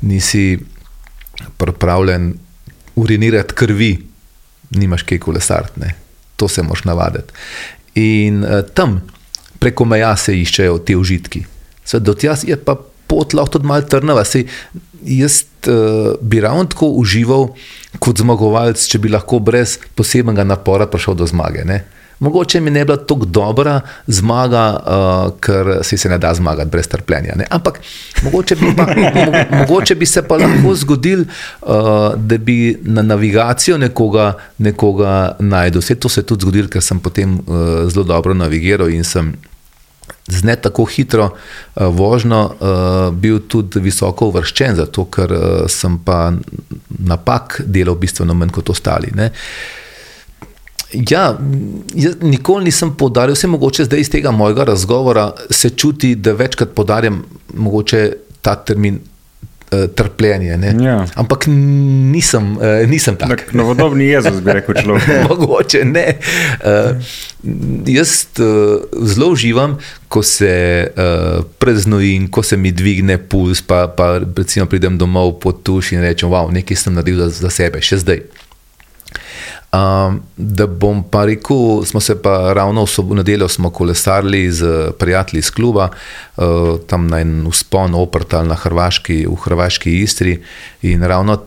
nisi 0.02 0.60
pripravljen 1.58 2.34
urinirati 3.00 3.56
krvi, 3.56 3.94
nimaš 4.76 5.06
kaj 5.08 5.22
kolesariti. 5.24 5.94
To 6.40 6.48
se 6.48 6.64
moraš 6.64 6.86
navaditi. 6.88 7.34
In 8.00 8.44
uh, 8.44 8.62
tam 8.74 9.02
preko 9.60 9.86
meja 9.86 10.14
se 10.18 10.36
iščejo 10.36 10.80
te 10.86 10.96
užitki. 10.98 11.44
Do 12.00 12.14
tja 12.14 12.36
je 12.46 12.56
pa 12.56 12.78
pot 13.10 13.34
lahko 13.34 13.58
tudi 13.58 13.68
malo 13.68 13.88
trnava. 13.90 14.24
Sej, 14.28 14.46
jaz 15.04 15.42
uh, 15.68 16.14
bi 16.22 16.42
ravno 16.44 16.68
tako 16.70 16.92
užival 17.02 17.50
kot 18.00 18.22
zmagovalec, 18.22 18.84
če 18.86 19.02
bi 19.02 19.12
lahko 19.12 19.40
brez 19.44 19.78
posebnega 19.98 20.46
napora 20.48 20.88
prišel 20.88 21.18
do 21.18 21.28
zmage. 21.28 21.66
Ne? 21.66 21.82
Mogoče 22.20 22.60
mi 22.60 22.72
ne 22.72 22.80
bi 22.80 22.86
bila 22.86 22.98
tako 22.98 23.26
dobra 23.26 23.82
zmaga, 24.08 24.80
uh, 24.86 25.40
ker 25.40 25.80
si 25.84 25.98
se 25.98 26.10
ne 26.10 26.18
da 26.18 26.34
zmagati 26.34 26.70
brez 26.70 26.88
trpljenja. 26.88 27.34
Ne? 27.36 27.46
Ampak 27.50 27.80
mogoče 28.24 28.56
bi, 28.56 28.74
pa, 28.78 28.86
mo, 28.86 29.32
mogoče 29.60 29.96
bi 29.96 30.06
se 30.06 30.28
pa 30.28 30.38
lahko 30.38 30.76
zgodil, 30.76 31.22
uh, 31.62 31.70
da 32.16 32.38
bi 32.38 32.78
na 32.84 33.02
navigacijo 33.02 33.78
nekoga, 33.78 34.34
nekoga 34.58 35.36
najdel. 35.40 35.82
Vse 35.82 35.96
to 35.96 36.10
se 36.10 36.22
je 36.22 36.26
tudi 36.26 36.42
zgodilo, 36.42 36.68
ker 36.68 36.84
sem 36.84 37.00
potem 37.00 37.40
uh, 37.40 37.90
zelo 37.90 38.04
dobro 38.04 38.34
navigiral 38.34 38.90
in 38.90 39.04
sem. 39.04 39.34
Z 40.30 40.44
ne 40.44 40.56
tako 40.56 40.84
hitro 40.86 41.32
uh, 41.32 41.86
vožnjo 41.88 42.40
uh, 42.46 43.14
bil 43.14 43.40
tudi 43.48 43.80
visoko 43.80 44.28
uvrščen, 44.30 44.76
zato 44.76 45.06
ker 45.06 45.32
uh, 45.32 45.44
sem 45.68 45.98
pa 46.06 46.34
napak 47.00 47.62
delal 47.66 47.96
bistveno 47.96 48.34
manj 48.34 48.52
kot 48.60 48.70
ostali. 48.70 49.14
Uh, 49.16 49.30
Ja, 50.94 51.38
nikoli 52.22 52.66
nisem 52.66 52.96
podaril, 52.98 53.36
vse 53.38 53.48
mogoče 53.48 53.86
zdaj 53.86 54.00
iz 54.00 54.10
tega 54.10 54.32
mojega 54.32 54.64
razgovora 54.64 55.32
se 55.50 55.70
čuti, 55.70 56.16
da 56.16 56.34
večkrat 56.34 56.70
podarjam 56.76 57.24
ta 58.42 58.56
termin. 58.56 59.00
Uh, 59.72 59.86
trpljenje. 59.96 60.60
Ja. 60.82 61.06
Ampak 61.16 61.44
nisem, 61.48 62.58
uh, 62.58 62.90
nisem 62.90 63.16
tak. 63.16 63.54
Novodobni 63.54 64.06
jezik, 64.06 64.40
bi 64.42 64.54
rekel 64.58 64.76
človek. 64.82 65.04
Mogoče 65.30 65.84
ne. 65.86 66.18
Uh, 66.18 66.98
jaz 67.86 68.26
uh, 68.40 68.82
zelo 69.06 69.28
uživam, 69.30 69.78
ko 70.08 70.24
se 70.24 70.88
uh, 70.90 71.46
preznojim, 71.60 72.32
ko 72.32 72.44
se 72.44 72.58
mi 72.58 72.72
dvigne 72.72 73.18
puls, 73.18 73.62
pa, 73.62 73.86
pa 73.88 74.18
recimo 74.38 74.66
pridem 74.66 74.98
domov 74.98 75.38
pod 75.40 75.62
tuš 75.64 75.92
in 75.92 76.02
rečem, 76.02 76.34
wow, 76.34 76.50
nekaj 76.50 76.78
sem 76.78 76.94
naredil 76.94 77.22
za, 77.22 77.30
za 77.30 77.54
sebe, 77.54 77.78
še 77.78 78.02
zdaj. 78.02 78.26
Da 79.72 80.66
bom 80.68 81.04
pa 81.12 81.26
rekel, 81.26 81.86
smo 81.86 82.00
se 82.02 82.16
pa 82.22 82.54
ravno 82.54 82.84
v 82.84 82.90
soboto 82.90 83.16
nedeljo 83.16 83.48
kolesarili 83.74 84.52
z 84.52 84.92
prijatelji 85.00 85.40
iz 85.40 85.52
kluba, 85.52 85.90
uh, 86.38 86.80
tam 86.88 87.08
na 87.08 87.20
en 87.22 87.48
uspon 87.48 87.96
oprtal 87.96 88.48
na 88.48 88.56
Hrvaški, 88.56 89.28
v 89.30 89.36
Hrvaški 89.36 90.02
Istri 90.02 90.40
in 90.82 91.04
ravno 91.04 91.38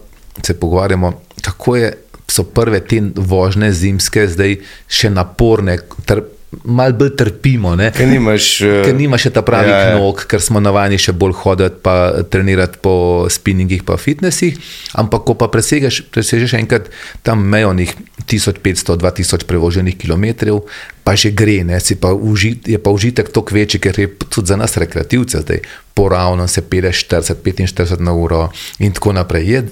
se 0.43 0.55
pogovarjamo, 0.61 1.13
kako 1.43 1.77
je, 1.77 1.93
so 2.29 2.45
prve 2.45 2.81
te 2.81 3.03
vožnje 3.17 3.73
zimske 3.73 4.29
zdaj 4.29 4.57
še 4.89 5.11
naporne, 5.11 5.79
ter 6.07 6.23
malo 6.65 6.93
bolj 6.93 7.17
trpimo. 7.17 7.73
Ker 7.97 8.09
nimaš, 8.09 8.47
ker 8.87 8.95
nimaš 8.97 9.27
še 9.27 9.33
ta 9.35 9.43
pravi 9.45 9.71
ja, 9.73 9.79
ja. 9.93 9.99
nog, 9.99 10.25
ker 10.29 10.43
smo 10.43 10.61
navajeni 10.63 11.01
še 11.01 11.15
bolj 11.17 11.35
hoditi, 11.43 11.81
pa 11.85 12.25
trenirati 12.31 12.81
po 12.85 12.95
spinningih, 13.33 13.85
pa 13.89 13.97
fitnesih. 14.01 14.59
Ampak, 15.01 15.25
ko 15.29 15.37
pa 15.39 15.49
presežeš, 15.53 16.05
presežeš 16.13 16.57
enkrat 16.61 16.91
tam 17.27 17.45
mejo 17.49 17.73
1500-2000 17.73 19.49
prevoženih 19.49 19.97
kilometrov, 19.99 20.67
pa 21.03 21.17
že 21.19 21.33
gre, 21.35 21.65
pa 21.99 22.13
užit, 22.13 22.69
je 22.69 22.79
pa 22.79 22.91
užitek 22.93 23.33
toliko 23.33 23.55
večji, 23.55 23.81
ker 23.83 23.99
je 23.99 24.09
tudi 24.29 24.47
za 24.49 24.57
nas 24.57 24.77
rekreativce 24.77 25.43
zdaj 25.43 25.65
poravno, 25.95 26.49
se 26.49 26.63
peleš 26.63 27.07
40-45 27.09 28.01
na 28.01 28.13
uro 28.13 28.49
in 28.79 28.93
tako 28.93 29.13
naprej. 29.13 29.49
Je, 29.49 29.63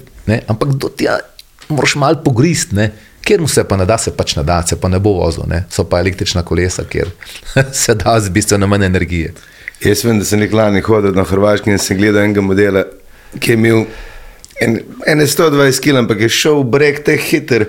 Ampak 0.47 0.77
do 0.77 0.89
tega 0.89 1.17
moraš 1.69 1.95
malo 1.95 2.21
pogrist 2.23 2.71
kjer 3.23 3.41
mu 3.41 3.47
se 3.47 3.63
pa 3.63 3.77
ne 3.77 3.85
da, 3.85 3.97
se 3.97 4.11
pač 4.15 4.35
ne 4.35 4.43
da, 4.43 4.61
se 4.67 4.75
pa 4.79 4.89
ne 4.89 4.99
bo 4.99 5.13
vozil, 5.19 5.43
ne? 5.47 5.63
so 5.69 5.85
pa 5.89 5.99
električna 5.99 6.43
kolesa, 6.43 6.83
kjer 6.89 7.09
se 7.83 7.95
da 7.95 8.19
z 8.19 8.29
bistveno 8.29 8.67
manj 8.67 8.85
energije. 8.85 9.33
Jaz 9.81 10.03
vem, 10.05 10.19
da 10.19 10.25
sem 10.25 10.39
nekaj 10.39 10.57
lani 10.57 10.81
hodil 10.85 11.15
na 11.17 11.25
Hrvaški 11.25 11.71
in 11.73 11.81
sem 11.81 11.97
gledal 11.97 12.23
enega 12.23 12.41
modela, 12.45 12.85
ki 13.39 13.53
je 13.53 13.57
imel 13.57 13.85
en, 14.61 14.79
ene 15.09 15.27
120 15.27 15.81
km, 15.81 16.03
ampak 16.03 16.21
je 16.21 16.29
šel 16.29 16.61
v 16.61 16.67
breg 16.75 17.01
te 17.05 17.15
hiter. 17.17 17.65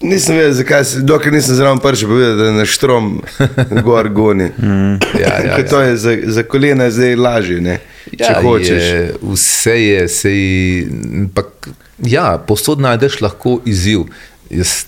Nisem 0.00 0.36
vedel, 0.38 0.52
zakaj 0.56 0.84
se, 0.88 1.02
dokler 1.04 1.34
nisem 1.34 1.58
zraven 1.58 1.82
prši 1.82 2.06
povedal, 2.08 2.36
da 2.38 2.46
je 2.46 2.52
na 2.56 2.64
štrom 2.64 3.10
gor 3.86 4.08
goni. 4.08 4.48
Mm. 4.56 4.94
Ja, 5.18 5.34
ja, 5.34 5.56
ja. 5.58 5.66
To 5.68 5.80
je 5.82 5.96
za, 5.96 6.16
za 6.38 6.42
kolena 6.42 6.86
zdaj 6.90 7.18
lažje, 7.18 7.60
ne? 7.60 7.80
če 8.14 8.30
ja, 8.30 8.38
hočeš. 8.42 8.86
Je, 8.86 9.02
vse 9.32 9.76
je, 9.76 10.06
sej, 10.08 10.40
ampak 11.24 11.68
Ja, 12.06 12.38
posod 12.46 12.80
najdeš 12.80 13.20
lahko 13.20 13.60
izziv. 13.64 14.08
Jaz 14.50 14.84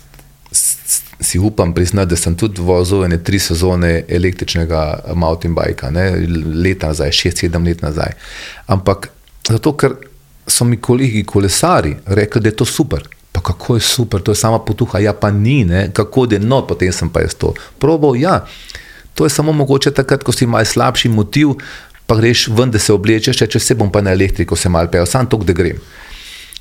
si 1.22 1.38
upam 1.38 1.74
priznati, 1.74 2.10
da 2.10 2.16
sem 2.16 2.34
tudi 2.36 2.60
vozil 2.60 3.04
ene 3.04 3.18
tri 3.24 3.38
sezone 3.38 4.04
električnega 4.08 4.98
mountain 5.14 5.54
bika, 5.54 5.90
ne, 5.90 6.10
leta 6.64 6.90
nazaj, 6.90 7.12
šest, 7.12 7.44
sedem 7.44 7.64
let 7.64 7.82
nazaj. 7.82 8.14
Ampak 8.66 9.08
zato, 9.48 9.76
ker 9.76 9.94
so 10.46 10.64
mi 10.64 10.76
kolegi 10.76 11.24
kolesari 11.24 11.96
rekli, 12.06 12.40
da 12.40 12.48
je 12.48 12.56
to 12.56 12.64
super. 12.64 13.06
Pa 13.32 13.40
kako 13.40 13.76
je 13.76 13.80
super, 13.80 14.20
to 14.20 14.32
je 14.32 14.36
sama 14.36 14.58
potuha, 14.58 14.98
ja 14.98 15.12
pa 15.12 15.30
ni, 15.30 15.64
ne? 15.64 15.90
kako 15.92 16.26
je 16.30 16.38
no, 16.38 16.66
potem 16.66 16.92
sem 16.92 17.08
pa 17.08 17.20
jaz 17.20 17.34
to. 17.34 17.54
Probal, 17.78 18.16
ja, 18.16 18.44
to 19.14 19.24
je 19.24 19.30
samo 19.30 19.52
mogoče 19.52 19.90
takrat, 19.90 20.22
ko 20.22 20.32
si 20.32 20.44
imaš 20.44 20.74
slabši 20.74 21.08
motiv, 21.08 21.54
pa 22.06 22.16
greš 22.16 22.48
ven, 22.48 22.70
da 22.70 22.78
se 22.78 22.92
oblečeš, 22.92 23.46
če 23.48 23.60
se 23.60 23.74
bom 23.74 23.92
pa 23.92 24.02
na 24.02 24.12
elektriko 24.12 24.56
se 24.56 24.68
mal 24.68 24.90
pel, 24.90 25.06
samo 25.06 25.30
to, 25.30 25.40
da 25.46 25.56
grem. 25.56 25.80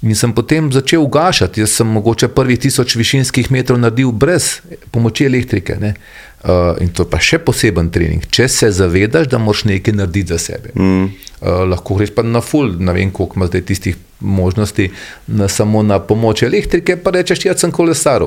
In 0.02 0.16
sem 0.16 0.34
potem 0.34 0.72
začel 0.74 1.02
ugašati. 1.02 1.62
Jaz 1.62 1.76
sem 1.78 1.88
mogoče 1.88 2.28
prvih 2.34 2.60
tisoč 2.60 2.96
višinskih 2.98 3.52
metrov 3.54 3.78
naredil 3.80 4.12
brez 4.12 4.62
pomoči 4.92 5.28
elektrike. 5.30 5.78
Uh, 5.78 6.74
in 6.82 6.90
to 6.90 7.06
je 7.06 7.10
pa 7.10 7.20
še 7.22 7.38
poseben 7.46 7.92
trening. 7.94 8.26
Če 8.34 8.48
se 8.50 8.72
zavedaš, 8.74 9.30
da 9.30 9.38
moraš 9.38 9.68
nekaj 9.70 9.94
narediti 9.94 10.34
za 10.34 10.40
sebe. 10.42 10.74
Mm. 10.74 11.12
Uh, 11.42 11.62
lahko 11.70 12.00
greš 12.00 12.16
pa 12.16 12.26
na 12.26 12.42
full, 12.42 12.74
ne 12.82 12.96
vem, 12.98 13.12
koliko 13.14 13.38
ima 13.38 13.50
zdaj 13.52 13.62
tistih 13.70 14.00
možnosti, 14.20 14.90
na, 15.28 15.48
samo 15.48 15.84
na 15.86 16.00
pomoč 16.02 16.42
elektrike, 16.50 16.98
pa 16.98 17.14
rečeš, 17.14 17.46
jaz 17.46 17.62
sem 17.62 17.72
kolesar. 17.74 18.26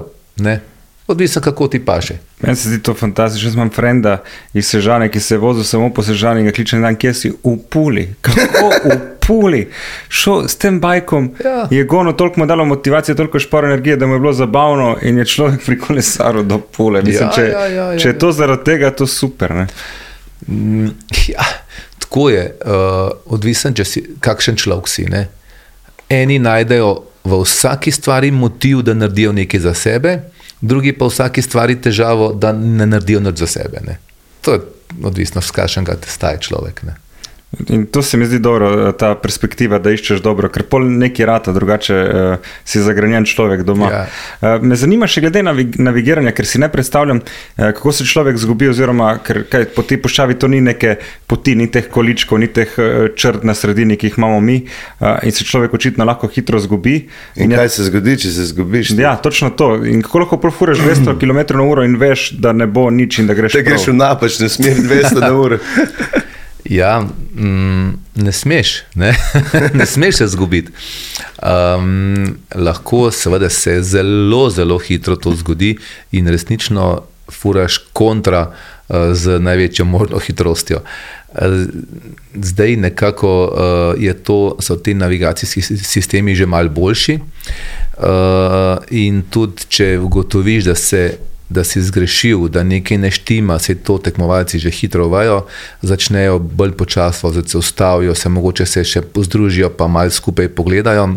Odvisno, 1.07 1.43
kako 1.43 1.69
ti 1.69 1.83
paše. 1.85 2.15
Meni 2.41 2.57
se 2.57 2.69
zdi 2.69 2.79
to 2.83 2.95
fantastično. 2.95 3.49
Jaz 3.49 3.55
imam 3.55 3.71
frenda 3.71 4.23
iz 4.55 4.71
Sežane, 4.71 5.11
ki 5.11 5.21
se 5.21 5.37
vozi 5.39 5.65
samo 5.65 5.91
po 5.95 6.03
Sežani 6.03 6.41
in 6.41 6.47
ga 6.47 6.53
kliče 6.53 6.79
na 6.79 6.89
dan, 6.89 6.97
kje 6.97 7.15
si 7.15 7.33
v 7.45 7.59
Puli. 7.71 8.07
Kako 8.21 8.71
v 8.85 8.99
puli, 9.27 9.69
šel 10.09 10.49
s 10.49 10.57
tem 10.57 10.81
bajkom, 10.81 11.31
Ja. 11.45 11.69
je 11.71 11.85
gono 11.85 12.13
toliko 12.13 12.41
mu 12.41 12.47
dalo 12.47 12.65
motivacije, 12.65 13.15
toliko 13.15 13.39
špor 13.39 13.65
energije, 13.65 13.97
da 13.97 14.07
mu 14.07 14.13
je 14.15 14.21
bilo 14.21 14.33
zabavno 14.33 14.97
in 15.03 15.19
je 15.19 15.25
človek 15.25 15.65
pri 15.65 15.79
kolesaru 15.79 16.43
do 16.43 16.59
pule. 16.59 17.03
Mislim, 17.03 17.29
Ja, 17.29 17.33
če, 17.35 17.43
ja, 17.43 17.67
ja, 17.67 17.93
ja, 17.93 17.99
če 17.99 18.09
je 18.09 18.19
to 18.19 18.33
zaradi 18.33 18.65
tega, 18.65 18.91
to 18.91 19.07
super. 19.07 19.55
Ne? 19.55 19.67
Mm, 20.49 20.89
Ja, 21.29 21.45
tako 21.99 22.31
je, 22.31 22.57
uh, 22.67 23.11
odvisen, 23.27 23.75
si, 23.85 24.05
kakšen 24.21 24.57
človek 24.57 24.89
si. 24.89 25.05
Ne? 25.05 25.29
Eni 26.09 26.39
najdejo 26.39 27.03
v 27.25 27.41
vsaki 27.43 27.91
stvari 27.91 28.31
motiv, 28.31 28.83
da 28.83 28.95
naredijo 28.95 29.33
nekaj 29.33 29.61
za 29.61 29.75
sebe, 29.75 30.19
drugi 30.61 30.93
pa 30.93 31.05
v 31.05 31.09
vsaki 31.09 31.43
stvari 31.43 31.77
težavo, 31.81 32.33
da 32.33 32.53
ne 32.53 32.87
naredijo 32.87 33.21
nič 33.21 33.39
za 33.39 33.47
sebe. 33.47 33.81
Ne? 33.87 33.97
To 34.45 34.53
je 34.53 34.61
odvisno, 35.03 35.41
s 35.41 35.51
kakšnega 35.51 35.97
testa 35.97 36.31
je 36.37 36.39
človek. 36.41 36.83
Ne? 36.83 36.95
In 37.69 37.87
to 37.87 38.03
se 38.03 38.17
mi 38.17 38.27
zdi 38.27 38.39
dobro, 38.39 38.93
ta 38.93 39.15
perspektiva, 39.15 39.79
da 39.79 39.93
iščeš 39.95 40.21
dobro, 40.25 40.49
ker 40.53 40.65
pol 40.69 40.87
neki 40.91 41.25
rata, 41.25 41.53
drugače 41.53 41.95
uh, 41.95 42.49
si 42.65 42.83
zagrenjen 42.83 43.25
človek 43.29 43.63
doma. 43.63 43.91
Ja. 43.93 44.03
Uh, 44.41 44.63
me 44.65 44.77
zanima 44.77 45.07
še 45.11 45.23
glede 45.25 45.43
navig 45.47 45.79
navigiranja, 45.79 46.33
ker 46.35 46.47
si 46.47 46.59
ne 46.59 46.69
predstavljam, 46.73 47.21
uh, 47.23 47.71
kako 47.77 47.93
se 47.93 48.07
človek 48.09 48.39
zgubi, 48.43 48.69
oziroma 48.73 49.13
ker 49.25 49.45
kaj, 49.51 49.69
po 49.77 49.85
tej 49.87 50.01
puščavi 50.03 50.39
to 50.39 50.51
ni 50.51 50.61
neke 50.65 50.97
poti, 51.31 51.55
ni 51.55 51.69
teh 51.71 51.87
količkov, 51.91 52.43
ni 52.43 52.51
teh 52.53 52.75
uh, 52.79 53.07
črt 53.17 53.47
na 53.47 53.55
sredini, 53.55 53.97
ki 54.01 54.11
jih 54.11 54.19
imamo 54.19 54.41
mi 54.41 54.59
uh, 54.65 55.23
in 55.23 55.33
se 55.33 55.47
človek 55.47 55.75
očitno 55.79 56.05
lahko 56.09 56.29
hitro 56.29 56.59
zgubi. 56.59 56.97
In 57.37 57.51
je- 57.55 57.59
kaj 57.59 57.69
se 57.69 57.89
zgodi, 57.91 58.19
če 58.25 58.35
se 58.35 58.49
zgubiš? 58.51 58.95
Ja, 58.99 59.15
točno 59.17 59.51
to. 59.51 59.77
In 59.85 60.03
kako 60.03 60.25
lahko 60.25 60.41
profuraš 60.43 60.83
200 60.83 61.19
km/h 61.21 61.85
in 61.85 61.97
veš, 62.01 62.31
da 62.41 62.53
ne 62.53 62.67
bo 62.67 62.91
nič 62.91 63.19
in 63.23 63.31
da 63.31 63.35
greš 63.35 63.53
Če 63.53 63.63
greš 63.63 63.89
v 63.93 63.99
napačno 64.01 64.49
smer, 64.49 64.83
200 64.83 65.21
na 65.21 65.33
uro. 65.33 65.59
Ja, 66.65 67.01
mm, 67.35 67.89
ne 68.15 68.33
smeš, 68.33 68.83
ne, 68.95 69.15
ne 69.79 69.87
smeš 69.87 70.17
se 70.17 70.27
zgubiti. 70.27 70.73
Um, 71.43 72.37
lahko 72.55 73.11
seveda 73.11 73.51
se 73.51 73.83
zelo, 73.83 74.51
zelo 74.51 74.79
hitro 74.79 75.17
to 75.17 75.35
zgodi 75.37 75.77
in 76.13 76.29
resnično 76.29 77.03
furaš 77.33 77.79
kontra 77.93 78.47
uh, 78.49 78.97
z 79.13 79.39
največjo 79.39 79.85
možno 79.85 80.19
hitrostjo. 80.19 80.81
Uh, 80.81 81.41
Zdaj 82.35 82.77
nekako 82.77 83.31
uh, 83.99 84.15
to, 84.23 84.57
so 84.61 84.77
ti 84.77 84.95
navigacijski 84.95 85.63
si- 85.63 85.79
sistemi 85.79 86.35
že 86.35 86.47
malo 86.47 86.69
boljši. 86.69 87.19
Uh, 87.99 88.79
in 88.91 89.23
tudi, 89.31 89.63
če 89.69 89.99
ugotoviš, 89.99 90.65
da 90.65 90.75
se 90.75 91.19
da 91.49 91.65
si 91.65 91.83
zgrešil, 91.83 92.49
da 92.49 92.63
nekaj 92.63 92.99
ne 92.99 93.11
štima, 93.11 93.59
se 93.59 93.75
to 93.75 93.99
tekmovalci 93.99 94.59
že 94.59 94.71
hitro 94.71 95.09
vajo, 95.09 95.45
začnejo 95.83 96.39
bolj 96.39 96.73
počasi 96.73 97.27
voziti, 97.27 97.51
se 97.51 97.59
ustavijo, 97.59 98.15
se 98.15 98.29
mogoče 98.29 98.67
se 98.67 98.85
še 98.85 99.03
pozdružijo, 99.03 99.71
pa 99.71 99.87
malo 99.87 100.11
skupaj 100.11 100.49
pogledajo. 100.49 101.15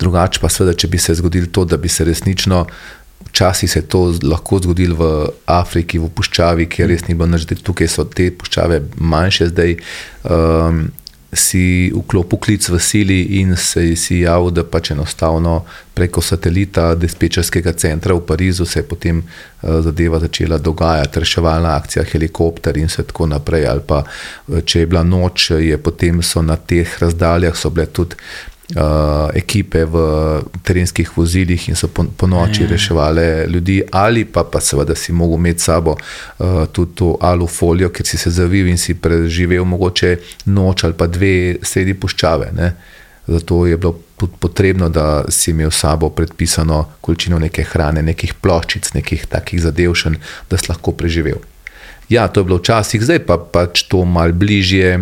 Drugače 0.00 0.40
pa 0.40 0.48
seveda, 0.48 0.72
če 0.76 0.88
bi 0.88 0.98
se 0.98 1.14
zgodilo 1.14 1.50
to, 1.52 1.64
da 1.64 1.76
bi 1.76 1.88
se 1.88 2.04
resnično, 2.04 2.64
včasih 3.28 3.70
se 3.70 3.78
je 3.78 3.88
to 3.92 4.14
lahko 4.22 4.58
zgodilo 4.58 4.96
v 4.96 5.10
Afriki, 5.46 5.98
v 5.98 6.08
puščavi, 6.08 6.66
kjer 6.66 6.88
res 6.88 7.04
ni 7.08 7.14
bilo 7.14 7.38
zdaj 7.38 7.60
tukaj 7.62 7.88
so 7.88 8.04
te 8.04 8.30
puščave 8.32 8.80
manjše 8.96 9.50
zdaj. 9.52 9.76
Um, 10.24 10.88
si 11.32 11.92
vklopil 11.94 12.38
klic 12.38 12.68
v 12.68 12.78
sili 12.78 13.20
in 13.40 13.56
se 13.56 13.96
si 13.96 14.20
javil, 14.20 14.50
da 14.50 14.64
pač 14.64 14.90
enostavno 14.90 15.64
preko 15.94 16.20
satelita 16.20 16.94
dispečerskega 16.94 17.72
centra 17.72 18.14
v 18.14 18.24
Parizu 18.26 18.66
se 18.66 18.80
je 18.80 18.88
potem 18.88 19.22
uh, 19.22 19.80
zadeva 19.80 20.18
začela 20.18 20.58
dogajati, 20.58 21.20
reševalna 21.20 21.76
akcija, 21.76 22.04
helikopter 22.04 22.76
in 22.76 22.90
vse 22.90 23.06
tako 23.06 23.26
naprej. 23.26 23.66
Ali 23.66 23.86
pa 23.86 24.02
eh, 24.02 24.62
če 24.64 24.80
je 24.80 24.86
bila 24.86 25.02
noč, 25.02 25.50
je 25.50 25.78
potem 25.78 26.22
so 26.22 26.42
na 26.42 26.56
teh 26.56 26.98
razdaljah 26.98 27.56
so 27.56 27.70
bile 27.70 27.86
tudi 27.86 28.16
uh, 28.76 29.30
ekipe 29.34 29.84
v 29.84 29.96
terenskih 30.62 31.10
vozilih 31.16 31.68
in 31.68 31.76
so 31.76 31.88
po, 31.88 32.04
po 32.16 32.26
noči 32.26 32.66
reševali 32.66 33.46
ljudi, 33.50 33.82
ali 33.92 34.24
pa, 34.24 34.44
pa 34.44 34.60
seveda 34.60 34.94
si 34.94 35.12
mogel 35.12 35.38
imeti 35.38 35.60
sabo 35.60 35.96
uh, 35.96 36.66
tudi 36.72 36.94
to 36.94 37.16
alufolijo, 37.20 37.90
ker 37.90 38.06
si 38.06 38.18
se 38.18 38.30
zavil 38.30 38.68
in 38.68 38.78
si 38.78 38.94
preživel 38.94 39.64
mogoče 39.64 40.16
noč 40.46 40.84
ali 40.84 40.94
pa 40.94 41.06
dve 41.06 41.56
sredi 41.62 41.94
puščave. 41.94 42.52
Ne? 42.52 42.72
Zato 43.26 43.66
je 43.66 43.76
bilo 43.76 43.98
potrebno, 44.40 44.88
da 44.88 45.24
si 45.28 45.50
imel 45.50 45.70
sabo 45.70 46.10
predpisano 46.10 46.84
količino 47.00 47.38
neke 47.38 47.62
hrane, 47.62 48.02
nekih 48.02 48.34
ploščic, 48.34 48.92
nekih 48.94 49.26
takih 49.30 49.62
zadevšen, 49.62 50.16
da 50.50 50.58
si 50.58 50.66
lahko 50.68 50.92
preživel. 50.92 51.38
Ja, 52.10 52.26
to 52.28 52.40
je 52.40 52.44
bilo 52.44 52.58
včasih, 52.58 53.02
zdaj 53.02 53.22
pa 53.26 53.38
pač 53.38 53.84
to 53.86 54.02
mal 54.04 54.34
bližje. 54.34 54.98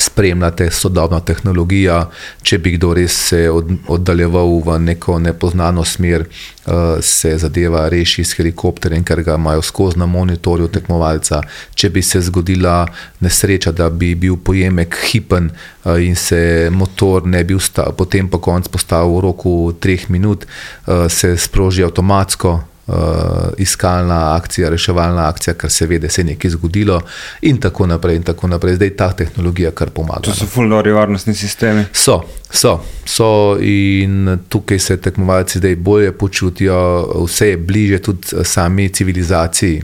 Spremljate 0.00 0.70
sodobno 0.70 1.20
tehnologijo, 1.20 1.98
če 2.42 2.58
bi 2.58 2.72
kdo 2.78 2.94
res 2.96 3.16
se 3.28 3.42
od, 3.52 3.68
oddaljeval 3.92 4.54
v 4.64 4.78
neko 4.80 5.18
nepoznano 5.20 5.84
smer, 5.84 6.24
uh, 6.24 6.72
se 7.04 7.34
zadeva 7.38 7.84
reši 7.92 8.24
s 8.24 8.38
helikopterjem, 8.38 9.04
ker 9.04 9.20
ga 9.26 9.36
imajo 9.36 9.62
skozi 9.62 10.00
na 10.00 10.08
monitorju 10.08 10.70
tekmovalca. 10.72 11.42
Če 11.74 11.90
bi 11.92 12.02
se 12.02 12.22
zgodila 12.24 12.86
nesreča, 13.20 13.74
da 13.76 13.90
bi 13.90 14.14
bil 14.14 14.40
pojemek 14.40 14.96
hipen 15.10 15.50
uh, 15.52 16.00
in 16.00 16.16
se 16.16 16.70
motor 16.72 17.28
ne 17.28 17.44
bi 17.44 17.54
ustavil, 17.54 17.92
potem 18.00 18.32
pa 18.32 18.40
konc 18.40 18.72
postavil 18.72 19.18
v 19.18 19.24
roku 19.28 19.54
treh 19.80 20.08
minut, 20.08 20.48
uh, 20.86 21.06
se 21.12 21.36
sproži 21.36 21.84
avtomatsko 21.84 22.58
uh, 22.90 23.52
iskalna 23.58 24.34
akcija, 24.34 24.68
reševalna 24.70 25.28
akcija, 25.28 25.54
ker 25.54 25.70
se 25.70 25.86
ve, 25.86 25.98
da 25.98 26.08
se 26.08 26.20
je 26.20 26.24
nekaj 26.24 26.50
zgodilo, 26.50 27.00
in 27.42 27.60
tako 27.60 27.86
naprej. 27.86 28.16
In 28.16 28.22
tako 28.22 28.48
naprej. 28.48 28.74
Zdaj 28.74 28.90
ta 28.96 29.12
tehnologija 29.12 29.70
kar 29.70 29.90
pomaga. 29.90 30.20
To 30.20 30.30
no. 30.30 30.36
so 30.36 30.46
fulnori 30.46 30.92
varnostni 30.92 31.34
sistemi. 31.34 31.84
So, 31.92 32.20
so, 32.50 32.80
so, 33.04 33.56
in 33.60 34.38
tukaj 34.48 34.78
se 34.78 34.96
tekmovalci 34.96 35.58
zdaj 35.58 35.76
bolje 35.76 36.12
počutijo, 36.12 36.80
vse 37.26 37.48
je 37.48 37.56
bliže 37.56 37.98
tudi 37.98 38.36
eh, 38.36 38.44
sami 38.44 38.88
civilizaciji. 38.88 39.82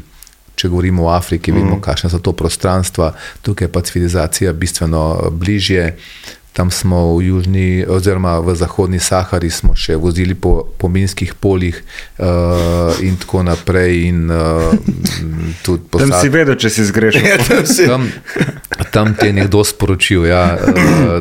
Če 0.56 0.68
govorimo 0.72 1.04
o 1.04 1.10
Afriki, 1.12 1.52
vemo, 1.52 1.76
kakšne 1.84 2.08
so 2.10 2.18
to 2.24 2.32
prostranstva, 2.32 3.10
tukaj 3.44 3.66
je 3.66 3.72
pa 3.72 3.82
civilizacija 3.84 4.52
bistveno 4.52 5.30
bližje. 5.30 5.90
Tam 6.56 6.70
smo 6.70 7.12
v 7.12 7.26
južni, 7.26 7.66
oziroma 7.84 8.40
v 8.40 8.54
zahodni 8.54 8.96
Sahari, 8.96 9.50
smo 9.50 9.74
še 9.74 9.92
vozili 9.94 10.32
po, 10.34 10.64
po 10.70 10.88
minskih 10.88 11.34
poljih, 11.34 11.76
uh, 12.16 12.24
in 12.98 13.16
tako 13.16 13.42
naprej. 13.42 14.08
In, 14.08 14.22
uh, 14.26 14.72
tudi 15.60 15.82
Tam 15.82 16.00
posad- 16.00 16.16
si 16.16 16.28
vedel, 16.30 16.56
če 16.56 16.70
si 16.70 16.80
zgrešil. 16.82 17.20
Ja, 17.22 17.36
tam 17.38 17.66
si- 17.66 17.84
Tam, 17.86 18.08
tam 18.88 19.12
ti 19.12 19.26
je 19.26 19.32
nekdo 19.34 19.60
sporočil. 19.62 20.24
Ja, 20.24 20.56
uh, 20.56 20.72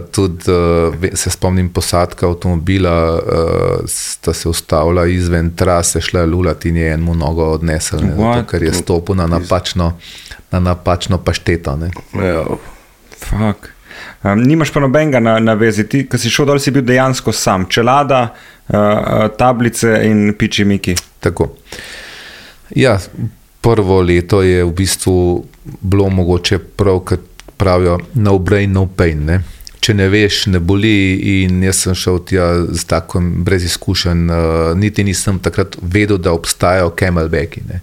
tudi, 0.07 0.47
uh, 0.47 0.95
se 1.13 1.27
spomnim 1.29 1.67
posadka 1.67 2.25
avtomobila, 2.25 2.95
uh, 3.13 3.21
sta 3.85 4.31
se 4.31 4.47
ustavila 4.47 5.03
izven 5.05 5.51
trase, 5.51 5.99
šla 5.99 6.19
je 6.21 6.27
lulat 6.27 6.65
in 6.65 6.77
je 6.77 6.93
eno 6.93 7.11
nogo 7.13 7.51
odnesel, 7.51 7.99
ne, 8.01 8.15
zato, 8.15 8.47
ker 8.47 8.63
je 8.63 8.73
stopil 8.73 9.15
na 9.15 9.27
napačno, 9.27 9.97
na 10.47 10.59
napačno 10.61 11.19
pašteto. 11.19 11.75
Ne. 11.75 11.91
Ja. 12.15 12.47
Fuck. 13.19 13.74
Um, 14.23 14.43
nimaš 14.43 14.71
pa 14.73 14.79
nobenega 14.79 15.19
na, 15.19 15.39
na 15.39 15.53
vezi, 15.53 15.87
ti, 15.89 16.05
ki 16.09 16.17
si 16.17 16.31
šel 16.33 16.49
dol, 16.49 16.59
si 16.59 16.73
bil 16.73 16.85
dejansko 16.85 17.33
sam, 17.35 17.67
čelada, 17.69 18.27
uh, 18.67 19.27
tablice 19.37 19.99
in 20.07 20.33
piči 20.37 20.65
miki. 20.65 20.95
Tako. 21.19 21.51
Ja, 22.75 22.97
prvo 23.61 24.01
leto 24.01 24.41
je 24.41 24.63
v 24.63 24.71
bistvu 24.73 25.45
bilo 25.81 26.09
mogoče 26.09 26.59
prav, 26.59 26.99
kot 26.99 27.21
pravijo, 27.57 27.99
no 28.13 28.37
brain, 28.37 28.71
no 28.71 28.87
pain. 28.87 29.25
Ne? 29.25 29.39
Če 29.79 29.93
ne 29.93 30.07
veš, 30.09 30.45
ne 30.49 30.59
boli. 30.59 30.93
In 31.43 31.61
jaz 31.63 31.83
sem 31.85 31.97
šel 31.97 32.19
tja 32.25 32.47
z 32.65 32.85
tako 32.89 33.21
brez 33.45 33.65
izkušenj, 33.67 34.23
uh, 34.29 34.71
niti 34.77 35.05
nisem 35.05 35.39
takrat 35.39 35.77
vedel, 35.81 36.17
da 36.17 36.33
obstajajo 36.33 36.93
camelbacki, 36.99 37.61
ne. 37.69 37.81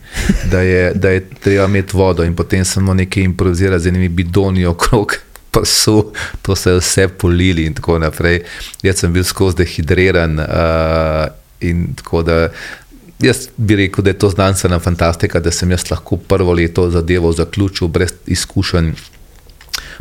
da 0.50 0.62
je, 0.66 0.88
da 0.94 1.14
je 1.14 1.26
treba 1.42 1.68
imeti 1.70 1.96
vodo. 1.96 2.26
In 2.26 2.34
potem 2.36 2.64
sem 2.66 2.90
nekaj 2.96 3.22
improviziral 3.22 3.78
z 3.78 3.94
enimi 3.94 4.08
bidoni 4.08 4.66
okrog. 4.66 5.14
Pa 5.52 5.60
so 5.68 6.12
to 6.42 6.56
se 6.56 6.70
je 6.70 6.78
vse 6.80 7.08
polili, 7.08 7.66
in 7.68 7.74
tako 7.76 7.98
naprej. 8.00 8.42
Jaz 8.82 9.02
sem 9.04 9.12
bil 9.12 9.24
skozi 9.24 9.60
dehidriran, 9.62 10.38
uh, 10.40 11.26
in 11.60 11.90
tako 11.94 12.22
da 12.24 12.48
Jaz 13.22 13.48
bi 13.56 13.76
rekel, 13.76 14.02
da 14.02 14.10
je 14.10 14.18
to 14.18 14.30
znanstvena 14.30 14.80
fantastika, 14.82 15.40
da 15.40 15.50
sem 15.54 15.70
jaz 15.70 15.84
lahko 15.90 16.16
prvo 16.16 16.52
leto 16.52 16.88
zadevo 16.90 17.32
zaključil 17.32 17.88
brez 17.88 18.10
izkušenj, 18.26 18.88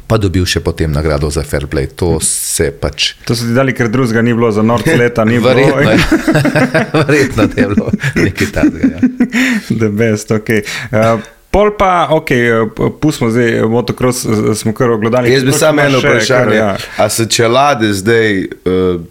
pa 0.08 0.18
dobil 0.18 0.46
še 0.50 0.60
potem 0.66 0.92
nagrado 0.92 1.30
za 1.30 1.44
fair 1.46 1.68
play. 1.70 1.86
To 1.96 2.16
se 2.26 2.72
pač. 2.72 3.12
To 3.30 3.36
so 3.38 3.46
ti 3.46 3.54
dali, 3.54 3.76
ker 3.78 3.92
drugega 3.94 4.24
ni 4.26 4.34
bilo, 4.34 4.50
za 4.52 4.66
norc 4.66 4.88
leta 4.98 5.26
ni 5.26 5.38
bilo. 5.38 5.54
Verjetno, 5.54 5.92
je- 5.92 6.00
verjetno 7.06 7.44
je 7.44 7.68
bilo 7.76 7.92
nekaj 8.16 8.52
takega. 8.58 8.90
Ja. 8.90 9.30
The 9.70 9.90
best, 9.90 10.34
ok. 10.34 10.50
Uh, 10.90 11.22
Pol 11.52 11.74
pa, 11.78 12.08
ok, 12.12 12.30
uh, 12.32 12.92
pustimo 13.02 13.30
zdaj 13.32 13.62
motocross, 13.68 14.26
uh, 14.26 14.56
smo 14.56 14.74
kar 14.74 14.92
ogledali. 14.92 15.34
Jaz 15.34 15.44
bi 15.44 15.52
samo 15.52 15.82
eno 15.82 16.00
vprašanje. 16.00 16.46
kar, 16.46 16.54
ja. 16.56 16.78
A 16.98 17.10
so 17.10 17.26
čelade 17.26 17.94
zdaj 17.94 18.44
uh, 18.44 19.02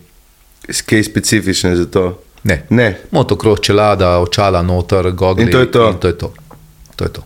kaj 0.86 1.02
specifične 1.04 1.76
za 1.76 1.86
to? 1.86 2.22
Ne. 2.44 2.62
Ne. 2.70 2.96
Motocross, 3.10 3.60
čelada, 3.62 4.18
očala, 4.18 4.62
noter, 4.62 5.10
gogli. 5.10 5.42
In 5.44 5.50
to 5.52 5.58
je 5.60 5.70
to? 5.70 5.92
To 5.92 6.08
je 6.08 6.18
to. 6.18 6.32
to, 6.96 7.04
je 7.04 7.12
to. 7.12 7.22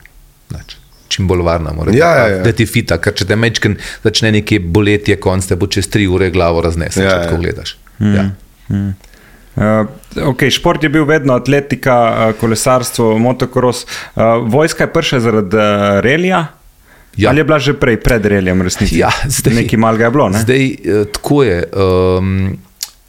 Nič. 0.50 0.76
čim 1.08 1.28
bolj 1.28 1.42
varna. 1.46 1.72
mora 1.72 1.90
biti, 1.90 1.98
Ja, 2.00 2.16
ja, 2.16 2.26
ja. 2.28 2.42
Da 2.42 2.52
ti 2.52 2.66
fita, 2.66 2.98
ker 2.98 3.14
če 3.14 3.24
te 3.24 3.36
mečken 3.36 3.76
začne 4.02 4.32
nekje 4.34 4.58
boleti, 4.60 5.12
je 5.14 5.20
konc, 5.20 5.46
te 5.46 5.56
bo 5.56 5.66
čez 5.66 5.86
tri 5.88 6.06
ure 6.10 6.30
glavo 6.34 6.62
raznese, 6.64 7.02
Ja, 7.02 7.10
če 7.10 7.16
ja. 7.16 7.22
tako 7.22 7.36
gledaš. 7.42 7.76
Ja. 8.00 8.24
Uh, 9.54 9.86
okay, 10.32 10.50
šport 10.50 10.82
je 10.82 10.88
bil 10.90 11.04
vedno 11.06 11.34
atletika, 11.34 11.96
uh, 12.10 12.34
kolesarstvo, 12.40 13.18
motocross. 13.18 13.86
Uh, 13.86 14.42
vojska 14.50 14.84
je 14.84 14.92
prišla 14.92 15.20
zaradi 15.20 15.56
uh, 15.56 16.00
relija. 16.02 16.46
Ja. 17.16 17.30
Ali 17.30 17.40
je 17.40 17.44
bila 17.44 17.58
že 17.58 17.74
prej, 17.78 17.96
pred 18.02 18.26
relijem, 18.26 18.62
resnici? 18.62 18.98
Ja, 18.98 19.10
zdaj, 19.28 19.54
Nekaj 19.54 19.78
malega 19.78 20.04
je 20.04 20.10
bilo. 20.10 20.28
Ne? 20.28 20.38
Zdaj, 20.42 20.64
eh, 20.66 21.04
tako 21.12 21.42
je. 21.42 21.58
Um, 21.72 22.58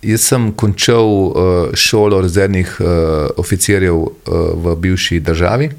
jaz 0.05 0.21
sem 0.21 0.51
končal 0.53 1.09
uh, 1.09 1.33
šolo 1.73 2.21
rezervnih 2.21 2.77
uh, 2.79 2.87
oficirjev 3.41 3.95
uh, 3.95 4.11
v 4.53 4.75
bivši 4.75 5.19
državi. 5.19 5.69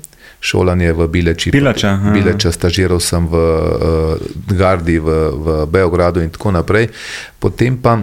Šolanje 0.40 0.92
v 0.92 1.06
Bileči. 1.08 1.50
Bileče, 1.50 1.86
aha. 1.88 2.10
Bileče, 2.12 2.52
stažiral 2.52 3.00
sem 3.00 3.24
v 3.26 3.34
uh, 3.34 4.26
Gardi, 4.58 4.98
v, 4.98 5.14
v 5.32 5.54
Beogradu 5.70 6.20
in 6.22 6.30
tako 6.30 6.52
naprej. 6.58 6.90
Potem 7.38 7.78
pa, 7.78 7.96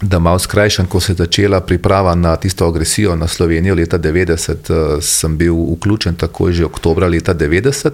da 0.00 0.18
malo 0.18 0.38
skrajšam, 0.38 0.86
ko 0.86 1.00
se 1.00 1.12
je 1.12 1.16
začela 1.16 1.60
priprava 1.60 2.14
na 2.14 2.36
tisto 2.36 2.66
agresijo 2.66 3.16
na 3.16 3.28
Slovenijo 3.28 3.74
leta 3.74 3.98
90, 3.98 4.52
uh, 4.70 5.02
sem 5.02 5.36
bil 5.36 5.54
vključen 5.54 6.14
takoj 6.14 6.52
že 6.52 6.64
oktobra 6.64 7.08
leta 7.08 7.34
90 7.34 7.90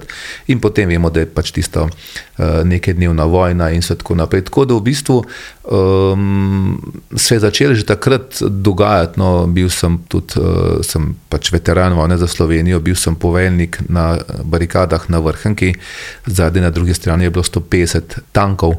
in 0.46 0.60
potem 0.60 0.88
vemo, 0.88 1.10
da 1.10 1.20
je 1.20 1.26
pač 1.26 1.50
tisto 1.50 1.82
uh, 1.82 2.44
nekaj 2.64 2.94
dnevna 2.94 3.24
vojna 3.24 3.70
in 3.70 3.82
tako 3.82 4.14
naprej. 4.14 4.44
Tako 4.44 4.64
da 4.64 4.74
v 4.74 4.80
bistvu 4.80 5.24
um, 5.64 6.94
se 7.16 7.34
je 7.34 7.40
začelo 7.40 7.74
že 7.74 7.86
takrat 7.86 8.42
dogajati. 8.42 9.20
No, 9.20 9.46
bil 9.46 9.70
sem 9.70 9.98
tudi 10.08 10.38
uh, 10.38 10.78
sem 10.86 11.16
pač 11.28 11.52
veteran 11.52 11.94
vojne 11.94 12.18
za 12.18 12.26
Slovenijo, 12.26 12.80
bil 12.80 12.94
sem 12.94 13.14
poveljnik 13.14 13.80
na 13.88 14.18
barikadah 14.44 15.10
na 15.10 15.18
Vrhnki, 15.18 15.74
zadaj 16.26 16.62
na 16.62 16.70
drugi 16.70 16.94
strani 16.94 17.24
je 17.24 17.30
bilo 17.30 17.42
150 17.42 18.18
tankov. 18.32 18.78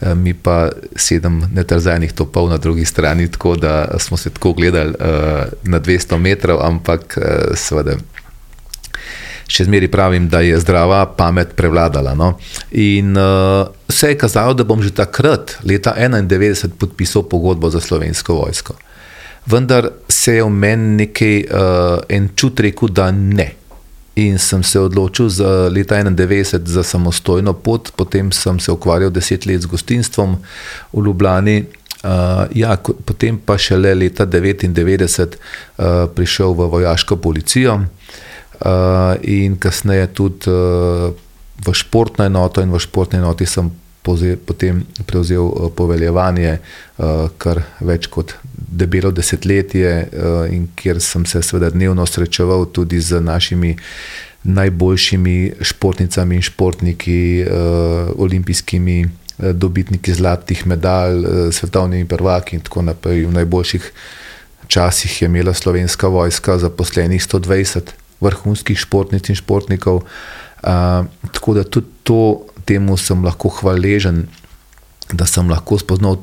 Eh, 0.00 0.14
Mi 0.14 0.34
pa 0.34 0.70
sedem 0.96 1.42
netrzajnih 1.54 2.12
topov 2.12 2.50
na 2.50 2.56
drugi 2.56 2.84
strani, 2.84 3.28
tako 3.30 3.56
da 3.56 3.98
smo 3.98 4.16
se 4.16 4.30
tako 4.30 4.52
gledali 4.52 4.94
uh, 5.00 5.52
na 5.62 5.80
200 5.80 6.18
metrov, 6.18 6.62
ampak 6.62 7.18
uh, 7.18 7.56
seveda 7.56 7.96
še 9.48 9.64
zmeraj 9.64 9.88
pravim, 9.90 10.28
da 10.28 10.42
je 10.44 10.58
zdrava 10.60 11.06
pamet 11.16 11.54
prevladala. 11.56 12.12
No? 12.14 12.34
In 12.76 13.16
uh, 13.16 13.68
vse 13.88 14.12
je 14.12 14.18
kazalo, 14.20 14.54
da 14.54 14.66
bom 14.68 14.82
že 14.84 14.92
takrat, 14.94 15.56
leta 15.64 15.94
91, 15.96 16.76
podpisal 16.78 17.24
pogodbo 17.28 17.70
za 17.72 17.80
slovensko 17.80 18.36
vojsko. 18.42 18.76
Vendar 19.48 19.88
se 20.08 20.36
je 20.36 20.44
v 20.44 20.52
meni 20.52 21.04
nekaj 21.04 21.36
uh, 21.48 22.04
en 22.12 22.28
čut 22.36 22.60
rekel, 22.60 22.92
da 22.92 23.08
ne. 23.10 23.54
In 24.18 24.38
sem 24.42 24.62
se 24.66 24.80
odločil 24.80 25.28
za 25.30 25.68
leta 25.70 25.94
91 25.94 26.66
za 26.66 26.82
samostojno 26.82 27.52
pot, 27.52 27.92
potem 27.96 28.32
sem 28.32 28.58
se 28.60 28.72
ukvarjal 28.72 29.10
deset 29.14 29.46
let 29.46 29.62
z 29.62 29.70
gostinstvom 29.70 30.38
v 30.92 31.04
Ljubljani. 31.04 31.64
Uh, 31.98 32.46
ja, 32.54 32.76
potem 32.78 33.38
pa 33.38 33.58
šele 33.58 33.94
leta 33.94 34.26
99 34.26 35.34
uh, 35.34 36.06
prišel 36.14 36.54
v 36.54 36.68
vojaško 36.70 37.16
policijo 37.16 37.74
uh, 37.74 39.14
in 39.22 39.58
kasneje 39.58 40.06
tudi 40.14 40.50
uh, 40.50 41.10
v 41.58 41.74
športno 41.74 42.26
enoto, 42.26 42.62
in 42.62 42.70
v 42.70 42.78
športni 42.78 43.18
enoti 43.18 43.46
sem 43.46 43.70
potem 44.02 44.82
prevzel 45.06 45.44
uh, 45.44 45.70
poveljevanje 45.74 46.58
uh, 46.58 47.28
kar 47.38 47.62
več 47.80 48.08
kot 48.12 48.34
debelo 48.52 49.10
desetletje, 49.10 49.92
uh, 50.12 50.46
in 50.52 50.68
kjer 50.76 51.00
sem 51.00 51.26
se 51.26 51.42
seveda 51.42 51.70
dnevno 51.74 52.06
srečeval 52.06 52.68
tudi 52.72 53.00
z 53.00 53.20
našimi 53.20 53.76
najboljšimi 54.48 55.64
športnicami 55.66 56.36
in 56.38 56.42
športniki, 56.46 57.44
olimpijskimi 58.16 58.94
dobitniki 59.52 60.14
zlatih 60.14 60.62
medalj, 60.66 61.50
svetovnimi 61.52 62.06
prvaki 62.08 62.56
in 62.56 62.62
tako 62.62 62.84
naprej. 62.86 63.24
V 63.26 63.34
najboljših 63.34 63.90
časih 64.70 65.22
je 65.22 65.26
imela 65.26 65.52
slovenska 65.54 66.08
vojska 66.08 66.58
zaposlenih 66.58 67.22
120 67.26 67.92
vrhunskih 68.20 68.78
športnic 68.78 69.28
in 69.28 69.36
športnikov. 69.36 70.06
Uh, 70.62 71.06
tako 71.32 71.54
da 71.54 71.64
tudi 71.64 71.86
to, 72.02 72.46
temu 72.68 72.96
sem 73.00 73.24
lahko 73.24 73.50
hvaležen, 73.60 74.26
da 75.12 75.26
sem 75.26 75.48
lahko 75.48 75.78
spoznal 75.80 76.20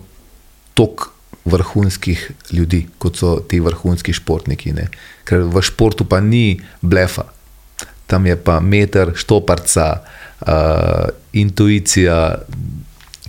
tok 0.78 1.10
vrhunskih 1.46 2.22
ljudi, 2.54 2.86
kot 3.02 3.18
so 3.22 3.38
ti 3.50 3.60
vrhunski 3.62 4.14
športniki. 4.14 4.74
Ne? 4.78 4.88
Ker 5.26 5.46
v 5.50 5.62
športu 5.66 6.06
pa 6.10 6.22
ni 6.22 6.60
blefa, 6.82 7.28
tam 8.10 8.26
je 8.30 8.38
pa 8.38 8.60
meter, 8.62 9.14
štoparca, 9.18 9.88
uh, 10.46 11.10
intuicija, 11.34 12.20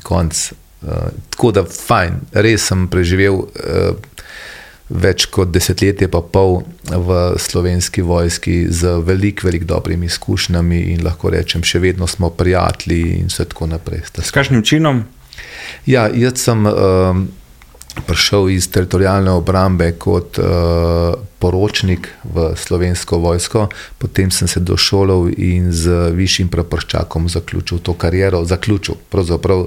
konc. 0.04 0.42
Uh, 0.86 1.08
tako 1.32 1.52
da 1.56 1.64
fajn, 1.64 2.20
res 2.44 2.68
sem 2.68 2.86
preživel. 2.92 3.46
Uh, 3.52 3.96
več 4.88 5.26
kot 5.34 5.50
desetletje, 5.50 6.08
pa 6.10 6.20
pol 6.22 6.60
v 6.86 7.16
slovenski 7.42 8.04
vojski 8.06 8.66
z 8.70 8.98
veliko, 9.02 9.48
veliko 9.48 9.66
dobrimi 9.66 10.06
izkušnjami 10.06 10.80
in 10.92 11.02
lahko 11.06 11.32
rečem, 11.34 11.64
še 11.66 11.82
vedno 11.82 12.06
smo 12.06 12.30
prijatelji 12.30 13.18
in 13.20 13.32
vse 13.32 13.48
tako 13.50 13.66
naprej. 13.72 14.06
S 14.22 14.30
kakšnim 14.30 14.62
činom? 14.62 15.04
Ja, 15.86 16.06
jaz 16.14 16.46
sem 16.46 16.66
um, 16.66 17.26
prišel 18.06 18.50
iz 18.54 18.68
teritorijalne 18.70 19.30
obrambe 19.30 19.90
kot 19.98 20.38
uh, 20.38 21.16
poročnik 21.38 22.08
v 22.24 22.52
slovensko 22.56 23.18
vojsko, 23.18 23.66
potem 23.98 24.30
sem 24.30 24.48
se 24.48 24.60
došolal 24.60 25.28
in 25.36 25.72
z 25.72 26.12
višjim 26.16 26.48
praporščakom 26.52 27.28
zaključil 27.28 27.82
to 27.82 27.94
kariero. 27.94 28.44
Zaključil, 28.44 28.96
pravzaprav. 29.10 29.66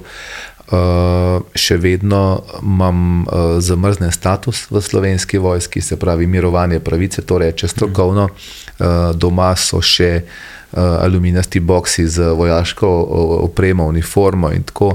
Uh, 0.70 1.41
še 1.57 1.80
vedno 1.82 2.43
imam 2.61 3.24
uh, 3.24 3.57
zamrznjen 3.57 4.11
status 4.13 4.67
v 4.70 4.82
slovenski 4.82 5.39
vojski, 5.41 5.82
se 5.82 5.97
pravi 5.97 6.28
mirovanje 6.28 6.78
pravice, 6.80 7.22
to 7.22 7.38
reče 7.41 7.67
strokovno. 7.67 8.28
Uh, 8.30 8.86
doma 9.17 9.55
so 9.57 9.82
še 9.82 10.11
uh, 10.22 10.78
aluminijasti 11.01 11.59
boksi 11.59 12.05
z 12.07 12.36
vojaško 12.38 12.89
opremo, 13.47 13.88
uniformo 13.89 14.51
in 14.53 14.67
tako, 14.70 14.91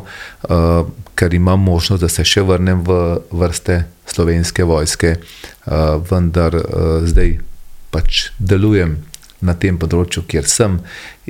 uh, 0.47 0.87
ker 1.19 1.35
imam 1.35 1.67
možnost, 1.67 2.07
da 2.07 2.09
se 2.09 2.23
še 2.23 2.47
vrnem 2.47 2.87
v 2.87 3.01
vrste 3.35 3.81
slovenske 4.07 4.63
vojske, 4.65 5.17
uh, 5.19 5.99
vendar 6.11 6.55
uh, 6.55 7.03
zdaj 7.03 7.35
pač 7.91 8.29
delujem 8.39 9.01
na 9.43 9.59
tem 9.59 9.75
področju, 9.75 10.23
kjer 10.31 10.47
sem 10.47 10.79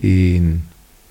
in 0.05 0.59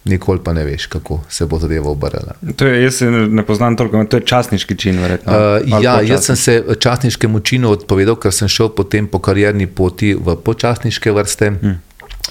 nikoli 0.05 0.39
pa 0.43 0.53
ne 0.53 0.65
veš, 0.65 0.85
kako 0.85 1.21
se 1.29 1.45
bo 1.45 1.59
zadeva 1.59 1.89
obrnila. 1.89 2.35
To 2.55 2.67
je, 2.67 2.83
jaz 2.83 2.95
se 2.95 3.11
ne 3.11 3.45
poznam 3.45 3.77
toliko, 3.77 4.03
to 4.05 4.17
je 4.17 4.25
časniški 4.25 4.77
čin, 4.77 4.99
verjetno. 4.99 5.33
Uh, 5.33 5.83
ja, 5.83 6.01
jaz 6.01 6.25
sem 6.25 6.35
se 6.35 6.63
častniškemu 6.79 7.39
činu 7.39 7.71
odpovedal, 7.77 8.19
ker 8.19 8.35
sem 8.35 8.51
šel 8.51 8.73
potem 8.75 9.07
po 9.07 9.21
karierni 9.23 9.67
poti 9.67 10.13
v 10.15 10.35
počasniške 10.35 11.11
vrste. 11.11 11.53
Hmm. 11.61 11.79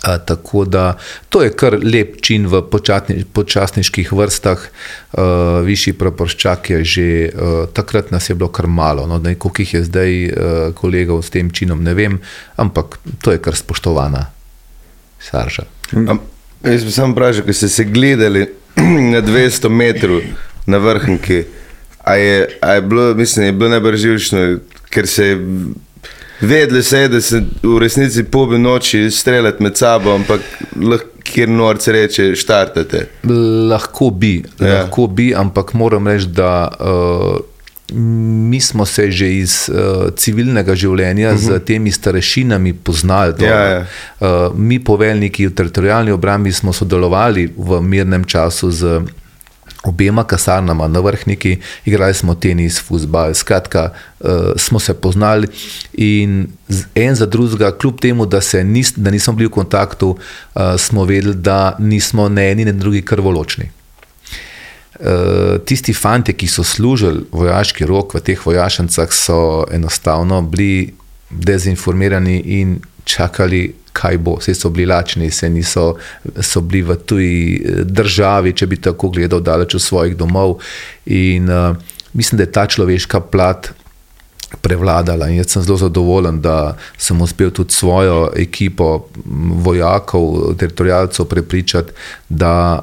Uh, 0.02 0.16
tako 0.26 0.64
da 0.64 0.96
to 1.28 1.42
je 1.42 1.52
kar 1.52 1.76
lep 1.84 2.16
čin 2.24 2.46
v 2.50 2.62
počatni, 2.70 3.24
počasniških 3.24 4.12
vrstah, 4.12 4.58
uh, 5.12 5.60
višji 5.64 5.92
praporščak 6.00 6.70
je 6.70 6.84
že, 6.84 7.08
uh, 7.28 7.68
takrat 7.72 8.10
nas 8.10 8.28
je 8.28 8.34
bilo 8.34 8.48
kar 8.48 8.66
malo, 8.66 9.06
no, 9.06 9.20
ne, 9.20 9.34
koliko 9.34 9.62
jih 9.62 9.74
je 9.74 9.82
zdaj 9.84 10.12
uh, 10.26 10.34
kolegov 10.74 11.22
s 11.22 11.30
tem 11.30 11.52
činom, 11.52 11.84
ne 11.84 11.94
vem, 11.94 12.18
ampak 12.56 12.98
to 13.22 13.36
je 13.36 13.38
kar 13.44 13.56
spoštovana 13.56 14.26
sarža. 15.20 15.68
Am, 15.92 16.18
jaz 16.64 16.84
bi 16.84 16.90
samo 16.90 17.12
vprašal, 17.12 17.44
ko 17.46 17.52
ste 17.52 17.68
se 17.68 17.84
gledali 17.84 18.46
na 19.12 19.22
200 19.22 19.68
metrov 19.68 20.20
na 20.66 20.78
vrhnki, 20.78 21.44
a 22.04 22.14
je, 22.14 22.48
a 22.60 22.74
je 22.74 22.82
bilo, 22.82 23.14
mislim, 23.14 23.46
je 23.46 23.52
bilo 23.52 23.70
najbolj 23.70 23.96
živčno, 23.96 24.58
ker 24.90 25.06
se 25.06 25.26
je 25.26 25.38
vedelo, 26.40 26.82
se 26.82 26.98
je, 26.98 27.08
da 27.08 27.20
se 27.20 27.42
v 27.62 27.78
resnici 27.78 28.24
pobi 28.24 28.58
noči 28.58 29.10
streljati 29.10 29.62
med 29.62 29.76
sabo, 29.76 30.14
ampak 30.14 30.40
lahko 30.82 31.12
kjer 31.22 31.48
norce 31.48 31.92
reče, 31.92 32.34
štartate. 32.36 33.06
Lahko 33.70 34.10
bi, 34.10 34.42
ja. 34.60 34.82
lahko 34.82 35.06
bi, 35.06 35.32
ampak 35.36 35.72
moram 35.74 36.08
reči, 36.08 36.26
da 36.26 36.68
uh, 36.68 37.36
mi 37.95 38.61
smo 38.61 38.86
se 38.86 39.11
že 39.11 39.32
iz 39.38 39.68
uh, 39.68 40.11
civilnega 40.16 40.74
življenja 40.74 41.32
uh 41.32 41.36
-huh. 41.36 41.57
z 41.57 41.64
temi 41.64 41.90
starešinami 41.90 42.72
poznali. 42.72 43.32
dobro. 43.32 43.47
Ja, 43.47 43.64
ja. 43.64 43.86
Uh, 44.20 44.59
mi, 44.59 44.84
poveljniki 44.84 45.47
v 45.47 45.55
teritorijalni 45.55 46.11
obrambi, 46.11 46.53
smo 46.53 46.72
sodelovali 46.72 47.53
v 47.57 47.80
mirnem 47.80 48.24
času 48.24 48.70
z 48.70 49.01
obema 49.82 50.24
kasarnama 50.24 50.88
na 50.88 51.01
vrhniki, 51.01 51.57
igrali 51.84 52.14
smo 52.14 52.34
tenis, 52.34 52.82
futbal, 52.82 53.34
skratka, 53.34 53.90
uh, 54.20 54.30
smo 54.57 54.78
se 54.78 54.95
poznali 54.95 55.49
in 55.93 56.47
en 56.95 57.14
za 57.14 57.26
drugega, 57.26 57.72
kljub 57.78 58.01
temu, 58.01 58.26
da, 58.26 58.40
nis, 58.64 58.93
da 58.97 59.11
nismo 59.11 59.32
bili 59.32 59.49
v 59.49 59.51
kontaktu, 59.51 60.16
uh, 60.55 60.62
smo 60.78 61.05
vedeli, 61.05 61.34
da 61.34 61.76
nismo 61.78 62.28
ne 62.28 62.53
eni, 62.53 62.64
ne 62.64 62.72
drugi 62.72 63.03
krvoločni. 63.03 63.70
Uh, 65.01 65.57
tisti 65.64 65.95
fanti, 65.97 66.34
ki 66.36 66.47
so 66.47 66.64
služili 66.64 67.24
vojaški 67.32 67.86
rok 67.88 68.14
v 68.14 68.20
teh 68.20 68.47
vojašnicah, 68.47 69.12
so 69.12 69.64
enostavno 69.72 70.43
bili 70.43 70.93
dezinformirani 71.30 72.36
in 72.61 72.76
čakali 73.05 73.72
kaj 73.93 74.18
bo. 74.18 74.36
Vse 74.40 74.55
so 74.55 74.70
bili 74.70 74.86
lačni, 74.86 75.30
se 75.30 75.51
niso 75.51 75.95
so 76.40 76.61
bili 76.61 76.82
v 76.82 76.97
tuji 76.97 77.62
eh, 77.64 77.84
državi, 77.84 78.53
če 78.53 78.66
bi 78.66 78.80
tako 78.80 79.09
gledal, 79.09 79.40
daleč 79.40 79.74
od 79.74 79.82
svojih 79.82 80.16
domov. 80.16 80.59
In 81.07 81.51
uh, 81.51 81.76
mislim, 82.12 82.36
da 82.36 82.43
je 82.45 82.53
ta 82.53 82.66
človeška 82.66 83.20
plat 83.20 83.72
prevladala. 84.61 85.28
In 85.28 85.40
jaz 85.40 85.55
sem 85.55 85.62
zelo 85.64 85.78
zadovoljen, 85.80 86.40
da 86.40 86.76
sem 86.99 87.20
uspel 87.20 87.51
tudi 87.51 87.72
svojo 87.72 88.30
ekipo 88.36 89.07
vojakov, 89.64 90.55
teritorijalcev 90.61 91.26
prepričati, 91.26 91.93
da 92.28 92.82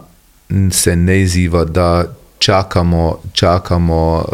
se 0.71 0.95
ne 0.95 1.21
izziva, 1.21 1.65
da 1.65 2.05
čakamo, 2.39 3.19
čakamo 3.33 4.25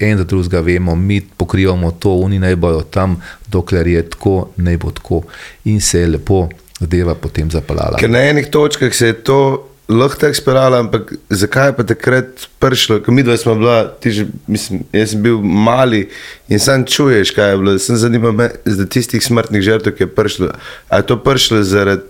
eh, 0.00 0.10
en 0.10 0.18
do 0.18 0.24
drugega, 0.24 0.60
vemo, 0.60 0.94
mi 0.94 1.20
pokrivamo 1.36 1.90
to, 1.90 2.14
oni 2.14 2.38
naj 2.38 2.56
bojo 2.56 2.80
tam, 2.80 3.22
dokler 3.46 3.86
je 3.86 4.10
tako, 4.10 4.48
naj 4.56 4.76
bo 4.76 4.90
tako. 4.90 5.22
In 5.64 5.80
se 5.80 6.00
je 6.00 6.06
lepo 6.06 6.48
zadeva 6.80 7.14
potem 7.14 7.50
zapeljala. 7.50 7.98
Ker 7.98 8.10
na 8.10 8.22
enih 8.22 8.46
točkah 8.50 8.94
se 8.94 9.06
je 9.06 9.14
to 9.24 9.68
lahko 9.88 10.20
tako 10.20 10.34
speljalo, 10.34 10.76
ampak 10.76 11.12
zakaj 11.30 11.68
je 11.68 11.76
pa 11.76 11.84
takrat 11.84 12.46
prišlo, 12.58 13.00
ko 13.02 13.12
mi 13.12 13.22
dva 13.22 13.36
smo 13.36 13.54
bila, 13.54 13.88
ti 14.00 14.10
že, 14.10 14.26
mislim, 14.46 14.82
jaz 14.92 15.10
sem 15.10 15.22
bil 15.22 15.40
mali 15.42 16.08
in 16.48 16.60
sam 16.60 16.84
čuješ, 16.86 17.30
kaj 17.30 17.50
je 17.50 17.56
bilo, 17.56 17.78
sem 17.78 17.96
zanima 17.96 18.32
me 18.32 18.50
za 18.64 18.86
tistih 18.86 19.24
smrtnih 19.24 19.62
žrtev, 19.62 19.96
ki 19.96 20.02
je 20.02 20.14
prišlo. 20.14 20.50
A 20.88 21.00
je 21.00 21.06
to 21.06 21.18
prišlo 21.22 21.62
zaradi 21.62 22.02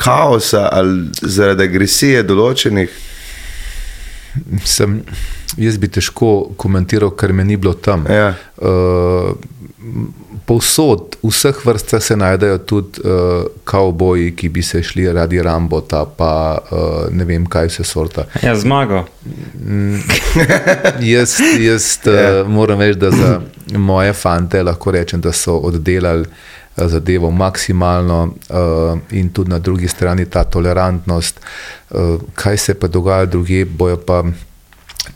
kaosa 0.00 0.68
ali 0.72 1.10
zaradi 1.22 1.68
agresije 1.68 2.22
določenih? 2.24 2.98
Sem, 4.64 5.00
jaz 5.58 5.78
bi 5.82 5.88
težko 5.90 6.52
komentiral, 6.60 7.10
ker 7.18 7.34
me 7.34 7.44
ni 7.44 7.56
bilo 7.60 7.74
tam. 7.74 8.06
Ja. 8.08 8.32
Uh, 8.56 9.34
povsod, 10.46 11.16
v 11.22 11.30
vseh 11.30 11.58
vrstah 11.66 12.02
se 12.02 12.16
najdejo 12.18 12.58
tudi 12.66 13.02
uh, 13.04 13.44
kavboji, 13.64 14.32
ki 14.38 14.48
bi 14.48 14.62
se 14.66 14.82
šli 14.82 15.06
radi 15.12 15.42
Rambota, 15.42 16.04
pa 16.04 16.32
uh, 16.58 17.10
ne 17.14 17.26
vem, 17.26 17.46
kaj 17.46 17.70
vse 17.70 17.86
sorta. 17.86 18.26
Ja, 18.42 18.54
zmago. 18.58 19.04
Jaz, 21.12 21.36
jaz 21.60 21.90
Ja. 22.06 22.40
uh, 22.42 22.48
moram 22.50 22.80
reči, 22.80 22.98
da 22.98 23.10
za 23.10 23.40
moje 23.78 24.12
fante 24.12 24.62
lahko 24.62 24.90
rečem, 24.90 25.20
da 25.20 25.32
so 25.32 25.58
oddelali 25.70 26.26
eh, 26.26 26.59
zadevo 26.76 27.30
maksimalno 27.30 28.22
uh, 28.24 28.98
in 29.10 29.32
tudi 29.32 29.50
na 29.50 29.58
drugi 29.58 29.88
strani 29.88 30.26
ta 30.26 30.44
tolerantnost. 30.44 31.40
Uh, 31.90 32.20
kaj 32.34 32.56
se 32.56 32.74
pa 32.74 32.88
dogaja 32.88 33.24
druge, 33.26 33.64
bojo 33.64 33.96
pa. 33.96 34.24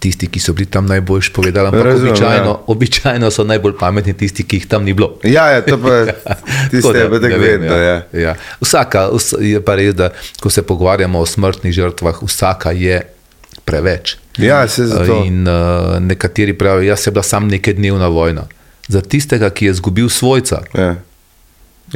Tisti, 0.01 0.27
ki 0.27 0.41
so 0.41 0.53
bili 0.53 0.67
tam 0.67 0.87
najboljši 0.87 1.33
povedali, 1.33 1.69
ampak 1.69 1.85
Razumem, 1.85 2.13
običajno, 2.13 2.51
ja. 2.51 2.57
običajno 2.67 3.31
so 3.31 3.45
najbolj 3.45 3.75
pametni 3.79 4.15
tisti, 4.17 4.43
ki 4.43 4.57
jih 4.57 4.67
tam 4.67 4.85
ni 4.85 4.93
bilo. 4.93 5.19
Ja, 5.23 5.51
ja 5.51 5.61
to 5.63 5.77
pa 5.79 6.07
tiste 6.71 7.09
pa 7.11 7.21
tako 7.21 7.29
ne 7.29 7.39
vem, 7.39 7.41
vedno. 7.41 7.77
Ja. 7.77 8.03
Ja. 8.13 8.35
Vsaka 8.61 9.09
vs- 9.13 9.37
je 9.41 9.61
pa 9.65 9.77
res, 9.77 9.95
da 9.95 10.11
ko 10.41 10.51
se 10.51 10.63
pogovarjamo 10.63 11.21
o 11.21 11.27
smrtnih 11.27 11.73
žrtvah, 11.73 12.23
vsaka 12.23 12.73
je 12.73 13.03
preveč. 13.65 14.17
Ja, 14.39 14.69
se 14.69 14.87
zato. 14.87 15.23
In 15.25 15.49
uh, 15.49 16.01
nekateri 16.01 16.57
pravijo, 16.59 16.89
jaz 16.89 17.05
sem 17.05 17.15
bila 17.15 17.23
sam 17.23 17.49
nekaj 17.49 17.75
dnevna 17.75 18.09
vojna. 18.09 18.49
Za 18.89 19.01
tistega, 19.01 19.51
ki 19.51 19.69
je 19.69 19.71
izgubil 19.71 20.09
svojca, 20.09 20.63
Ja. 20.75 20.95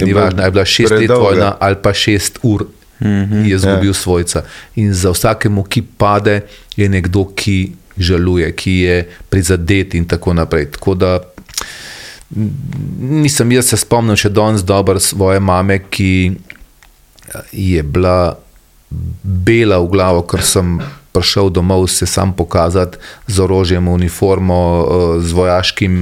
Ni 0.05 0.13
važno, 0.13 0.43
je 0.45 0.51
bila 0.51 0.65
šest 0.65 0.91
let 0.91 0.99
predolga. 0.99 1.23
vojna 1.23 1.57
ali 1.61 1.77
pa 1.83 1.95
šest 1.95 2.39
ur. 2.43 2.67
Mm 3.01 3.07
-hmm, 3.07 3.45
je 3.49 3.55
izgubil 3.57 3.91
ja. 3.91 3.95
svojca. 3.95 4.43
In 4.75 4.95
za 4.95 5.11
vsakemu, 5.11 5.63
ki 5.63 5.83
pade, 5.83 6.41
je 6.77 6.89
nekdo, 6.89 7.25
ki 7.35 7.73
žaluje, 7.99 8.53
ki 8.53 8.73
je 8.73 9.09
prizadet, 9.29 9.95
in 9.95 10.05
tako 10.05 10.35
naprej. 10.35 10.71
Tako 10.71 10.95
da 10.95 11.21
m, 12.37 12.51
nisem, 13.01 13.53
jaz 13.53 13.67
se 13.67 13.77
spomnim 13.77 14.17
še 14.17 14.29
danes 14.29 14.63
dobro 14.63 15.01
svoje 15.01 15.41
mame, 15.41 15.79
ki 15.91 16.33
je 17.53 17.83
bila 17.83 18.39
bela 19.23 19.79
v 19.79 19.89
glavo, 19.89 20.23
ker 20.23 20.43
sem 20.43 20.79
prišel 21.19 21.51
domov 21.51 21.87
se 21.87 22.07
sam 22.07 22.33
pokazati 22.33 22.99
z 23.27 23.41
orožjem, 23.41 23.89
uniformo, 23.89 24.61
eh, 24.61 25.21
z 25.21 25.33
vojaškim 25.33 25.95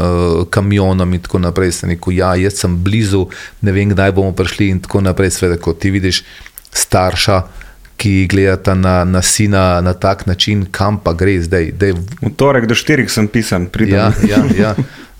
eh, 0.00 0.04
kamionom 0.50 1.14
in 1.14 1.20
tako 1.20 1.38
naprej. 1.38 1.72
Sem 1.72 1.90
rekel, 1.90 2.12
ja, 2.16 2.34
jaz 2.36 2.58
sem 2.60 2.76
blizu, 2.76 3.28
ne 3.60 3.72
vem, 3.72 3.92
kdaj 3.92 4.12
bomo 4.12 4.32
prišli 4.32 4.68
in 4.68 4.80
tako 4.80 5.00
naprej. 5.00 5.30
Sveda, 5.30 5.56
ko 5.56 5.72
ti 5.72 5.90
vidiš 5.90 6.24
starša, 6.72 7.42
ki 7.96 8.26
gledata 8.26 8.74
na, 8.74 9.04
na 9.04 9.22
sina 9.22 9.80
na 9.80 9.92
tak 9.92 10.26
način, 10.26 10.66
kam 10.70 10.98
pa 10.98 11.12
gre 11.12 11.38
zdaj. 11.42 11.72
zdaj 11.76 11.92
V 12.22 12.32
torek 12.36 12.66
do 12.66 12.74
štirih 12.74 13.10
sem 13.10 13.28
pisan, 13.28 13.68
pridem. 13.68 13.94
Ja, 13.94 14.12
ja, 14.26 14.42
ja. 14.58 14.72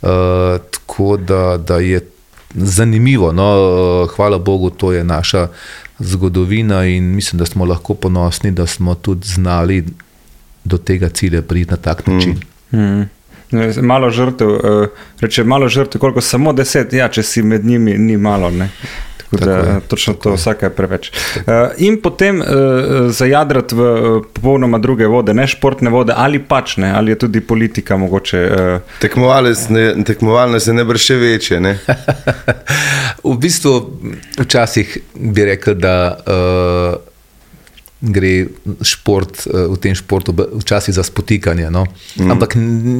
Uh, 0.02 0.58
tako 0.74 1.16
da, 1.16 1.56
da 1.56 1.78
je 1.78 2.00
zanimivo. 2.54 3.32
No, 3.32 3.46
uh, 3.54 4.10
hvala 4.16 4.38
Bogu, 4.38 4.70
to 4.70 4.92
je 4.92 5.04
naša 5.04 5.48
zgodovina 5.98 6.84
in 6.84 7.04
mislim, 7.14 7.38
da 7.38 7.46
smo 7.46 7.64
lahko 7.64 7.94
ponosni, 7.94 8.50
da 8.50 8.66
smo 8.66 8.94
tudi 8.94 9.28
znali 9.28 9.84
do 10.64 10.78
tega 10.78 11.08
cilja 11.08 11.42
priti 11.42 11.70
na 11.70 11.76
tak 11.76 12.06
način. 12.06 12.36
Mm. 12.72 13.02
Ne, 13.50 13.72
Malo 13.82 14.10
žrtev, 14.10 14.48
uh, 14.48 14.60
reče 15.20 15.44
malo 15.44 15.68
žrtev, 15.68 16.00
koliko 16.00 16.20
samo 16.20 16.52
deset, 16.52 16.92
ja, 16.92 17.08
če 17.08 17.22
si 17.22 17.42
med 17.42 17.64
njimi, 17.64 17.98
ni 17.98 18.16
malo. 18.16 18.50
Ne? 18.50 18.70
Tako 19.16 19.36
Tako 19.36 19.50
da, 19.50 19.56
je, 19.56 19.80
točno 19.88 20.14
to, 20.14 20.32
vsaka 20.34 20.66
je 20.66 20.70
preveč. 20.70 21.10
Uh, 21.36 21.42
in 21.76 22.00
potem 22.02 22.40
uh, 22.40 22.46
zajadrati 23.10 23.74
v 23.74 23.82
popolnoma 24.32 24.78
druge 24.78 25.06
vode, 25.06 25.34
ne 25.34 25.46
športne 25.46 25.90
vode, 25.90 26.12
ali 26.16 26.38
pač 26.38 26.76
ne, 26.76 26.90
ali 26.92 27.12
je 27.12 27.18
tudi 27.18 27.40
politika 27.40 27.96
mogoče. 27.96 28.48
Tekmovalec 29.00 29.68
ne- 29.68 30.04
Tekmovalno 30.04 30.60
se 30.60 30.72
ne 30.72 30.84
brše 30.84 31.16
večje. 31.16 31.60
Ne? 31.60 31.78
V 33.22 33.36
bistvu, 33.38 33.72
včasih 34.38 34.98
bi 35.14 35.44
rekel, 35.46 35.76
da 35.78 35.94
uh, 36.18 36.96
gre 38.02 38.32
šport, 38.82 39.44
uh, 39.46 39.70
v 39.70 39.78
tem 39.78 39.94
športu 39.94 40.34
včasih 40.34 40.94
za 40.94 41.04
spotikanje. 41.06 41.70
No? 41.70 41.86
Mm. 42.18 42.34
Ampak 42.34 42.56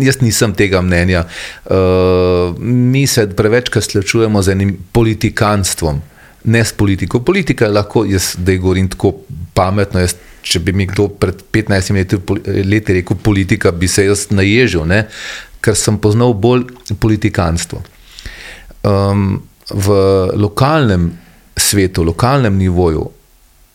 jaz 0.06 0.20
nisem 0.22 0.54
tega 0.54 0.82
mnenja. 0.82 1.24
Uh, 1.66 2.54
mi 2.62 3.06
se 3.06 3.26
prevečkrat 3.26 3.84
srečujemo 3.84 4.42
z 4.42 4.54
enim 4.54 4.76
politikanstvom, 4.92 6.02
ne 6.44 6.64
s 6.64 6.72
politiko. 6.72 7.20
Politika 7.20 7.66
je 7.66 7.74
lahko, 7.74 8.04
jaz 8.06 8.36
zdaj 8.38 8.62
govorim 8.62 8.90
tako 8.94 9.16
pametno. 9.54 10.00
Jaz, 10.02 10.14
če 10.42 10.58
bi 10.62 10.74
mi 10.74 10.86
kdo 10.90 11.08
pred 11.08 11.38
15 11.54 11.94
leti, 11.94 12.18
leti 12.66 12.98
rekel 12.98 13.18
politika, 13.22 13.70
bi 13.70 13.88
se 13.88 14.06
jaz 14.06 14.28
naježil, 14.30 14.86
ne? 14.86 15.06
ker 15.62 15.76
sem 15.78 15.94
poznal 16.02 16.32
bolj 16.34 16.64
politikanstvo 16.98 17.78
um, 18.82 19.42
v 19.72 19.96
lokalnem 20.36 21.10
svetu, 21.56 22.04
lokalnem 22.04 22.56
nivoju, 22.56 23.10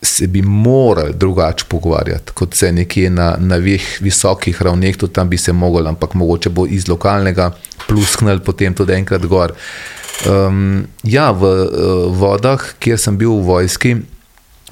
se 0.02 0.28
bi 0.28 0.42
morali 0.42 1.14
drugače 1.14 1.66
pogovarjati, 1.70 2.32
kot 2.34 2.54
se 2.56 2.72
nekje 2.72 3.10
na, 3.10 3.36
na 3.40 3.58
visokih 4.00 4.62
ravneh, 4.62 4.98
tudi 4.98 5.14
tam 5.14 5.30
bi 5.30 5.38
se 5.38 5.54
mogli, 5.54 5.88
ampak 5.88 6.14
mogoče 6.14 6.50
bo 6.50 6.68
iz 6.70 6.88
lokalnega 6.88 7.52
plusknil 7.88 8.40
potem 8.46 8.74
tudi 8.74 8.94
enkrat 8.94 9.26
gor. 9.26 9.54
Um, 10.26 10.86
ja, 11.04 11.32
v 11.32 11.46
uh, 11.46 12.14
vodah, 12.14 12.62
kjer 12.80 12.98
sem 12.98 13.18
bil 13.18 13.34
v 13.38 13.46
vojski, 13.48 13.96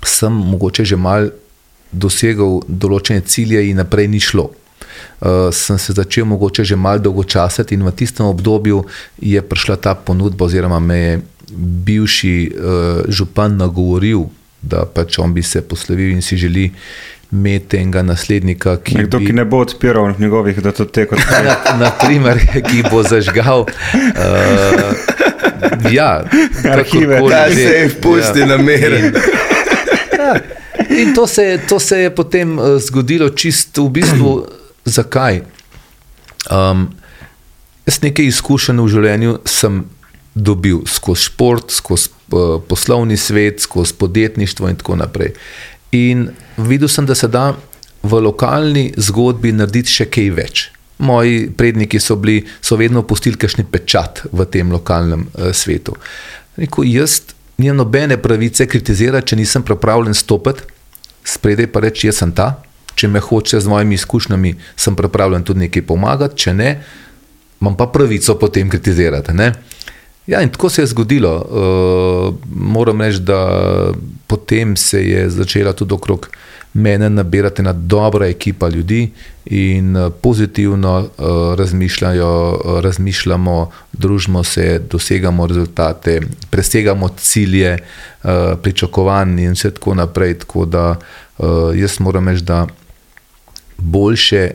sem 0.06 0.34
mogoče 0.34 0.86
že 0.86 0.98
mal 0.98 1.32
dosegel 1.92 2.62
določene 2.68 3.22
cilje 3.26 3.64
in 3.70 3.82
naprej 3.82 4.10
ni 4.12 4.22
šlo. 4.22 4.52
Uh, 5.22 5.28
sem 5.52 5.78
se 5.78 5.94
začel 5.94 6.26
mogoče 6.26 6.64
že 6.64 6.76
malo 6.76 7.00
dolgočasiti 7.00 7.76
in 7.76 7.84
v 7.84 7.92
tistem 7.92 8.26
obdobju 8.26 8.86
je 9.22 9.42
prišla 9.42 9.76
ta 9.76 9.96
ponudba, 9.96 10.46
oziroma 10.46 10.80
me 10.80 10.98
je 10.98 11.22
bivši 11.86 12.52
uh, 12.52 13.02
župan 13.08 13.58
nagovoril, 13.58 14.26
da 14.62 14.86
pač 14.86 15.20
on 15.20 15.34
bi 15.34 15.44
se 15.44 15.62
poslovil 15.62 16.10
in 16.12 16.22
si 16.22 16.38
želi 16.38 16.72
imeti 17.32 17.78
enega 17.78 18.02
naslednika, 18.02 18.78
ki 18.78 18.96
nekdo, 18.98 19.20
bi, 19.20 19.26
ki 19.26 19.34
ne 19.34 19.46
bo 19.46 19.58
odpiral 19.58 20.14
njegovih 20.20 20.62
datotekov. 20.64 21.18
na, 21.46 21.56
naprimer, 21.80 22.38
ki 22.70 22.84
bo 22.92 23.04
zažgal. 23.04 23.66
Uh, 23.66 23.72
ja, 25.92 26.24
Arhive. 26.72 27.22
že. 27.50 27.56
se 27.56 27.76
jih 27.84 27.94
pusti 28.02 28.40
Ja. 28.40 28.46
na 28.46 28.58
mere. 28.58 29.12
Ja. 30.18 30.36
In 30.90 31.14
to 31.14 31.28
se, 31.28 31.60
to 31.70 31.80
se 31.80 32.00
je 32.00 32.10
potem 32.10 32.60
zgodilo 32.78 33.30
čist 33.30 33.78
v 33.78 33.90
bistvu, 33.90 34.48
zakaj. 34.86 35.42
Um, 36.52 36.90
jaz 37.86 38.00
nekaj 38.02 38.30
izkušenj 38.30 38.82
v 38.82 38.92
življenju 38.94 39.38
sem 39.50 39.84
dobil 40.36 40.84
skozi 40.90 41.30
šport, 41.30 41.72
skozi 41.72 42.12
uh, 42.12 42.58
poslovni 42.68 43.18
svet, 43.18 43.62
skozi 43.64 43.96
podjetništvo 44.00 44.70
in 44.70 44.76
tako 44.82 44.98
naprej. 45.00 45.34
In 45.96 46.30
videl 46.58 46.92
sem, 46.92 47.06
da 47.06 47.16
se 47.16 47.28
da 47.28 47.54
v 48.04 48.20
lokalni 48.22 48.92
zgodbi 48.98 49.54
narediti 49.56 49.92
še 49.92 50.10
kaj 50.12 50.30
več. 50.36 50.66
Moji 50.98 51.50
predniki 51.58 52.00
so, 52.00 52.16
bili, 52.16 52.44
so 52.62 52.78
vedno 52.80 53.04
pustili 53.04 53.40
kakšen 53.40 53.68
pečat 53.72 54.22
v 54.32 54.46
tem 54.52 54.72
lokalnem 54.72 55.26
uh, 55.28 55.50
svetu. 55.56 55.96
Rekel, 56.60 56.88
jaz 56.92 57.22
nimam 57.58 57.84
nobene 57.84 58.20
pravice 58.22 58.68
kritizirati, 58.68 59.32
če 59.32 59.40
nisem 59.40 59.64
pripravljen 59.64 60.16
stopiti, 60.16 60.68
spredaj 61.26 61.72
pa 61.72 61.82
reči, 61.84 62.10
jaz 62.12 62.22
sem 62.22 62.32
ta. 62.36 62.54
Če 62.96 63.08
me 63.08 63.20
hoče 63.20 63.60
z 63.60 63.68
mojimi 63.68 63.96
izkušnjami, 63.96 64.56
sem 64.76 64.96
pripravljen 64.96 65.44
tudi 65.44 65.66
nekaj 65.66 65.84
pomagati, 65.88 66.38
če 66.46 66.54
ne, 66.54 66.70
imam 67.62 67.76
pa 67.78 67.88
pravico 67.92 68.38
potem 68.40 68.70
kritizirati. 68.70 69.34
Ne? 69.34 69.52
Ja, 70.28 70.42
in 70.42 70.50
tako 70.50 70.70
se 70.70 70.82
je 70.82 70.88
zgodilo. 70.88 71.36
Uh, 71.36 72.36
moram 72.50 73.02
reči, 73.02 73.20
da 73.20 73.92
potem 74.28 74.76
se 74.78 75.04
je 75.10 75.30
začela 75.30 75.74
tudi 75.74 75.94
okrog 75.94 76.30
mene 76.74 77.10
nabirati 77.10 77.62
ena 77.62 77.74
dobra 77.74 78.28
ekipa 78.28 78.68
ljudi 78.68 79.12
in 79.46 79.96
uh, 79.98 80.14
pozitivno 80.22 81.00
uh, 81.00 81.56
razmišljajo, 81.56 82.62
razmišljamo, 82.84 83.72
družimo 83.94 84.44
se, 84.44 84.82
dosegamo 84.90 85.48
rezultate, 85.48 86.22
presegamo 86.50 87.10
cilje, 87.18 87.78
uh, 88.24 88.30
pričakovanj 88.62 89.40
in 89.40 89.52
vse 89.52 89.72
tako 89.72 89.94
naprej. 89.94 90.40
Tako 90.40 90.66
da 90.66 90.96
uh, 91.38 91.48
jaz 91.78 92.00
moram 92.00 92.28
reči, 92.28 92.44
da 92.44 92.68
boljše 93.78 94.52